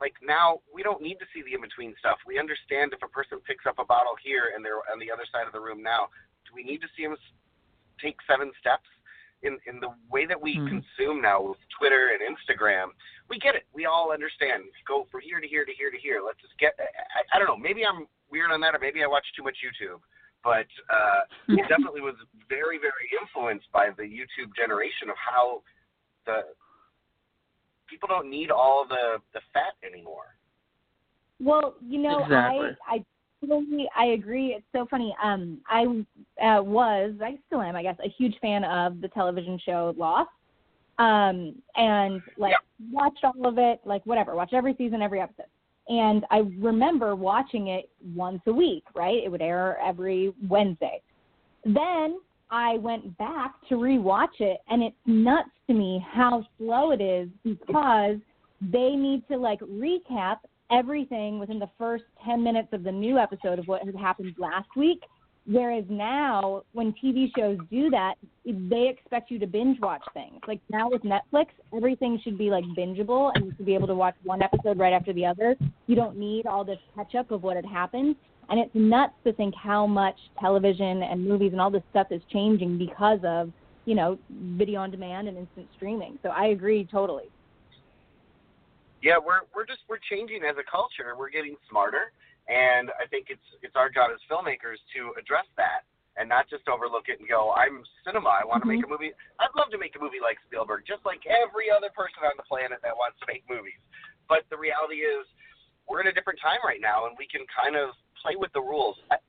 Like 0.02 0.18
now, 0.26 0.66
we 0.74 0.82
don't 0.82 1.02
need 1.02 1.22
to 1.22 1.30
see 1.30 1.46
the 1.46 1.54
in 1.54 1.62
between 1.62 1.94
stuff. 2.02 2.18
We 2.26 2.42
understand 2.42 2.92
if 2.92 3.06
a 3.06 3.08
person 3.08 3.38
picks 3.46 3.70
up 3.70 3.78
a 3.78 3.86
bottle 3.86 4.18
here 4.18 4.52
and 4.58 4.66
they're 4.66 4.82
on 4.90 4.98
the 4.98 5.14
other 5.14 5.30
side 5.30 5.46
of 5.46 5.54
the 5.54 5.62
room 5.62 5.86
now. 5.86 6.10
Do 6.50 6.58
we 6.58 6.66
need 6.66 6.82
to 6.82 6.90
see 6.98 7.06
them 7.06 7.16
take 8.02 8.18
seven 8.26 8.52
steps? 8.60 8.90
In, 9.42 9.58
in 9.66 9.82
the 9.82 9.90
way 10.14 10.30
that 10.30 10.38
we 10.38 10.54
mm-hmm. 10.54 10.70
consume 10.70 11.18
now 11.18 11.42
with 11.42 11.58
Twitter 11.74 12.14
and 12.14 12.22
Instagram, 12.22 12.94
we 13.26 13.42
get 13.42 13.58
it. 13.58 13.66
We 13.74 13.90
all 13.90 14.14
understand. 14.14 14.70
Go 14.86 15.10
from 15.10 15.22
here 15.26 15.42
to 15.42 15.48
here 15.50 15.66
to 15.66 15.74
here 15.74 15.90
to 15.90 15.98
here. 15.98 16.22
Let's 16.22 16.38
just 16.46 16.54
get. 16.62 16.78
I, 16.78 17.26
I 17.34 17.42
don't 17.42 17.50
know. 17.50 17.58
Maybe 17.58 17.82
I'm 17.82 18.06
weird 18.30 18.54
on 18.54 18.62
that, 18.62 18.78
or 18.78 18.80
maybe 18.80 19.02
I 19.02 19.10
watch 19.10 19.26
too 19.34 19.42
much 19.42 19.58
YouTube 19.66 19.98
but 20.44 20.70
uh, 20.90 21.22
it 21.54 21.66
definitely 21.70 22.02
was 22.02 22.16
very, 22.50 22.78
very 22.78 23.06
influenced 23.22 23.70
by 23.72 23.90
the 23.96 24.04
YouTube 24.04 24.50
generation 24.58 25.10
of 25.10 25.18
how 25.18 25.62
the 26.26 26.54
people 27.92 28.08
don't 28.08 28.30
need 28.30 28.50
all 28.50 28.86
the 28.88 29.18
the 29.34 29.42
fat 29.54 29.74
anymore. 29.86 30.36
Well, 31.40 31.76
you 31.86 32.02
know, 32.02 32.24
exactly. 32.24 32.68
I 32.88 32.96
I 32.96 33.06
totally 33.46 33.90
I 33.96 34.06
agree. 34.06 34.56
It's 34.56 34.66
so 34.74 34.88
funny. 34.90 35.16
Um, 35.24 35.60
I 35.68 35.84
uh, 36.44 36.62
was 36.64 37.14
I 37.22 37.38
still 37.48 37.62
am 37.62 37.76
I 37.76 37.84
guess 37.84 37.98
a 38.04 38.10
huge 38.10 38.36
fan 38.42 38.64
of 38.64 39.02
the 39.02 39.10
television 39.10 39.60
show 39.64 39.94
Lost. 39.98 40.30
Um, 41.00 41.56
and 41.76 42.22
like 42.38 42.52
yeah. 42.52 42.88
watched 42.92 43.24
all 43.24 43.48
of 43.48 43.58
it, 43.58 43.82
like 43.86 44.06
whatever, 44.06 44.36
watched 44.36 44.54
every 44.54 44.76
season, 44.78 45.02
every 45.02 45.20
episode. 45.20 45.46
And 45.88 46.26
I 46.30 46.44
remember 46.60 47.16
watching 47.16 47.68
it 47.68 47.90
once 48.16 48.42
a 48.46 48.54
week, 48.54 48.84
right? 48.96 49.18
It 49.24 49.32
would 49.32 49.42
air 49.42 49.80
every 49.84 50.34
Wednesday. 50.48 51.02
Then 51.66 52.20
I 52.52 52.78
went 52.78 53.18
back 53.18 53.56
to 53.70 53.76
rewatch 53.76 54.40
it, 54.40 54.60
and 54.70 54.84
it's 54.84 54.96
nuts 55.06 55.50
to 55.68 55.74
me 55.74 56.06
how 56.12 56.46
slow 56.58 56.92
it 56.92 57.02
is 57.02 57.30
because 57.44 58.18
they 58.62 58.92
need 58.96 59.24
to 59.30 59.38
like 59.38 59.60
recap 59.62 60.38
everything 60.70 61.40
within 61.40 61.60
the 61.60 61.70
first 61.78 62.04
10 62.26 62.44
minutes 62.44 62.70
of 62.72 62.84
the 62.84 62.92
new 62.92 63.18
episode 63.18 63.58
of 63.58 63.68
what 63.68 63.84
had 63.84 63.96
happened 63.96 64.36
last 64.38 64.70
week 64.76 65.02
Whereas 65.48 65.86
now, 65.90 66.62
when 66.74 66.94
TV 67.04 67.32
shows 67.36 67.58
do 67.72 67.90
that, 67.90 68.16
they 68.46 68.88
expect 68.88 69.32
you 69.32 69.40
to 69.40 69.48
binge 69.48 69.80
watch 69.80 70.04
things. 70.14 70.40
Like 70.48 70.62
now 70.70 70.90
with 70.90 71.02
Netflix, 71.02 71.48
everything 71.76 72.20
should 72.24 72.38
be 72.38 72.52
like 72.52 72.64
bingeable, 72.78 73.32
and 73.34 73.46
you 73.46 73.54
should 73.58 73.66
be 73.66 73.74
able 73.74 73.88
to 73.88 73.96
watch 73.96 74.16
one 74.24 74.44
episode 74.44 74.78
right 74.78 74.94
after 74.94 75.14
the 75.14 75.26
other. 75.26 75.56
You 75.88 75.96
don't 75.96 76.18
need 76.18 76.46
all 76.46 76.64
this 76.64 76.78
catch 76.96 77.16
up 77.16 77.32
of 77.32 77.42
what 77.42 77.56
had 77.56 77.66
happened. 77.66 78.16
And 78.52 78.60
it's 78.60 78.72
nuts 78.74 79.14
to 79.24 79.34
think 79.34 79.56
how 79.56 79.88
much 79.88 80.18
television 80.40 81.04
and 81.04 81.26
movies 81.26 81.54
and 81.54 81.62
all 81.62 81.72
this 81.72 81.84
stuff 81.90 82.08
is 82.12 82.22
changing 82.32 82.78
because 82.78 83.20
of, 83.24 83.52
you 83.86 83.96
know, 83.96 84.20
video 84.30 84.82
on 84.82 84.92
demand 84.92 85.30
and 85.30 85.38
instant 85.38 85.68
streaming. 85.76 86.20
So 86.22 86.30
I 86.30 86.48
agree 86.48 86.86
totally. 86.92 87.32
Yeah, 89.02 89.18
we're 89.18 89.48
we're 89.56 89.66
just 89.66 89.80
we're 89.90 90.04
changing 90.12 90.44
as 90.44 90.58
a 90.60 90.70
culture. 90.70 91.16
We're 91.18 91.32
getting 91.32 91.56
smarter 91.70 92.12
and 92.52 92.92
I 93.00 93.08
think 93.08 93.32
it's 93.32 93.48
it's 93.64 93.76
our 93.80 93.90
job 93.90 94.12
as 94.12 94.20
filmmakers 94.28 94.84
to 95.00 95.16
address 95.16 95.48
that 95.56 95.88
and 96.20 96.28
not 96.28 96.50
just 96.52 96.68
overlook 96.68 97.08
it 97.08 97.24
and 97.24 97.28
go, 97.30 97.56
I'm 97.56 97.88
cinema. 98.04 98.28
I 98.28 98.44
want 98.44 98.68
to 98.68 98.68
mm-hmm. 98.68 98.84
make 98.84 98.86
a 98.86 98.92
movie. 98.92 99.16
I'd 99.40 99.56
love 99.56 99.72
to 99.72 99.80
make 99.80 99.96
a 99.96 100.02
movie 100.04 100.20
like 100.20 100.36
Spielberg, 100.44 100.84
just 100.84 101.08
like 101.08 101.24
every 101.24 101.72
other 101.72 101.88
person 101.96 102.28
on 102.28 102.36
the 102.36 102.44
planet 102.44 102.84
that 102.84 102.92
wants 102.92 103.16
to 103.24 103.26
make 103.32 103.48
movies. 103.48 103.80
But 104.28 104.44
the 104.52 104.60
reality 104.60 105.08
is, 105.08 105.24
we're 105.92 106.00
in 106.00 106.08
a 106.08 106.16
different 106.16 106.40
time 106.40 106.64
right 106.64 106.80
now, 106.80 107.12
and 107.12 107.20
we 107.20 107.28
can 107.28 107.44
kind 107.52 107.76
of 107.76 107.92
play 108.24 108.40
with 108.40 108.56
the 108.56 108.64
rules. 108.64 108.96
I, 109.12 109.20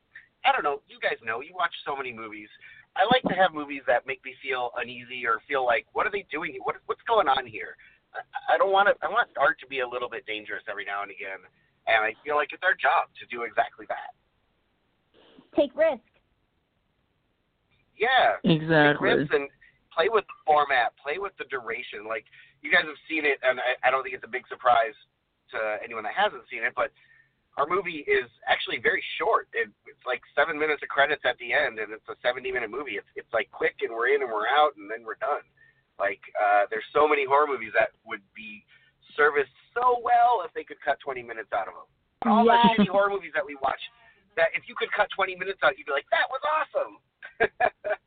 I 0.46 0.54
don't 0.54 0.62
know. 0.62 0.78
You 0.86 1.02
guys 1.02 1.18
know. 1.26 1.42
You 1.42 1.58
watch 1.58 1.74
so 1.82 1.98
many 1.98 2.14
movies. 2.14 2.48
I 2.94 3.02
like 3.10 3.26
to 3.26 3.34
have 3.34 3.50
movies 3.50 3.82
that 3.90 4.06
make 4.06 4.22
me 4.22 4.38
feel 4.38 4.70
uneasy 4.78 5.26
or 5.26 5.42
feel 5.50 5.66
like, 5.66 5.90
what 5.92 6.06
are 6.06 6.14
they 6.14 6.24
doing? 6.30 6.54
What 6.62 6.78
what's 6.86 7.02
going 7.10 7.26
on 7.26 7.50
here? 7.50 7.74
I, 8.14 8.54
I 8.54 8.58
don't 8.62 8.70
want 8.70 8.86
to. 8.86 8.94
I 9.02 9.10
want 9.10 9.34
art 9.34 9.58
to 9.60 9.66
be 9.66 9.82
a 9.82 9.88
little 9.88 10.08
bit 10.08 10.22
dangerous 10.24 10.62
every 10.70 10.86
now 10.86 11.02
and 11.02 11.10
again 11.10 11.42
and 11.86 12.04
I 12.04 12.14
feel 12.22 12.36
like 12.36 12.52
it's 12.52 12.62
our 12.62 12.78
job 12.78 13.10
to 13.18 13.24
do 13.26 13.42
exactly 13.42 13.86
that. 13.90 14.14
Take 15.56 15.74
risks. 15.74 16.06
Yeah. 17.98 18.38
Exactly. 18.46 19.08
Take 19.08 19.18
risks 19.18 19.34
and 19.34 19.48
play 19.90 20.08
with 20.08 20.24
the 20.24 20.38
format, 20.46 20.94
play 21.02 21.18
with 21.18 21.34
the 21.38 21.46
duration. 21.50 22.06
Like 22.06 22.24
you 22.62 22.70
guys 22.70 22.86
have 22.86 23.00
seen 23.10 23.26
it, 23.26 23.42
and 23.42 23.58
I, 23.58 23.88
I 23.88 23.90
don't 23.90 24.02
think 24.02 24.14
it's 24.14 24.26
a 24.26 24.30
big 24.30 24.46
surprise 24.48 24.96
to 25.52 25.78
anyone 25.84 26.04
that 26.04 26.16
hasn't 26.16 26.42
seen 26.50 26.64
it, 26.64 26.72
but 26.74 26.90
our 27.60 27.68
movie 27.68 28.04
is 28.08 28.28
actually 28.48 28.80
very 28.80 29.04
short. 29.20 29.48
It, 29.52 29.68
it's 29.84 30.04
like 30.08 30.24
seven 30.32 30.56
minutes 30.56 30.80
of 30.80 30.88
credits 30.88 31.20
at 31.28 31.36
the 31.36 31.52
end, 31.52 31.76
and 31.76 31.92
it's 31.92 32.08
a 32.08 32.16
70-minute 32.24 32.72
movie. 32.72 32.96
It's 32.96 33.08
it's 33.14 33.32
like 33.32 33.52
quick, 33.52 33.84
and 33.84 33.92
we're 33.92 34.08
in 34.16 34.24
and 34.24 34.30
we're 34.32 34.48
out, 34.48 34.72
and 34.80 34.88
then 34.88 35.04
we're 35.04 35.20
done. 35.20 35.44
Like 36.00 36.20
uh, 36.34 36.64
there's 36.72 36.86
so 36.96 37.04
many 37.04 37.28
horror 37.28 37.46
movies 37.46 37.76
that 37.76 37.92
would 38.08 38.24
be 38.32 38.64
serviced 39.16 39.52
so 39.76 40.00
well 40.00 40.40
if 40.44 40.52
they 40.56 40.64
could 40.64 40.80
cut 40.80 40.96
20 41.04 41.20
minutes 41.22 41.52
out 41.52 41.68
of 41.68 41.76
them. 41.76 41.88
All 42.24 42.46
yes. 42.46 42.72
the 42.76 42.84
shitty 42.84 42.88
horror 42.88 43.10
movies 43.10 43.36
that 43.36 43.44
we 43.44 43.58
watch, 43.60 43.80
that 44.36 44.48
if 44.56 44.64
you 44.68 44.74
could 44.78 44.88
cut 44.96 45.12
20 45.12 45.36
minutes 45.36 45.60
out, 45.60 45.76
you'd 45.76 45.86
be 45.86 45.92
like, 45.92 46.08
that 46.08 46.26
was 46.32 46.40
awesome. 46.48 46.92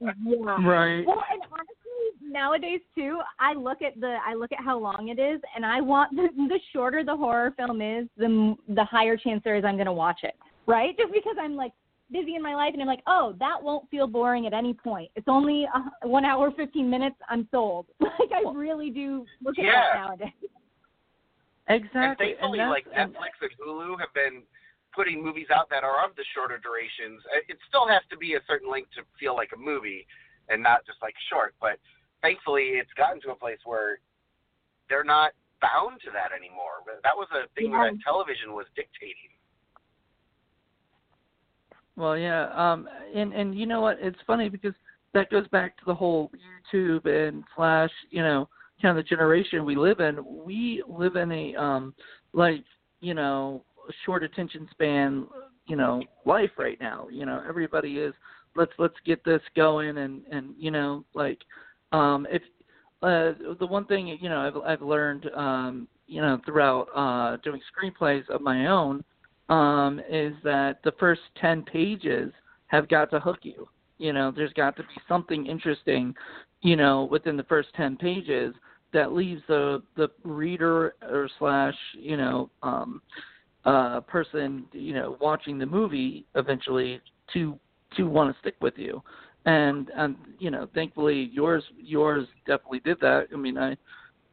yeah. 0.02 0.58
Right. 0.66 1.06
Well, 1.06 1.22
and 1.30 1.42
honestly, 1.52 1.85
nowadays 2.22 2.82
too, 2.96 3.20
I 3.40 3.54
look 3.54 3.82
at 3.82 4.00
the 4.00 4.18
I 4.26 4.34
look 4.34 4.52
at 4.52 4.64
how 4.64 4.80
long 4.80 5.10
it 5.10 5.20
is, 5.20 5.42
and 5.56 5.66
I 5.66 5.82
want 5.82 6.16
the, 6.16 6.28
the 6.36 6.60
shorter 6.74 7.04
the 7.04 7.16
horror 7.16 7.54
film 7.58 7.82
is, 7.82 8.08
the 8.18 8.56
the 8.70 8.86
higher 8.86 9.18
chance 9.18 9.42
there 9.44 9.56
is 9.56 9.66
I'm 9.66 9.76
going 9.76 9.86
to 9.86 9.94
watch 9.94 10.20
it. 10.24 10.36
Right? 10.68 10.98
Just 10.98 11.14
because 11.14 11.36
I'm 11.40 11.56
like 11.56 11.72
busy 12.12 12.36
in 12.36 12.42
my 12.42 12.56
life, 12.56 12.72
and 12.74 12.82
I'm 12.82 12.88
like, 12.88 13.04
oh, 13.08 13.36
that 13.40 13.62
won't 13.62 13.90
feel 13.90 14.08
boring 14.08 14.46
at 14.48 14.54
any 14.54 14.74
point. 14.74 15.10
It's 15.16 15.28
only 15.28 15.68
uh, 15.74 16.08
one 16.08 16.26
hour, 16.26 16.52
15 16.52 16.90
minutes. 16.90 17.16
I'm 17.30 17.48
sold. 17.52 17.88
Like 18.18 18.32
I 18.32 18.50
really 18.54 18.90
do 18.92 19.26
look 19.44 19.60
at 19.60 19.66
yeah. 19.66 19.72
that 19.94 20.08
nowadays. 20.08 20.50
Exactly. 21.68 22.00
And 22.00 22.18
thankfully, 22.40 22.60
and 22.60 22.70
like 22.70 22.86
Netflix 22.88 23.42
and 23.42 23.52
Hulu 23.60 24.00
have 24.00 24.14
been 24.14 24.44
putting 24.96 25.24
movies 25.24 25.48
out 25.54 25.70
that 25.70 25.84
are 25.84 26.06
of 26.06 26.16
the 26.16 26.24
shorter 26.34 26.58
durations. 26.58 27.22
It 27.50 27.58
still 27.68 27.88
has 27.88 28.02
to 28.10 28.18
be 28.18 28.36
a 28.36 28.42
certain 28.48 28.72
length 28.72 28.92
to 28.96 29.04
feel 29.20 29.36
like 29.36 29.50
a 29.54 29.60
movie 29.60 30.08
and 30.50 30.64
not 30.64 30.86
just 30.86 30.98
like 31.02 31.14
short. 31.30 31.54
But 31.60 31.78
thankfully, 32.26 32.82
it's 32.82 32.94
gotten 32.98 33.22
to 33.22 33.32
a 33.32 33.36
place 33.36 33.60
where 33.66 34.00
they're 34.90 35.04
not 35.04 35.32
bound 35.62 36.02
to 36.02 36.12
that 36.12 36.36
anymore. 36.36 36.82
That 37.04 37.16
was 37.16 37.28
a 37.32 37.48
thing 37.54 37.72
yeah. 37.72 37.90
that 37.92 38.00
television 38.04 38.54
was 38.54 38.66
dictating. 38.76 39.32
Well, 41.96 42.18
yeah, 42.18 42.50
um, 42.54 42.90
and 43.16 43.32
and 43.34 43.58
you 43.58 43.66
know 43.66 43.82
what? 43.82 43.98
It's 44.02 44.18
funny 44.28 44.50
because 44.50 44.74
that 45.14 45.30
goes 45.30 45.48
back 45.50 45.78
to 45.78 45.86
the 45.86 45.96
whole 45.96 46.30
YouTube 46.74 47.06
and 47.06 47.44
Flash, 47.56 47.92
you 48.10 48.22
know, 48.22 48.50
kind 48.82 48.98
of 48.98 49.04
the 49.04 49.08
generation 49.08 49.64
we 49.64 49.76
live 49.78 50.02
in, 50.02 50.20
we 50.46 50.84
live 50.88 51.16
in 51.16 51.32
a 51.32 51.56
um 51.56 51.94
like, 52.34 52.64
you 53.00 53.14
know, 53.14 53.64
short 54.06 54.24
attention 54.24 54.68
span, 54.72 55.26
you 55.68 55.78
know, 55.78 56.04
life 56.26 56.52
right 56.58 56.78
now. 56.82 57.08
You 57.10 57.26
know, 57.26 57.42
everybody 57.48 58.00
is 58.00 58.14
let's 58.58 58.74
let's 58.78 58.96
get 59.06 59.24
this 59.24 59.42
going 59.56 59.98
and 59.98 60.24
and 60.30 60.54
you 60.58 60.72
know, 60.72 61.06
like 61.14 61.40
um 61.96 62.28
if 62.30 62.42
uh 63.02 63.34
the 63.60 63.68
one 63.68 63.86
thing, 63.86 64.18
you 64.22 64.30
know, 64.30 64.40
I've 64.40 64.58
I've 64.58 64.82
learned 64.82 65.30
um 65.36 65.88
you 66.08 66.22
know, 66.22 66.40
throughout 66.46 66.88
uh 66.96 67.38
doing 67.44 67.62
screenplays 67.72 68.28
of 68.30 68.42
my 68.42 68.68
own 68.68 69.04
um 69.50 70.02
is 70.10 70.34
that 70.44 70.80
the 70.84 70.94
first 71.00 71.22
10 71.42 71.64
pages 71.64 72.32
have 72.68 72.88
got 72.90 73.12
to 73.12 73.20
hook 73.20 73.40
you. 73.44 73.68
You 73.98 74.12
know, 74.12 74.32
there's 74.36 74.54
got 74.54 74.76
to 74.78 74.84
be 74.84 75.02
something 75.08 75.46
interesting 75.46 76.16
you 76.66 76.76
know, 76.76 77.04
within 77.06 77.38
the 77.38 77.44
first 77.44 77.70
ten 77.76 77.96
pages 77.96 78.56
that 78.92 79.14
leaves 79.14 79.42
the 79.48 79.84
the 79.96 80.08
reader 80.24 80.96
or 81.04 81.30
slash 81.38 81.76
you 81.94 82.18
know 82.18 82.50
um, 82.64 83.02
uh, 83.66 84.02
person 84.02 84.66
you 84.72 84.94
know 84.94 85.16
watching 85.22 85.60
the 85.60 85.66
movie 85.66 86.26
eventually 86.34 87.00
to 87.34 87.58
to 87.96 88.04
want 88.06 88.34
to 88.34 88.40
stick 88.40 88.56
with 88.62 88.74
you, 88.78 89.02
and 89.46 89.92
and 89.96 90.16
you 90.40 90.50
know 90.50 90.68
thankfully 90.74 91.30
yours 91.32 91.64
yours 91.78 92.28
definitely 92.46 92.80
did 92.80 93.00
that. 93.02 93.28
I 93.34 93.38
mean 93.38 93.58
I 93.58 93.78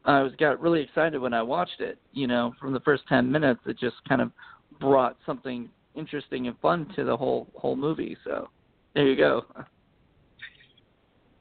I 0.05 0.21
was 0.21 0.33
got 0.39 0.59
really 0.59 0.81
excited 0.81 1.19
when 1.19 1.33
I 1.33 1.41
watched 1.41 1.79
it. 1.79 1.97
You 2.11 2.27
know 2.27 2.53
from 2.59 2.73
the 2.73 2.79
first 2.81 3.03
ten 3.07 3.31
minutes 3.31 3.61
it 3.65 3.77
just 3.79 3.97
kind 4.07 4.21
of 4.21 4.31
brought 4.79 5.17
something 5.25 5.69
interesting 5.95 6.47
and 6.47 6.57
fun 6.59 6.91
to 6.95 7.03
the 7.03 7.15
whole 7.15 7.47
whole 7.55 7.75
movie. 7.75 8.17
So 8.23 8.49
there 8.95 9.07
you 9.07 9.15
go. 9.15 9.45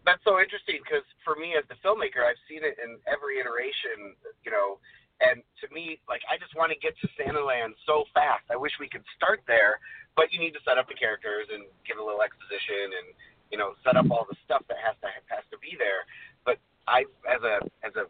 that's 0.04 0.22
so 0.24 0.40
interesting 0.40 0.80
because 0.82 1.06
for 1.24 1.36
me 1.36 1.54
as 1.56 1.64
the 1.70 1.78
filmmaker, 1.80 2.26
I've 2.26 2.40
seen 2.48 2.64
it 2.64 2.76
in 2.82 2.98
every 3.06 3.40
iteration, 3.40 4.16
you 4.44 4.50
know. 4.52 4.78
And 5.22 5.38
to 5.62 5.70
me, 5.70 6.02
like 6.10 6.20
I 6.26 6.34
just 6.34 6.50
want 6.58 6.74
to 6.74 6.78
get 6.82 6.98
to 6.98 7.06
Santaland 7.14 7.78
so 7.86 8.02
fast. 8.10 8.42
I 8.50 8.58
wish 8.58 8.74
we 8.82 8.90
could 8.90 9.06
start 9.14 9.38
there, 9.46 9.78
but 10.18 10.34
you 10.34 10.42
need 10.42 10.50
to 10.58 10.62
set 10.66 10.82
up 10.82 10.90
the 10.90 10.98
characters 10.98 11.46
and 11.46 11.70
give 11.86 12.02
a 12.02 12.04
little 12.04 12.26
exposition 12.26 12.90
and 12.90 13.06
you 13.52 13.58
know 13.60 13.76
set 13.84 14.00
up 14.00 14.08
all 14.10 14.24
the 14.24 14.36
stuff 14.42 14.64
that 14.66 14.80
has 14.80 14.96
to 15.04 15.08
has 15.28 15.44
to 15.52 15.58
be 15.60 15.76
there. 15.76 16.08
But 16.42 16.56
I, 16.88 17.04
as 17.28 17.44
a 17.44 17.60
as 17.84 17.94
a 17.94 18.08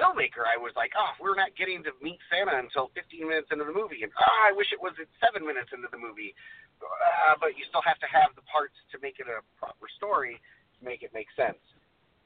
filmmaker, 0.00 0.48
I 0.48 0.56
was 0.56 0.72
like, 0.74 0.96
oh, 0.96 1.12
we're 1.20 1.36
not 1.36 1.52
getting 1.54 1.84
to 1.84 1.92
meet 2.00 2.18
Santa 2.32 2.56
until 2.56 2.88
15 2.94 3.28
minutes 3.28 3.52
into 3.52 3.68
the 3.68 3.74
movie, 3.74 4.02
and 4.02 4.10
oh, 4.16 4.38
I 4.48 4.56
wish 4.56 4.72
it 4.72 4.80
was 4.80 4.96
at 4.96 5.10
seven 5.20 5.46
minutes 5.46 5.70
into 5.70 5.92
the 5.92 6.00
movie. 6.00 6.32
Uh, 6.78 7.34
but 7.42 7.58
you 7.58 7.66
still 7.66 7.82
have 7.82 7.98
to 7.98 8.06
have 8.06 8.30
the 8.38 8.46
parts 8.46 8.78
to 8.94 9.02
make 9.02 9.18
it 9.18 9.26
a 9.26 9.42
proper 9.58 9.90
story 9.98 10.38
to 10.38 10.80
make 10.86 11.02
it 11.02 11.10
make 11.10 11.26
sense. 11.34 11.58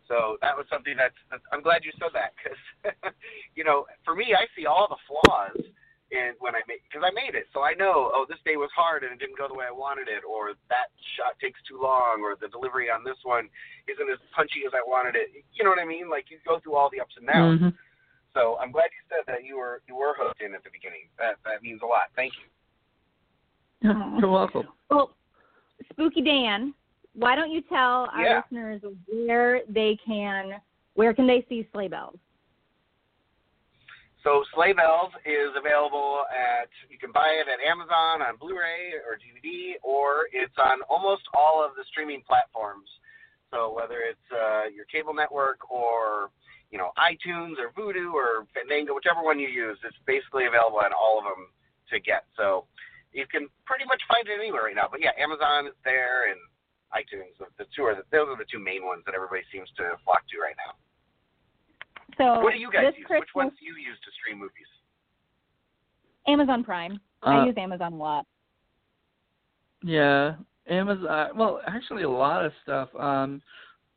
So 0.05 0.37
that 0.45 0.53
was 0.53 0.69
something 0.69 0.93
that's, 0.93 1.17
that's 1.33 1.41
I'm 1.57 1.65
glad 1.65 1.89
you 1.89 1.93
said 1.97 2.13
that 2.13 2.37
because, 2.37 2.61
you 3.57 3.65
know, 3.65 3.89
for 4.05 4.13
me, 4.13 4.37
I 4.37 4.45
see 4.53 4.69
all 4.69 4.85
the 4.93 5.01
flaws 5.09 5.57
in 6.13 6.37
when 6.37 6.53
I 6.53 6.61
made 6.69 6.85
because 7.03 7.11
I 7.11 7.15
made 7.15 7.35
it, 7.35 7.47
so 7.53 7.63
I 7.63 7.75
know 7.75 8.11
oh 8.15 8.25
this 8.29 8.39
day 8.45 8.57
was 8.57 8.71
hard 8.75 9.03
and 9.03 9.13
it 9.13 9.19
didn't 9.19 9.39
go 9.39 9.49
the 9.49 9.55
way 9.55 9.67
I 9.67 9.75
wanted 9.75 10.09
it, 10.09 10.23
or 10.23 10.55
that 10.71 10.95
shot 11.17 11.35
takes 11.41 11.59
too 11.69 11.81
long, 11.83 12.23
or 12.23 12.37
the 12.41 12.49
delivery 12.49 12.91
on 12.91 13.05
this 13.05 13.19
one 13.25 13.49
isn't 13.89 14.11
as 14.11 14.19
punchy 14.35 14.63
as 14.67 14.73
I 14.75 14.83
wanted 14.87 15.17
it. 15.17 15.45
You 15.55 15.65
know 15.65 15.71
what 15.71 15.81
I 15.83 15.85
mean? 15.85 16.09
Like 16.09 16.27
you 16.31 16.39
go 16.47 16.61
through 16.61 16.75
all 16.75 16.91
the 16.91 17.01
ups 17.01 17.15
and 17.19 17.27
downs. 17.27 17.61
Mm-hmm. 17.61 17.77
So 18.35 18.57
I'm 18.61 18.73
glad 18.73 18.89
you 18.95 19.03
said 19.11 19.27
that 19.27 19.45
you 19.45 19.59
were 19.59 19.83
you 19.89 19.97
were 19.97 20.15
hooked 20.17 20.41
in 20.41 20.55
at 20.55 20.63
the 20.65 20.71
beginning. 20.73 21.11
That 21.19 21.37
that 21.45 21.63
means 21.63 21.81
a 21.83 21.87
lot. 21.87 22.15
Thank 22.15 22.33
you. 22.39 22.47
You're 23.83 24.31
welcome. 24.31 24.69
Well, 24.91 25.11
Spooky 25.91 26.23
Dan, 26.23 26.73
why 27.15 27.35
don't 27.35 27.51
you 27.51 27.63
tell 27.63 28.09
our 28.15 28.23
Yeah. 28.23 28.43
listeners 28.47 28.81
where 29.27 29.63
they 29.69 29.99
can, 30.07 30.61
where 30.95 31.13
can 31.13 31.27
they 31.27 31.45
see 31.49 31.67
Slay 31.73 31.89
Belles? 31.89 32.19
So 34.23 34.47
Slay 34.55 34.73
Belles 34.73 35.11
is 35.27 35.51
available 35.59 36.23
at 36.31 36.71
you 36.87 36.99
can 36.99 37.11
buy 37.11 37.43
it 37.43 37.51
at 37.51 37.59
Amazon 37.59 38.23
on 38.23 38.39
Blu-ray 38.39 38.95
or 39.03 39.19
DVD, 39.19 39.75
or 39.83 40.31
it's 40.31 40.55
on 40.63 40.79
almost 40.87 41.27
all 41.35 41.59
of 41.59 41.75
the 41.75 41.83
streaming 41.91 42.23
platforms. 42.23 42.87
So 43.51 43.75
whether 43.75 43.99
it's 44.07 44.29
uh, 44.31 44.71
your 44.71 44.87
cable 44.87 45.13
network 45.13 45.67
or 45.67 46.31
you 46.71 46.79
know 46.79 46.95
iTunes 46.95 47.59
or 47.59 47.75
Vudu 47.75 48.15
or 48.15 48.47
Fandango, 48.55 48.95
whichever 48.95 49.27
one 49.27 49.43
you 49.43 49.51
use, 49.51 49.77
it's 49.83 49.99
basically 50.07 50.47
available 50.47 50.79
on 50.79 50.95
all 50.95 51.19
of 51.19 51.27
them 51.27 51.51
to 51.91 51.99
get. 51.99 52.23
So 52.39 52.71
you 53.11 53.27
can 53.27 53.51
pretty 53.67 53.85
much 53.91 54.01
find 54.07 54.23
it 54.31 54.39
anywhere 54.39 54.71
right 54.71 54.79
now. 54.79 54.87
But 54.87 55.03
yeah, 55.03 55.19
Amazon 55.19 55.67
is 55.67 55.77
there 55.83 56.31
and 56.31 56.39
iTunes. 56.95 57.35
The 57.59 57.67
two 57.75 57.91
are 57.91 57.99
the, 57.99 58.07
those 58.15 58.31
are 58.31 58.39
the 58.39 58.47
two 58.47 58.63
main 58.63 58.87
ones 58.87 59.03
that 59.05 59.19
everybody 59.19 59.43
seems 59.51 59.67
to 59.83 59.99
flock 60.07 60.23
to 60.31 60.39
right 60.39 60.57
now. 60.63 60.79
So 62.19 62.41
What 62.41 62.53
do 62.55 62.59
you 62.59 62.71
guys 62.71 62.87
this 62.93 62.99
use? 62.99 63.07
Christmas, 63.07 63.27
Which 63.29 63.35
ones 63.35 63.53
do 63.59 63.67
you 63.67 63.75
use 63.75 63.99
to 64.05 64.11
stream 64.21 64.39
movies? 64.39 64.67
Amazon 66.27 66.63
Prime. 66.65 67.01
I 67.23 67.41
Uh, 67.41 67.45
use 67.47 67.55
Amazon 67.57 67.93
a 67.95 67.97
lot. 67.97 68.27
Yeah, 69.83 70.37
Amazon. 70.69 71.31
Well, 71.37 71.61
actually, 71.67 72.03
a 72.05 72.11
lot 72.11 72.45
of 72.45 72.53
stuff. 72.63 72.89
Um, 72.99 73.43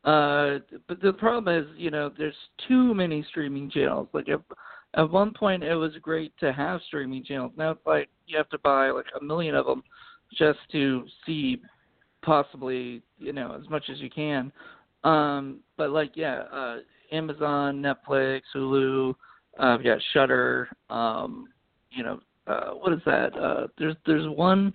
uh, 0.04 0.60
but 0.88 1.02
the 1.02 1.14
problem 1.14 1.64
is, 1.64 1.68
you 1.78 1.92
know, 1.92 2.12
there's 2.18 2.36
too 2.68 2.94
many 2.94 3.24
streaming 3.24 3.70
channels. 3.70 4.08
Like 4.14 4.30
at, 4.30 4.40
at 4.96 5.10
one 5.10 5.34
point, 5.34 5.64
it 5.64 5.76
was 5.76 5.92
great 6.02 6.36
to 6.40 6.54
have 6.54 6.82
streaming 6.88 7.24
channels. 7.24 7.52
Now 7.58 7.72
it's 7.72 7.86
like 7.86 8.10
you 8.28 8.38
have 8.38 8.50
to 8.50 8.60
buy 8.60 8.90
like 8.92 9.08
a 9.20 9.24
million 9.24 9.56
of 9.56 9.66
them 9.66 9.84
just 10.38 10.60
to 10.72 11.06
see 11.26 11.62
possibly, 12.22 13.02
you 13.20 13.34
know, 13.34 13.56
as 13.60 13.70
much 13.70 13.84
as 13.92 14.00
you 14.00 14.10
can. 14.10 14.52
Um, 15.06 15.60
but 15.78 15.92
like, 15.92 16.12
yeah, 16.16 16.44
uh, 16.52 16.78
Amazon, 17.12 17.82
Netflix, 17.82 18.42
Hulu, 18.56 19.14
uh, 19.60 19.78
yeah, 19.82 19.96
Shudder. 20.14 20.68
Um, 20.90 21.48
you 21.92 22.04
know, 22.04 22.20
uh, 22.48 22.72
what 22.72 22.92
is 22.92 23.00
that? 23.06 23.38
Uh, 23.38 23.68
there's 23.78 23.96
there's 24.06 24.28
one. 24.28 24.74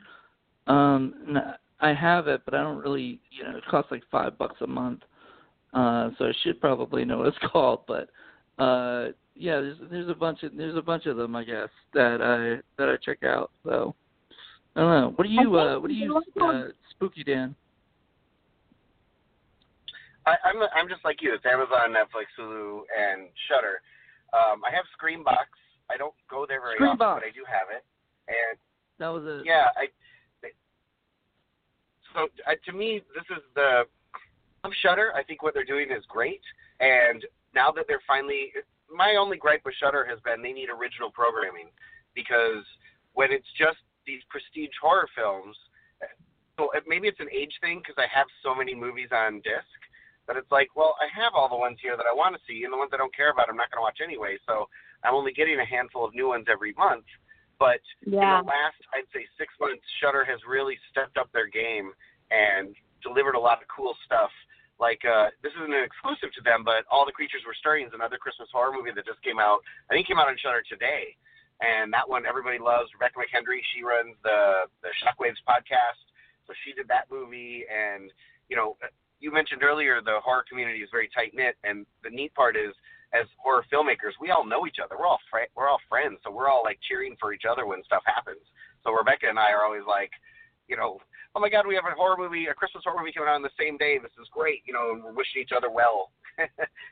Um, 0.67 1.37
I 1.81 1.93
have 1.93 2.29
it, 2.29 2.43
but 2.45 2.55
I 2.55 2.63
don't 2.63 2.79
really, 2.79 3.21
you 3.31 3.43
know, 3.43 3.57
it 3.57 3.65
costs 3.69 3.91
like 3.91 4.03
five 4.11 4.39
bucks 4.39 4.61
a 4.61 4.67
month. 4.67 5.01
Uh, 5.75 6.11
so 6.19 6.27
I 6.27 6.33
should 6.43 6.61
probably 6.61 7.05
know 7.05 7.19
what 7.19 7.29
it's 7.29 7.37
called, 7.53 7.81
but 7.87 8.09
uh, 8.63 9.09
yeah, 9.35 9.61
there's 9.61 9.79
there's 9.91 10.09
a 10.09 10.15
bunch 10.15 10.43
of 10.43 10.57
there's 10.57 10.77
a 10.77 10.83
bunch 10.83 11.07
of 11.07 11.17
them, 11.17 11.35
I 11.35 11.45
guess, 11.45 11.69
that 11.95 12.21
I 12.23 12.63
that 12.79 12.89
I 12.89 12.97
check 13.05 13.25
out. 13.25 13.51
So 13.65 13.95
I 14.77 14.81
don't 14.81 15.01
know. 15.01 15.13
What 15.17 15.25
do 15.25 15.31
you 15.31 15.59
uh, 15.59 15.81
what 15.81 15.89
do 15.89 15.95
you 15.95 16.23
uh, 16.41 16.69
Spooky 16.91 17.25
Dan? 17.25 17.55
I, 20.31 20.37
I'm 20.47 20.63
I'm 20.75 20.89
just 20.89 21.05
like 21.05 21.19
you. 21.23 21.35
It's 21.35 21.45
Amazon, 21.45 21.91
Netflix, 21.91 22.31
Hulu, 22.39 22.87
and 22.95 23.27
Shudder. 23.51 23.83
Um, 24.31 24.63
I 24.63 24.71
have 24.71 24.87
Screambox. 24.95 25.51
I 25.91 25.97
don't 25.99 26.15
go 26.31 26.47
there 26.47 26.61
very 26.63 26.79
often, 26.79 26.99
but 26.99 27.27
I 27.27 27.35
do 27.35 27.43
have 27.51 27.67
it. 27.75 27.83
And 28.31 28.55
That 28.99 29.09
was 29.09 29.25
a 29.25 29.43
yeah, 29.45 29.67
I. 29.75 29.91
So 32.15 32.27
uh, 32.47 32.55
to 32.67 32.73
me, 32.73 33.03
this 33.15 33.27
is 33.37 33.43
the 33.55 33.83
of 34.63 34.73
Shudder. 34.83 35.13
I 35.15 35.23
think 35.23 35.43
what 35.43 35.55
they're 35.55 35.65
doing 35.65 35.91
is 35.91 36.05
great, 36.09 36.43
and 36.79 37.25
now 37.55 37.73
that 37.73 37.87
they're 37.89 38.03
finally, 38.07 38.53
my 38.87 39.17
only 39.19 39.37
gripe 39.37 39.63
with 39.65 39.75
Shutter 39.83 40.07
has 40.07 40.19
been 40.23 40.43
they 40.43 40.53
need 40.53 40.71
original 40.71 41.11
programming 41.11 41.71
because 42.15 42.63
when 43.15 43.33
it's 43.33 43.47
just 43.59 43.79
these 44.07 44.23
prestige 44.29 44.75
horror 44.81 45.09
films, 45.17 45.57
so 46.59 46.71
maybe 46.87 47.09
it's 47.09 47.21
an 47.21 47.31
age 47.35 47.55
thing 47.61 47.79
because 47.79 47.99
I 47.99 48.07
have 48.13 48.27
so 48.43 48.55
many 48.55 48.75
movies 48.75 49.09
on 49.11 49.41
disc 49.43 49.81
that 50.27 50.37
it's 50.37 50.51
like, 50.51 50.69
well, 50.77 50.95
I 51.01 51.09
have 51.21 51.35
all 51.35 51.49
the 51.49 51.57
ones 51.57 51.79
here 51.81 51.97
that 51.97 52.07
I 52.07 52.15
want 52.15 52.35
to 52.35 52.41
see, 52.47 52.65
and 52.65 52.73
the 52.73 52.79
ones 52.79 52.91
I 52.93 52.99
don't 52.99 53.15
care 53.15 53.31
about, 53.31 53.49
I'm 53.49 53.57
not 53.57 53.71
going 53.71 53.81
to 53.81 53.87
watch 53.87 53.99
anyway. 54.03 54.39
So 54.47 54.69
I'm 55.03 55.15
only 55.15 55.33
getting 55.33 55.59
a 55.59 55.65
handful 55.65 56.05
of 56.05 56.15
new 56.15 56.29
ones 56.29 56.47
every 56.51 56.73
month. 56.77 57.05
But 57.59 57.81
Yeah. 58.07 58.41
in 58.41 58.47
the 58.47 58.51
last, 58.51 58.81
I'd 58.95 59.11
say, 59.13 59.27
six 59.37 59.53
months, 59.61 59.85
Shudder 60.01 60.25
has 60.25 60.39
really 60.49 60.79
stepped 60.91 61.19
up 61.19 61.31
their 61.33 61.47
game 61.47 61.93
and 62.31 62.75
delivered 63.03 63.35
a 63.35 63.41
lot 63.41 63.61
of 63.61 63.69
cool 63.69 63.97
stuff. 64.05 64.31
Like 64.79 65.05
uh, 65.05 65.29
this 65.45 65.53
isn't 65.61 65.75
an 65.75 65.85
exclusive 65.85 66.33
to 66.37 66.43
them, 66.43 66.65
but 66.65 66.89
All 66.89 67.05
the 67.05 67.13
Creatures 67.13 67.45
Were 67.45 67.53
Stirring 67.53 67.85
is 67.85 67.93
another 67.93 68.17
Christmas 68.17 68.49
horror 68.49 68.73
movie 68.73 68.93
that 68.97 69.05
just 69.05 69.21
came 69.21 69.39
out. 69.39 69.61
I 69.91 69.95
think 69.95 70.09
came 70.09 70.17
out 70.17 70.29
on 70.33 70.41
Shudder 70.41 70.65
today, 70.65 71.13
and 71.61 71.93
that 71.93 72.09
one 72.09 72.25
everybody 72.25 72.57
loves. 72.57 72.89
Rebekah 72.97 73.21
McKendry, 73.21 73.61
she 73.77 73.85
runs 73.85 74.17
the 74.25 74.65
the 74.81 74.89
Shockwaves 75.05 75.37
podcast, 75.45 76.01
so 76.49 76.57
she 76.65 76.73
did 76.73 76.89
that 76.89 77.13
movie. 77.13 77.69
And 77.69 78.09
you 78.49 78.57
know, 78.57 78.81
you 79.21 79.33
mentioned 79.33 79.63
earlier 79.63 80.01
the 80.01 80.19
horror 80.25 80.45
community 80.49 80.81
is 80.81 80.89
very 80.91 81.09
tight 81.15 81.33
knit, 81.35 81.57
and 81.65 81.87
the 82.03 82.11
neat 82.11 82.35
part 82.35 82.57
is 82.57 82.73
as 83.13 83.27
horror 83.39 83.65
filmmakers, 83.73 84.15
we 84.21 84.31
all 84.31 84.47
know 84.47 84.67
each 84.67 84.79
other. 84.83 84.97
We're 84.99 85.07
all 85.07 85.21
fr- 85.31 85.51
we're 85.55 85.69
all 85.69 85.81
friends, 85.89 86.19
so 86.25 86.31
we're 86.31 86.49
all 86.49 86.63
like 86.65 86.79
cheering 86.89 87.17
for 87.21 87.33
each 87.33 87.45
other 87.49 87.67
when 87.67 87.83
stuff 87.85 88.03
happens. 88.07 88.43
So 88.85 88.93
Rebekah 88.93 89.29
and 89.29 89.39
I 89.39 89.53
are 89.53 89.65
always 89.65 89.85
like, 89.87 90.11
you 90.69 90.77
know, 90.77 90.99
oh 91.35 91.41
my 91.41 91.51
God, 91.51 91.67
we 91.67 91.75
have 91.75 91.85
a 91.85 91.95
horror 91.95 92.17
movie, 92.17 92.47
a 92.47 92.55
Christmas 92.55 92.85
horror 92.85 93.01
movie 93.01 93.13
coming 93.13 93.29
out 93.29 93.35
on 93.35 93.43
the 93.43 93.55
same 93.59 93.77
day. 93.77 93.99
This 93.99 94.15
is 94.21 94.29
great, 94.33 94.63
you 94.65 94.73
know, 94.73 94.93
and 94.95 95.03
we're 95.03 95.13
wishing 95.13 95.43
each 95.43 95.53
other 95.57 95.71
well. 95.71 96.11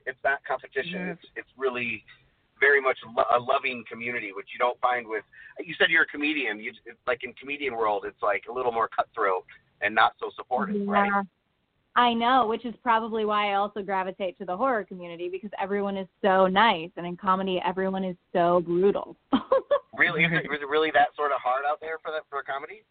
it's 0.07 0.19
not 0.25 0.45
competition. 0.45 1.09
It's 1.09 1.27
it's 1.37 1.53
really 1.57 2.05
very 2.61 2.81
much 2.81 2.99
lo- 3.15 3.31
a 3.31 3.39
loving 3.39 3.85
community, 3.89 4.33
which 4.35 4.49
you 4.53 4.59
don't 4.59 4.79
find 4.81 5.07
with. 5.07 5.23
You 5.61 5.75
said 5.79 5.89
you're 5.91 6.03
a 6.03 6.13
comedian. 6.13 6.59
You 6.59 6.73
it's 6.85 6.99
like 7.07 7.23
in 7.23 7.33
comedian 7.35 7.77
world, 7.77 8.05
it's 8.07 8.23
like 8.23 8.45
a 8.51 8.53
little 8.53 8.73
more 8.73 8.89
cutthroat 8.89 9.47
and 9.81 9.95
not 9.95 10.13
so 10.19 10.31
supportive, 10.37 10.77
right? 10.87 11.11
I 11.99 12.15
know, 12.15 12.47
which 12.47 12.65
is 12.65 12.75
probably 12.81 13.25
why 13.25 13.51
I 13.51 13.55
also 13.55 13.83
gravitate 13.83 14.39
to 14.39 14.45
the 14.45 14.57
horror 14.57 14.85
community 14.85 15.29
because 15.29 15.51
everyone 15.61 15.97
is 15.97 16.07
so 16.23 16.47
nice, 16.47 16.91
and 16.97 17.05
in 17.05 17.17
comedy, 17.17 17.61
everyone 17.67 18.05
is 18.05 18.17
so 18.33 18.63
brutal. 18.65 19.17
Really, 19.97 20.23
is 20.23 20.31
it, 20.31 20.45
is 20.45 20.61
it 20.63 20.69
really 20.69 20.93
that 20.93 21.09
sort 21.17 21.33
of 21.33 21.39
hard 21.43 21.65
out 21.69 21.81
there 21.81 21.99
for 22.01 22.13
that 22.13 22.23
for 22.31 22.41
comedy? 22.45 22.85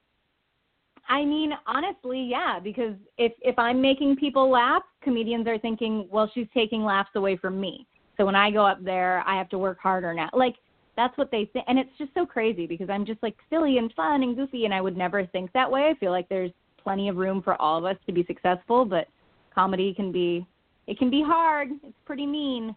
I 1.07 1.23
mean, 1.23 1.53
honestly, 1.65 2.21
yeah, 2.21 2.59
because 2.61 2.95
if 3.17 3.31
if 3.41 3.57
I'm 3.57 3.81
making 3.81 4.17
people 4.17 4.49
laugh, 4.49 4.83
comedians 5.01 5.47
are 5.47 5.57
thinking, 5.57 6.09
well, 6.11 6.29
she's 6.33 6.47
taking 6.53 6.83
laughs 6.83 7.11
away 7.15 7.37
from 7.37 7.61
me. 7.61 7.87
So 8.17 8.25
when 8.25 8.35
I 8.35 8.51
go 8.51 8.65
up 8.65 8.83
there, 8.83 9.23
I 9.25 9.37
have 9.37 9.47
to 9.51 9.57
work 9.57 9.79
harder 9.79 10.13
now. 10.13 10.29
Like 10.33 10.55
that's 10.97 11.17
what 11.17 11.31
they 11.31 11.49
think, 11.53 11.63
and 11.69 11.79
it's 11.79 11.97
just 11.97 12.13
so 12.13 12.25
crazy 12.25 12.67
because 12.67 12.89
I'm 12.89 13.05
just 13.05 13.23
like 13.23 13.37
silly 13.49 13.77
and 13.77 13.89
fun 13.93 14.23
and 14.23 14.35
goofy, 14.35 14.65
and 14.65 14.73
I 14.73 14.81
would 14.81 14.97
never 14.97 15.25
think 15.27 15.53
that 15.53 15.71
way. 15.71 15.89
I 15.89 15.97
feel 15.97 16.11
like 16.11 16.27
there's 16.27 16.51
plenty 16.87 17.09
of 17.09 17.17
room 17.17 17.41
for 17.41 17.61
all 17.61 17.77
of 17.77 17.83
us 17.83 17.97
to 18.05 18.13
be 18.13 18.23
successful, 18.23 18.85
but 18.85 19.09
comedy 19.53 19.93
can 19.93 20.09
be 20.09 20.47
it 20.87 20.97
can 20.97 21.09
be 21.09 21.21
hard. 21.21 21.67
It's 21.83 21.97
pretty 22.05 22.25
mean. 22.25 22.73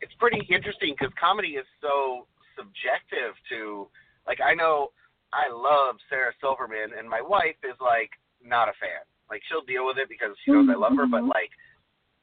it's 0.00 0.14
pretty 0.18 0.44
interesting 0.50 0.96
because 0.98 1.14
comedy 1.20 1.50
is 1.54 1.64
so 1.80 2.26
subjective 2.58 3.38
to 3.50 3.86
like 4.26 4.40
I 4.44 4.54
know 4.54 4.88
I 5.32 5.46
love 5.54 6.02
Sarah 6.10 6.32
Silverman 6.40 6.98
and 6.98 7.08
my 7.08 7.22
wife 7.22 7.62
is 7.62 7.78
like 7.80 8.10
not 8.42 8.66
a 8.68 8.74
fan. 8.82 9.06
Like 9.30 9.42
she'll 9.46 9.62
deal 9.62 9.86
with 9.86 9.96
it 9.96 10.08
because 10.08 10.34
she 10.44 10.50
knows 10.50 10.66
I 10.68 10.74
love 10.74 10.96
her, 10.96 11.06
but 11.06 11.22
Mhm. 11.22 11.30
like 11.30 11.52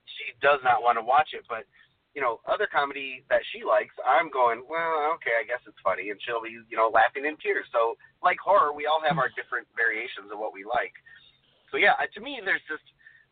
she 0.04 0.36
does 0.42 0.60
not 0.66 0.84
want 0.84 0.98
to 0.98 1.02
watch 1.02 1.30
it. 1.32 1.46
But 1.48 1.64
you 2.14 2.22
know, 2.22 2.40
other 2.46 2.68
comedy 2.70 3.26
that 3.30 3.42
she 3.52 3.64
likes, 3.66 3.94
I'm 4.06 4.30
going, 4.30 4.62
well, 4.70 5.18
okay, 5.18 5.34
I 5.42 5.46
guess 5.50 5.62
it's 5.66 5.82
funny, 5.84 6.10
and 6.12 6.20
she'll 6.22 6.42
be 6.42 6.54
you 6.54 6.78
know 6.78 6.90
laughing 6.94 7.26
in 7.26 7.38
tears. 7.38 7.66
So 7.74 7.98
like 8.22 8.38
horror, 8.38 8.74
we 8.74 8.86
all 8.86 9.02
have 9.02 9.18
our 9.18 9.30
different 9.36 9.68
variations 9.76 10.30
of 10.32 10.38
what 10.38 10.54
we 10.54 10.64
like. 10.64 10.94
So 11.72 11.78
yeah, 11.78 11.98
uh, 11.98 12.06
to 12.14 12.22
me, 12.22 12.40
there's 12.46 12.62
just, 12.70 12.86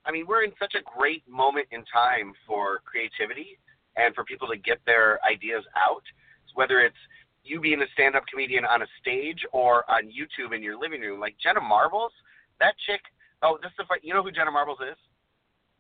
I 0.06 0.12
mean, 0.12 0.26
we're 0.26 0.44
in 0.44 0.52
such 0.58 0.74
a 0.74 0.82
great 0.98 1.22
moment 1.30 1.68
in 1.70 1.86
time 1.94 2.34
for 2.48 2.82
creativity 2.84 3.60
and 3.98 4.16
for 4.16 4.26
people 4.26 4.48
to 4.48 4.58
get 4.58 4.80
their 4.86 5.20
ideas 5.30 5.64
out, 5.78 6.02
whether 6.56 6.80
it's 6.80 6.98
you 7.44 7.62
being 7.62 7.82
a 7.82 7.90
stand-up 7.94 8.24
comedian 8.26 8.66
on 8.66 8.82
a 8.82 8.88
stage 9.00 9.46
or 9.52 9.84
on 9.90 10.10
YouTube 10.10 10.56
in 10.56 10.64
your 10.64 10.78
living 10.80 11.02
room. 11.02 11.20
Like 11.20 11.36
Jenna 11.42 11.62
Marbles, 11.62 12.12
that 12.60 12.74
chick. 12.88 13.02
Oh, 13.44 13.58
this 13.62 13.72
is 13.80 13.86
the, 13.88 13.96
you 14.02 14.14
know 14.14 14.24
who 14.24 14.32
Jenna 14.32 14.52
Marbles 14.52 14.80
is? 14.82 14.98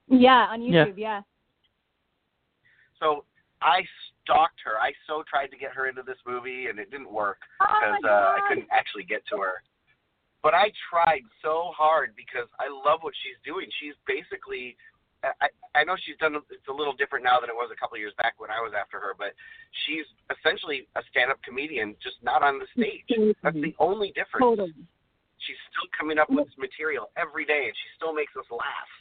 Yeah, 0.07 0.47
on 0.49 0.61
Yeah. 0.61 0.85
YouTube, 0.85 0.97
yeah. 0.97 1.21
So 3.01 3.25
I 3.61 3.81
stalked 4.23 4.61
her. 4.63 4.77
I 4.79 4.93
so 5.09 5.23
tried 5.27 5.47
to 5.47 5.57
get 5.57 5.73
her 5.73 5.89
into 5.89 6.03
this 6.05 6.21
movie, 6.25 6.67
and 6.69 6.77
it 6.79 6.89
didn't 6.89 7.11
work 7.11 7.41
Oh 7.59 7.65
because 7.67 8.05
uh, 8.05 8.37
I 8.37 8.39
couldn't 8.47 8.69
actually 8.71 9.03
get 9.03 9.25
to 9.33 9.37
her. 9.37 9.65
But 10.41 10.53
I 10.53 10.71
tried 10.89 11.21
so 11.41 11.69
hard 11.75 12.13
because 12.15 12.49
I 12.57 12.65
love 12.69 13.01
what 13.01 13.13
she's 13.21 13.37
doing. 13.45 13.69
She's 13.77 13.93
basically, 14.09 14.77
I, 15.21 15.49
I 15.77 15.83
know 15.85 15.93
she's 16.01 16.17
done. 16.17 16.33
It's 16.49 16.65
a 16.69 16.73
little 16.73 16.97
different 16.97 17.25
now 17.25 17.37
than 17.37 17.49
it 17.49 17.57
was 17.57 17.69
a 17.69 17.77
couple 17.77 17.93
of 17.97 18.01
years 18.01 18.13
back 18.17 18.41
when 18.41 18.49
I 18.49 18.57
was 18.57 18.73
after 18.73 18.97
her, 18.97 19.13
but 19.13 19.37
she's 19.85 20.09
essentially 20.33 20.89
a 20.97 21.01
stand-up 21.13 21.37
comedian, 21.45 21.93
just 22.01 22.17
not 22.25 22.41
on 22.41 22.57
the 22.57 22.65
stage. 22.73 23.05
That's 23.45 23.53
the 23.53 23.77
only 23.77 24.09
difference. 24.17 24.41
Totally. 24.41 24.73
She's 25.45 25.61
still 25.69 25.89
coming 25.93 26.17
up 26.17 26.29
with 26.29 26.49
material 26.57 27.13
every 27.17 27.45
day, 27.45 27.69
and 27.69 27.75
she 27.77 27.87
still 27.97 28.13
makes 28.13 28.33
us 28.33 28.49
laugh. 28.49 28.91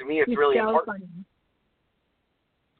To 0.00 0.08
me, 0.08 0.24
it's 0.24 0.32
really 0.32 0.56
so 0.56 0.68
important. 0.68 1.04
funny. 1.04 1.24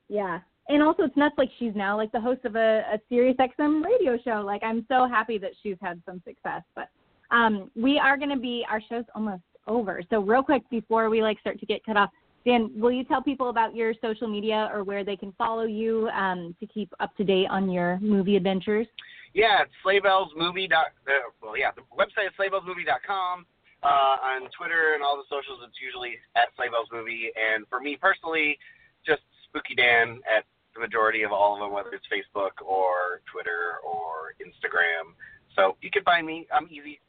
Yeah. 0.08 0.40
And 0.68 0.82
also 0.82 1.04
it's 1.04 1.16
nuts 1.16 1.36
like 1.38 1.50
she's 1.58 1.74
now 1.74 1.96
like 1.96 2.10
the 2.12 2.20
host 2.20 2.44
of 2.44 2.56
a, 2.56 2.82
a 2.92 2.98
Sirius 3.08 3.36
XM 3.36 3.84
radio 3.84 4.18
show. 4.24 4.42
Like 4.44 4.62
I'm 4.64 4.84
so 4.88 5.06
happy 5.08 5.38
that 5.38 5.52
she's 5.62 5.76
had 5.80 6.02
some 6.06 6.20
success. 6.26 6.62
But 6.74 6.88
um 7.30 7.70
we 7.76 7.98
are 7.98 8.16
gonna 8.16 8.38
be 8.38 8.64
our 8.68 8.80
show's 8.88 9.04
almost 9.14 9.42
over. 9.66 10.02
So 10.10 10.20
real 10.20 10.42
quick 10.42 10.68
before 10.70 11.08
we 11.10 11.22
like 11.22 11.40
start 11.40 11.60
to 11.60 11.66
get 11.66 11.84
cut 11.84 11.96
off, 11.96 12.10
Dan, 12.46 12.70
will 12.76 12.92
you 12.92 13.02
tell 13.02 13.20
people 13.20 13.50
about 13.50 13.74
your 13.74 13.92
social 14.00 14.28
media 14.28 14.70
or 14.72 14.84
where 14.84 15.04
they 15.04 15.16
can 15.16 15.32
follow 15.32 15.64
you 15.64 16.08
um, 16.14 16.54
to 16.60 16.66
keep 16.66 16.92
up 17.00 17.14
to 17.16 17.24
date 17.24 17.48
on 17.50 17.68
your 17.68 17.98
movie 18.00 18.36
adventures? 18.36 18.86
Yeah, 19.34 19.62
it's 19.66 19.74
Slaybellesmovie. 19.84 20.70
Dot, 20.70 20.94
uh, 21.08 21.34
well, 21.42 21.58
yeah, 21.58 21.72
the 21.74 21.82
website 21.90 22.30
is 22.30 22.34
slaybellesmovie.com. 22.38 23.44
Uh, 23.82 24.16
on 24.22 24.48
Twitter 24.56 24.94
and 24.94 25.02
all 25.02 25.18
the 25.18 25.26
socials, 25.28 25.58
it's 25.66 25.76
usually 25.82 26.14
at 26.36 26.54
Slaybellesmovie. 26.54 27.34
And 27.34 27.66
for 27.68 27.80
me 27.80 27.98
personally, 28.00 28.56
just 29.04 29.22
Spooky 29.48 29.74
Dan 29.74 30.20
at 30.26 30.44
the 30.74 30.80
majority 30.80 31.22
of 31.22 31.32
all 31.32 31.54
of 31.54 31.60
them, 31.60 31.72
whether 31.72 31.90
it's 31.90 32.06
Facebook 32.06 32.64
or 32.64 33.22
Twitter 33.30 33.80
or 33.84 34.34
Instagram. 34.40 35.14
So 35.54 35.76
you 35.80 35.90
can 35.90 36.02
find 36.04 36.26
me. 36.26 36.46
I'm 36.52 36.68
easy. 36.70 37.00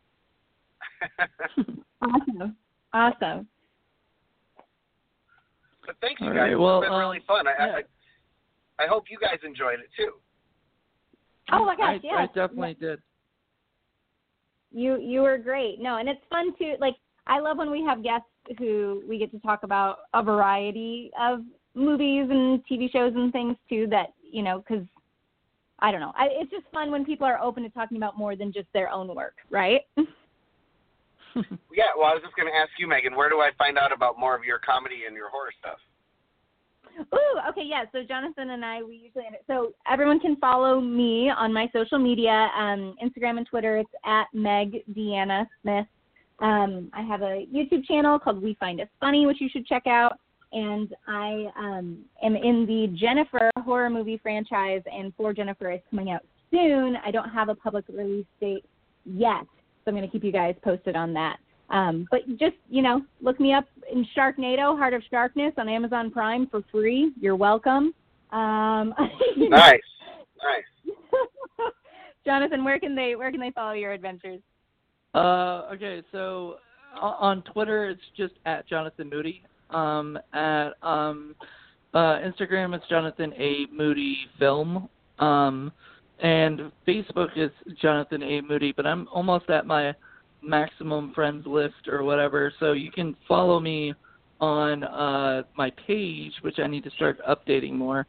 Awesome. 1.99 2.55
Awesome. 2.93 3.47
but 5.85 5.95
thanks, 5.99 6.21
you 6.21 6.27
All 6.27 6.33
guys. 6.33 6.41
right, 6.41 6.59
well, 6.59 6.81
it's 6.81 6.89
been 6.89 6.99
really 6.99 7.17
um, 7.17 7.23
fun. 7.27 7.47
I, 7.47 7.51
yeah. 7.57 7.79
I, 8.79 8.83
I 8.83 8.88
hope 8.88 9.05
you 9.09 9.17
guys 9.19 9.39
enjoyed 9.43 9.79
it 9.79 9.89
too. 9.97 10.11
Oh 11.51 11.65
my 11.65 11.75
gosh, 11.75 11.95
I, 11.95 11.99
yes. 12.03 12.13
I 12.17 12.25
definitely 12.27 12.77
did. 12.79 12.99
You 14.71 14.99
you 14.99 15.21
were 15.21 15.38
great. 15.38 15.79
No, 15.79 15.97
and 15.97 16.07
it's 16.07 16.21
fun 16.29 16.55
to 16.57 16.75
like. 16.79 16.95
I 17.25 17.39
love 17.39 17.57
when 17.57 17.71
we 17.71 17.83
have 17.83 18.03
guests 18.03 18.27
who 18.57 19.01
we 19.07 19.17
get 19.17 19.31
to 19.31 19.39
talk 19.39 19.63
about 19.63 19.99
a 20.13 20.21
variety 20.21 21.11
of 21.19 21.41
movies 21.78 22.28
and 22.30 22.61
TV 22.65 22.91
shows 22.91 23.13
and 23.15 23.32
things 23.32 23.55
too. 23.69 23.88
That 23.89 24.13
you 24.32 24.43
know, 24.43 24.59
because 24.59 24.86
I 25.80 25.91
don't 25.91 26.01
know. 26.01 26.13
I, 26.15 26.28
it's 26.32 26.51
just 26.51 26.65
fun 26.73 26.91
when 26.91 27.05
people 27.05 27.28
are 27.28 27.39
open 27.39 27.63
to 27.63 27.69
talking 27.69 27.97
about 27.97 28.17
more 28.17 28.36
than 28.36 28.51
just 28.51 28.67
their 28.73 28.89
own 28.89 29.13
work, 29.13 29.36
right? 29.49 29.82
Yeah, 31.71 31.93
well, 31.95 32.07
I 32.07 32.13
was 32.13 32.23
just 32.23 32.36
going 32.36 32.51
to 32.51 32.57
ask 32.57 32.71
you, 32.80 32.88
Meghan, 32.88 33.15
where 33.15 33.30
do 33.30 33.38
I 33.38 33.51
find 33.57 33.78
out 33.78 33.93
about 33.93 34.19
more 34.19 34.36
of 34.36 34.43
your 34.43 34.59
comedy 34.59 35.03
and 35.05 35.15
your 35.15 35.30
horror 35.30 35.51
stuff? 35.59 35.78
Ooh, 37.13 37.39
okay, 37.49 37.61
yeah. 37.63 37.84
So 37.91 37.99
Jonathan 38.07 38.51
and 38.51 38.65
I, 38.65 38.82
we 38.82 38.95
usually 38.95 39.25
so 39.45 39.73
everyone 39.89 40.19
can 40.19 40.36
follow 40.38 40.82
me 40.82 41.30
on 41.30 41.53
my 41.53 41.69
social 41.71 41.99
media, 41.99 42.49
um, 42.57 42.95
Instagram 43.03 43.38
and 43.38 43.45
Twitter. 43.45 43.78
It's 43.78 43.89
at 44.03 44.25
Meg 44.34 44.84
Deanna 44.95 45.45
Smith. 45.61 45.86
Um, 46.39 46.89
I 46.93 47.03
have 47.03 47.21
a 47.21 47.45
YouTube 47.53 47.86
channel 47.86 48.17
called 48.17 48.41
We 48.41 48.55
Find 48.59 48.82
Us 48.82 48.88
Funny, 48.99 49.28
which 49.28 49.38
you 49.39 49.49
should 49.51 49.67
check 49.67 49.86
out. 49.86 50.17
And 50.58 50.95
I 51.08 51.45
um, 51.55 51.99
am 52.24 52.36
in 52.36 52.66
the 52.66 52.88
Jennifer 52.99 53.51
horror 53.60 53.91
movie 53.91 54.20
franchise, 54.24 54.82
and 54.91 55.14
For 55.16 55.32
Jennifer 55.32 55.72
is 55.72 55.82
coming 55.91 56.10
out 56.10 56.22
soon. 56.49 56.97
I 57.05 57.12
don't 57.12 57.30
have 57.30 57.49
a 57.49 57.53
public 57.53 57.86
release 57.88 58.26
date 58.41 58.66
yet, 59.05 59.43
so 59.43 59.91
I'm 59.91 59.93
going 59.93 60.01
to 60.01 60.12
keep 60.12 60.24
you 60.24 60.32
guys 60.32 60.55
posted 60.64 60.95
on 60.95 61.14
that. 61.14 61.38
Um, 61.70 62.08
but 62.10 62.22
just, 62.39 62.55
you 62.72 62.82
know, 62.82 63.03
look 63.22 63.39
me 63.39 63.53
up 63.53 63.66
in 63.91 64.03
Sharknado, 64.18 64.76
Heart 64.76 64.95
of 64.95 65.03
Sharkness 65.12 65.53
on 65.60 65.70
Amazon 65.70 66.10
Prime 66.10 66.47
for 66.47 66.64
free. 66.72 67.12
You're 67.22 67.36
welcome. 67.36 67.93
Um, 68.32 68.95
Nice, 69.38 69.80
nice. 70.41 70.95
Jonathan, 72.26 72.64
where 72.64 72.80
can 72.80 72.95
they 72.95 73.16
where 73.16 73.30
can 73.30 73.39
they 73.39 73.51
follow 73.51 73.74
your 73.74 73.91
adventures? 73.91 74.41
Uh, 75.14 75.70
okay, 75.72 76.01
so 76.12 76.55
on 76.99 77.43
Twitter 77.43 77.89
it's 77.89 78.01
just 78.18 78.34
at 78.47 78.68
Jonathan 78.68 79.08
Moody. 79.08 79.43
Um, 79.70 80.18
at 80.34 80.72
um, 80.82 81.36
uh, 81.93 82.20
Instagram 82.20 82.76
it's 82.76 82.88
Jonathan 82.89 83.34
A 83.38 83.65
Moody 83.72 84.18
Film. 84.39 84.89
Um, 85.20 85.72
and 86.20 86.72
Facebook 86.88 87.30
is 87.36 87.51
Jonathan 87.82 88.24
A 88.24 88.41
Moody. 88.41 88.72
But 88.72 88.86
I'm 88.86 89.07
almost 89.11 89.49
at 89.49 89.65
my 89.65 89.93
maximum 90.41 91.13
friends 91.13 91.45
list 91.45 91.88
or 91.88 92.03
whatever, 92.03 92.53
so 92.59 92.74
you 92.74 92.91
can 92.91 93.15
follow 93.28 93.59
me 93.59 93.93
on 94.39 94.84
uh, 94.84 95.43
my 95.57 95.72
page, 95.86 96.32
which 96.41 96.59
I 96.59 96.68
need 96.68 96.84
to 96.84 96.91
start 96.91 97.20
updating 97.28 97.74
more. 97.74 98.05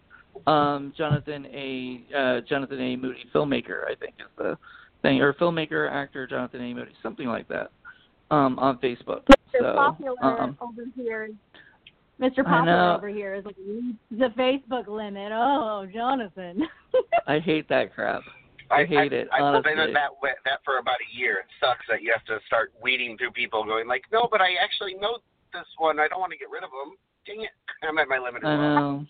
Um, 0.46 0.92
Jonathan 0.96 1.46
A. 1.46 2.04
Uh, 2.16 2.40
Jonathan 2.48 2.80
A. 2.80 2.96
Moody, 2.96 3.24
filmmaker, 3.34 3.84
I 3.86 3.94
think 3.98 4.14
is 4.18 4.26
the 4.36 4.58
thing, 5.02 5.20
or 5.20 5.32
filmmaker, 5.34 5.90
actor, 5.90 6.26
Jonathan 6.26 6.60
A. 6.60 6.74
Moody, 6.74 6.92
something 7.02 7.26
like 7.26 7.48
that, 7.48 7.70
um, 8.30 8.58
on 8.58 8.78
Facebook. 8.78 9.22
Mr. 9.48 9.60
So, 9.60 9.74
Popular 9.74 10.24
um, 10.24 10.56
over 10.60 10.82
here. 10.96 11.30
Mr. 12.20 12.40
I 12.40 12.42
Popular 12.42 12.94
over 12.96 13.08
here 13.08 13.34
is 13.34 13.44
like 13.44 13.56
the 14.10 14.28
Facebook 14.36 14.88
limit. 14.88 15.30
Oh, 15.32 15.86
Jonathan. 15.92 16.66
I 17.26 17.38
hate 17.38 17.68
that 17.68 17.94
crap. 17.94 18.22
I 18.70 18.84
hate 18.84 19.14
it, 19.14 19.28
I, 19.32 19.40
I've 19.40 19.64
been 19.64 19.78
honestly. 19.78 19.88
in 19.88 19.94
that 19.94 20.10
that 20.44 20.60
for 20.64 20.76
about 20.76 21.00
a 21.00 21.16
year. 21.16 21.40
It 21.40 21.46
sucks 21.58 21.86
that 21.88 22.02
you 22.02 22.12
have 22.12 22.24
to 22.26 22.44
start 22.46 22.72
weeding 22.82 23.16
through 23.16 23.30
people, 23.30 23.64
going 23.64 23.88
like, 23.88 24.04
no, 24.12 24.28
but 24.30 24.42
I 24.42 24.60
actually 24.62 24.94
know 24.94 25.18
this 25.54 25.64
one. 25.78 25.98
I 25.98 26.08
don't 26.08 26.20
want 26.20 26.32
to 26.32 26.38
get 26.38 26.50
rid 26.50 26.64
of 26.64 26.70
them. 26.70 26.92
Dang 27.24 27.44
it! 27.44 27.50
I'm 27.82 27.96
at 27.96 28.08
my 28.08 28.18
limit. 28.18 28.44
as 28.44 28.48
I 28.48 28.56
well. 28.56 28.74
know. 28.74 29.06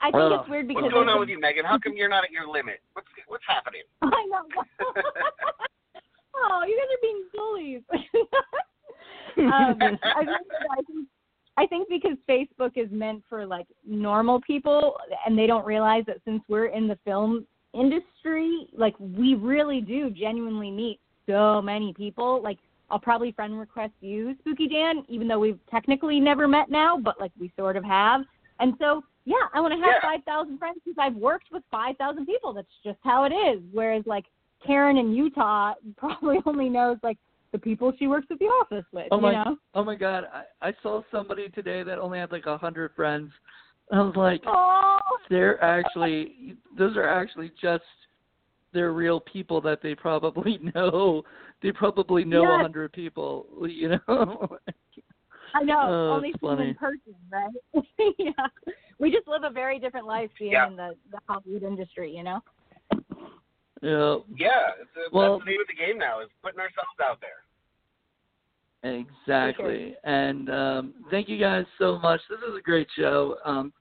I 0.00 0.06
think 0.06 0.14
Well, 0.14 0.40
it's 0.40 0.50
weird 0.50 0.68
because 0.68 0.82
What's 0.82 0.92
going 0.92 1.08
on 1.08 1.20
with 1.20 1.30
you, 1.30 1.40
Meghan? 1.40 1.64
How 1.64 1.78
come 1.78 1.96
you're 1.96 2.10
not 2.10 2.24
at 2.24 2.30
your 2.30 2.46
limit? 2.46 2.80
What's 2.92 3.08
what's 3.28 3.44
happening? 3.48 3.82
I 4.02 4.26
know. 4.28 4.44
oh, 6.36 6.64
you 6.68 6.76
guys 6.76 6.90
are 6.92 7.00
being 7.00 7.24
bullies. 7.32 7.82
Um, 9.38 9.48
I, 9.52 10.24
think, 10.24 10.38
I, 10.70 10.76
think, 10.86 11.08
I 11.56 11.66
think 11.66 11.88
because 11.88 12.16
Facebook 12.28 12.72
is 12.76 12.88
meant 12.90 13.22
for 13.28 13.46
like 13.46 13.66
normal 13.86 14.40
people, 14.40 14.96
and 15.26 15.38
they 15.38 15.46
don't 15.46 15.66
realize 15.66 16.04
that 16.06 16.18
since 16.24 16.42
we're 16.48 16.66
in 16.66 16.88
the 16.88 16.98
film 17.04 17.46
industry, 17.72 18.66
like 18.76 18.94
we 18.98 19.34
really 19.34 19.80
do 19.80 20.10
genuinely 20.10 20.70
meet 20.70 21.00
so 21.26 21.60
many 21.62 21.92
people. 21.92 22.42
Like 22.42 22.58
I'll 22.90 22.98
probably 22.98 23.32
friend 23.32 23.58
request 23.58 23.92
you, 24.00 24.34
Spooky 24.40 24.68
Dan, 24.68 25.04
even 25.08 25.26
though 25.26 25.38
we've 25.38 25.58
technically 25.70 26.20
never 26.20 26.46
met 26.46 26.70
now, 26.70 26.98
but 26.98 27.18
like 27.18 27.32
we 27.38 27.52
sort 27.56 27.76
of 27.76 27.84
have. 27.84 28.22
And 28.60 28.74
so, 28.78 29.02
yeah, 29.24 29.34
I 29.52 29.60
want 29.60 29.72
to 29.72 29.80
have 29.80 29.96
Yeah. 30.02 30.10
5,000 30.24 30.58
friends 30.58 30.78
because 30.84 30.98
I've 30.98 31.16
worked 31.16 31.50
with 31.50 31.62
5,000 31.70 32.26
people. 32.26 32.52
That's 32.52 32.68
just 32.84 32.98
how 33.02 33.24
it 33.24 33.32
is. 33.32 33.62
Whereas, 33.72 34.04
like, 34.06 34.26
Karen 34.64 34.96
in 34.96 35.12
Utah 35.12 35.74
probably 35.96 36.38
only 36.46 36.68
knows, 36.68 36.98
like, 37.02 37.18
the 37.54 37.58
people 37.60 37.92
she 37.98 38.08
works 38.08 38.26
at 38.32 38.38
the 38.40 38.46
office 38.46 38.84
with, 38.92 39.06
Oh 39.12 39.16
you 39.16 39.22
my, 39.22 39.32
know? 39.32 39.56
oh 39.74 39.84
my 39.84 39.94
God! 39.94 40.24
I, 40.32 40.68
I 40.68 40.72
saw 40.82 41.02
somebody 41.10 41.48
today 41.48 41.84
that 41.84 42.00
only 42.00 42.18
had 42.18 42.32
like 42.32 42.46
a 42.46 42.58
hundred 42.58 42.90
friends. 42.96 43.30
I 43.92 44.00
was 44.02 44.16
like, 44.16 44.42
Oh, 44.44 44.98
they're 45.30 45.62
actually 45.62 46.56
those 46.76 46.96
are 46.96 47.08
actually 47.08 47.52
just 47.62 47.84
they're 48.72 48.92
real 48.92 49.20
people 49.20 49.60
that 49.60 49.80
they 49.82 49.94
probably 49.94 50.58
know. 50.74 51.22
They 51.62 51.70
probably 51.70 52.24
know 52.24 52.42
a 52.42 52.56
Yes. 52.56 52.62
hundred 52.62 52.92
people, 52.92 53.46
you 53.68 53.90
know. 53.90 54.48
I 55.54 55.62
know. 55.62 55.78
Oh, 56.10 56.16
only 56.16 56.30
it's 56.30 56.40
seen 56.40 56.50
in 56.50 56.56
funny. 56.56 56.74
person, 56.74 57.14
right? 57.30 57.84
yeah. 58.18 58.46
We 58.98 59.12
just 59.12 59.28
live 59.28 59.44
a 59.44 59.50
very 59.50 59.78
different 59.78 60.06
life 60.06 60.30
being 60.40 60.52
Yeah. 60.52 60.66
in 60.66 60.74
the, 60.74 60.96
the 61.12 61.18
Hollywood 61.28 61.62
industry, 61.62 62.10
you 62.14 62.24
know? 62.24 62.40
Yeah, 63.84 64.16
Yeah, 64.34 64.70
it's 64.80 65.12
Well- 65.12 65.34
that's 65.38 65.44
the 65.44 65.50
name 65.50 65.60
of 65.60 65.66
the 65.66 65.74
game 65.74 65.98
now 65.98 66.20
is 66.20 66.30
putting 66.42 66.58
ourselves 66.58 66.98
out 67.02 67.20
there. 67.20 67.42
exactly. 68.82 69.94
And 70.04 70.48
um, 70.50 70.94
thank 71.10 71.28
you 71.28 71.38
guys 71.38 71.66
so 71.78 71.98
much. 71.98 72.20
This 72.28 72.40
is 72.40 72.54
a 72.56 72.60
great 72.62 72.88
show. 72.96 73.36
Um, 73.44 73.72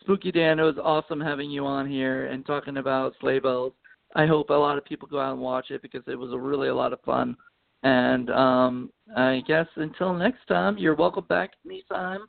Spooky 0.00 0.30
Dan, 0.32 0.58
it 0.58 0.62
was 0.62 0.78
awesome 0.78 1.20
having 1.20 1.50
you 1.50 1.66
on 1.66 1.88
here 1.88 2.26
and 2.26 2.46
talking 2.46 2.76
about 2.78 3.14
Slay 3.20 3.40
Belles. 3.40 3.72
I 4.14 4.26
hope 4.26 4.50
a 4.50 4.54
lot 4.54 4.78
of 4.78 4.84
people 4.84 5.06
go 5.08 5.20
out 5.20 5.32
and 5.32 5.40
watch 5.42 5.70
it 5.70 5.82
because 5.82 6.02
it 6.06 6.16
was 6.18 6.32
a 6.32 6.38
really 6.38 6.68
a 6.68 6.74
lot 6.74 6.92
of 6.92 7.00
fun. 7.02 7.36
And 7.82 8.30
um, 8.30 8.90
I 9.16 9.42
guess 9.46 9.66
until 9.76 10.14
next 10.14 10.46
time, 10.46 10.78
you're 10.78 10.94
welcome 10.96 11.26
back 11.28 11.50
anytime 11.66 12.20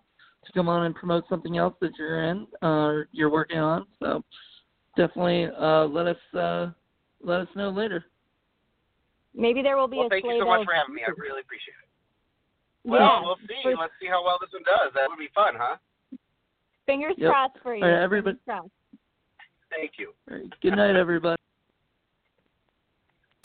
to 0.45 0.51
come 0.53 0.67
on 0.67 0.85
and 0.85 0.95
promote 0.95 1.27
something 1.29 1.57
else 1.57 1.75
that 1.81 1.91
you're 1.97 2.23
in 2.25 2.47
or 2.61 3.07
you're 3.11 3.29
working 3.31 3.59
on. 3.59 3.85
So 3.99 4.23
definitely 4.97 5.45
uh, 5.59 5.85
let 5.85 6.07
us 6.07 6.17
uh, 6.37 6.71
let 7.21 7.41
us 7.41 7.47
know 7.55 7.69
later. 7.69 8.05
Maybe 9.33 9.61
there 9.61 9.77
will 9.77 9.87
be 9.87 9.97
Well, 9.97 10.07
a 10.07 10.09
thank 10.09 10.25
you 10.25 10.39
so 10.39 10.45
much 10.45 10.65
for 10.65 10.73
having 10.73 10.95
me. 10.95 11.01
I 11.05 11.11
really 11.17 11.41
appreciate 11.41 11.75
it. 11.83 11.89
Yeah, 12.85 12.91
Well, 12.91 13.21
we'll 13.23 13.37
see. 13.47 13.61
for- 13.61 13.75
Let's 13.75 13.93
see 13.99 14.07
how 14.07 14.23
well 14.23 14.37
this 14.39 14.51
one 14.53 14.63
does. 14.63 14.93
That 14.93 15.09
would 15.09 15.19
be 15.19 15.27
fun, 15.35 15.55
huh? 15.55 15.77
Fingers 16.85 17.15
Yep. 17.17 17.31
crossed 17.31 17.57
for 17.59 17.75
you. 17.75 17.83
All 17.83 17.91
right, 17.91 18.01
everybody- 18.01 18.37
Fingers 18.45 18.61
crossed. 18.61 18.73
Thank 19.69 19.99
you. 19.99 20.13
All 20.31 20.37
right, 20.37 20.59
good 20.61 20.75
night, 20.75 20.95
everybody. 20.95 21.39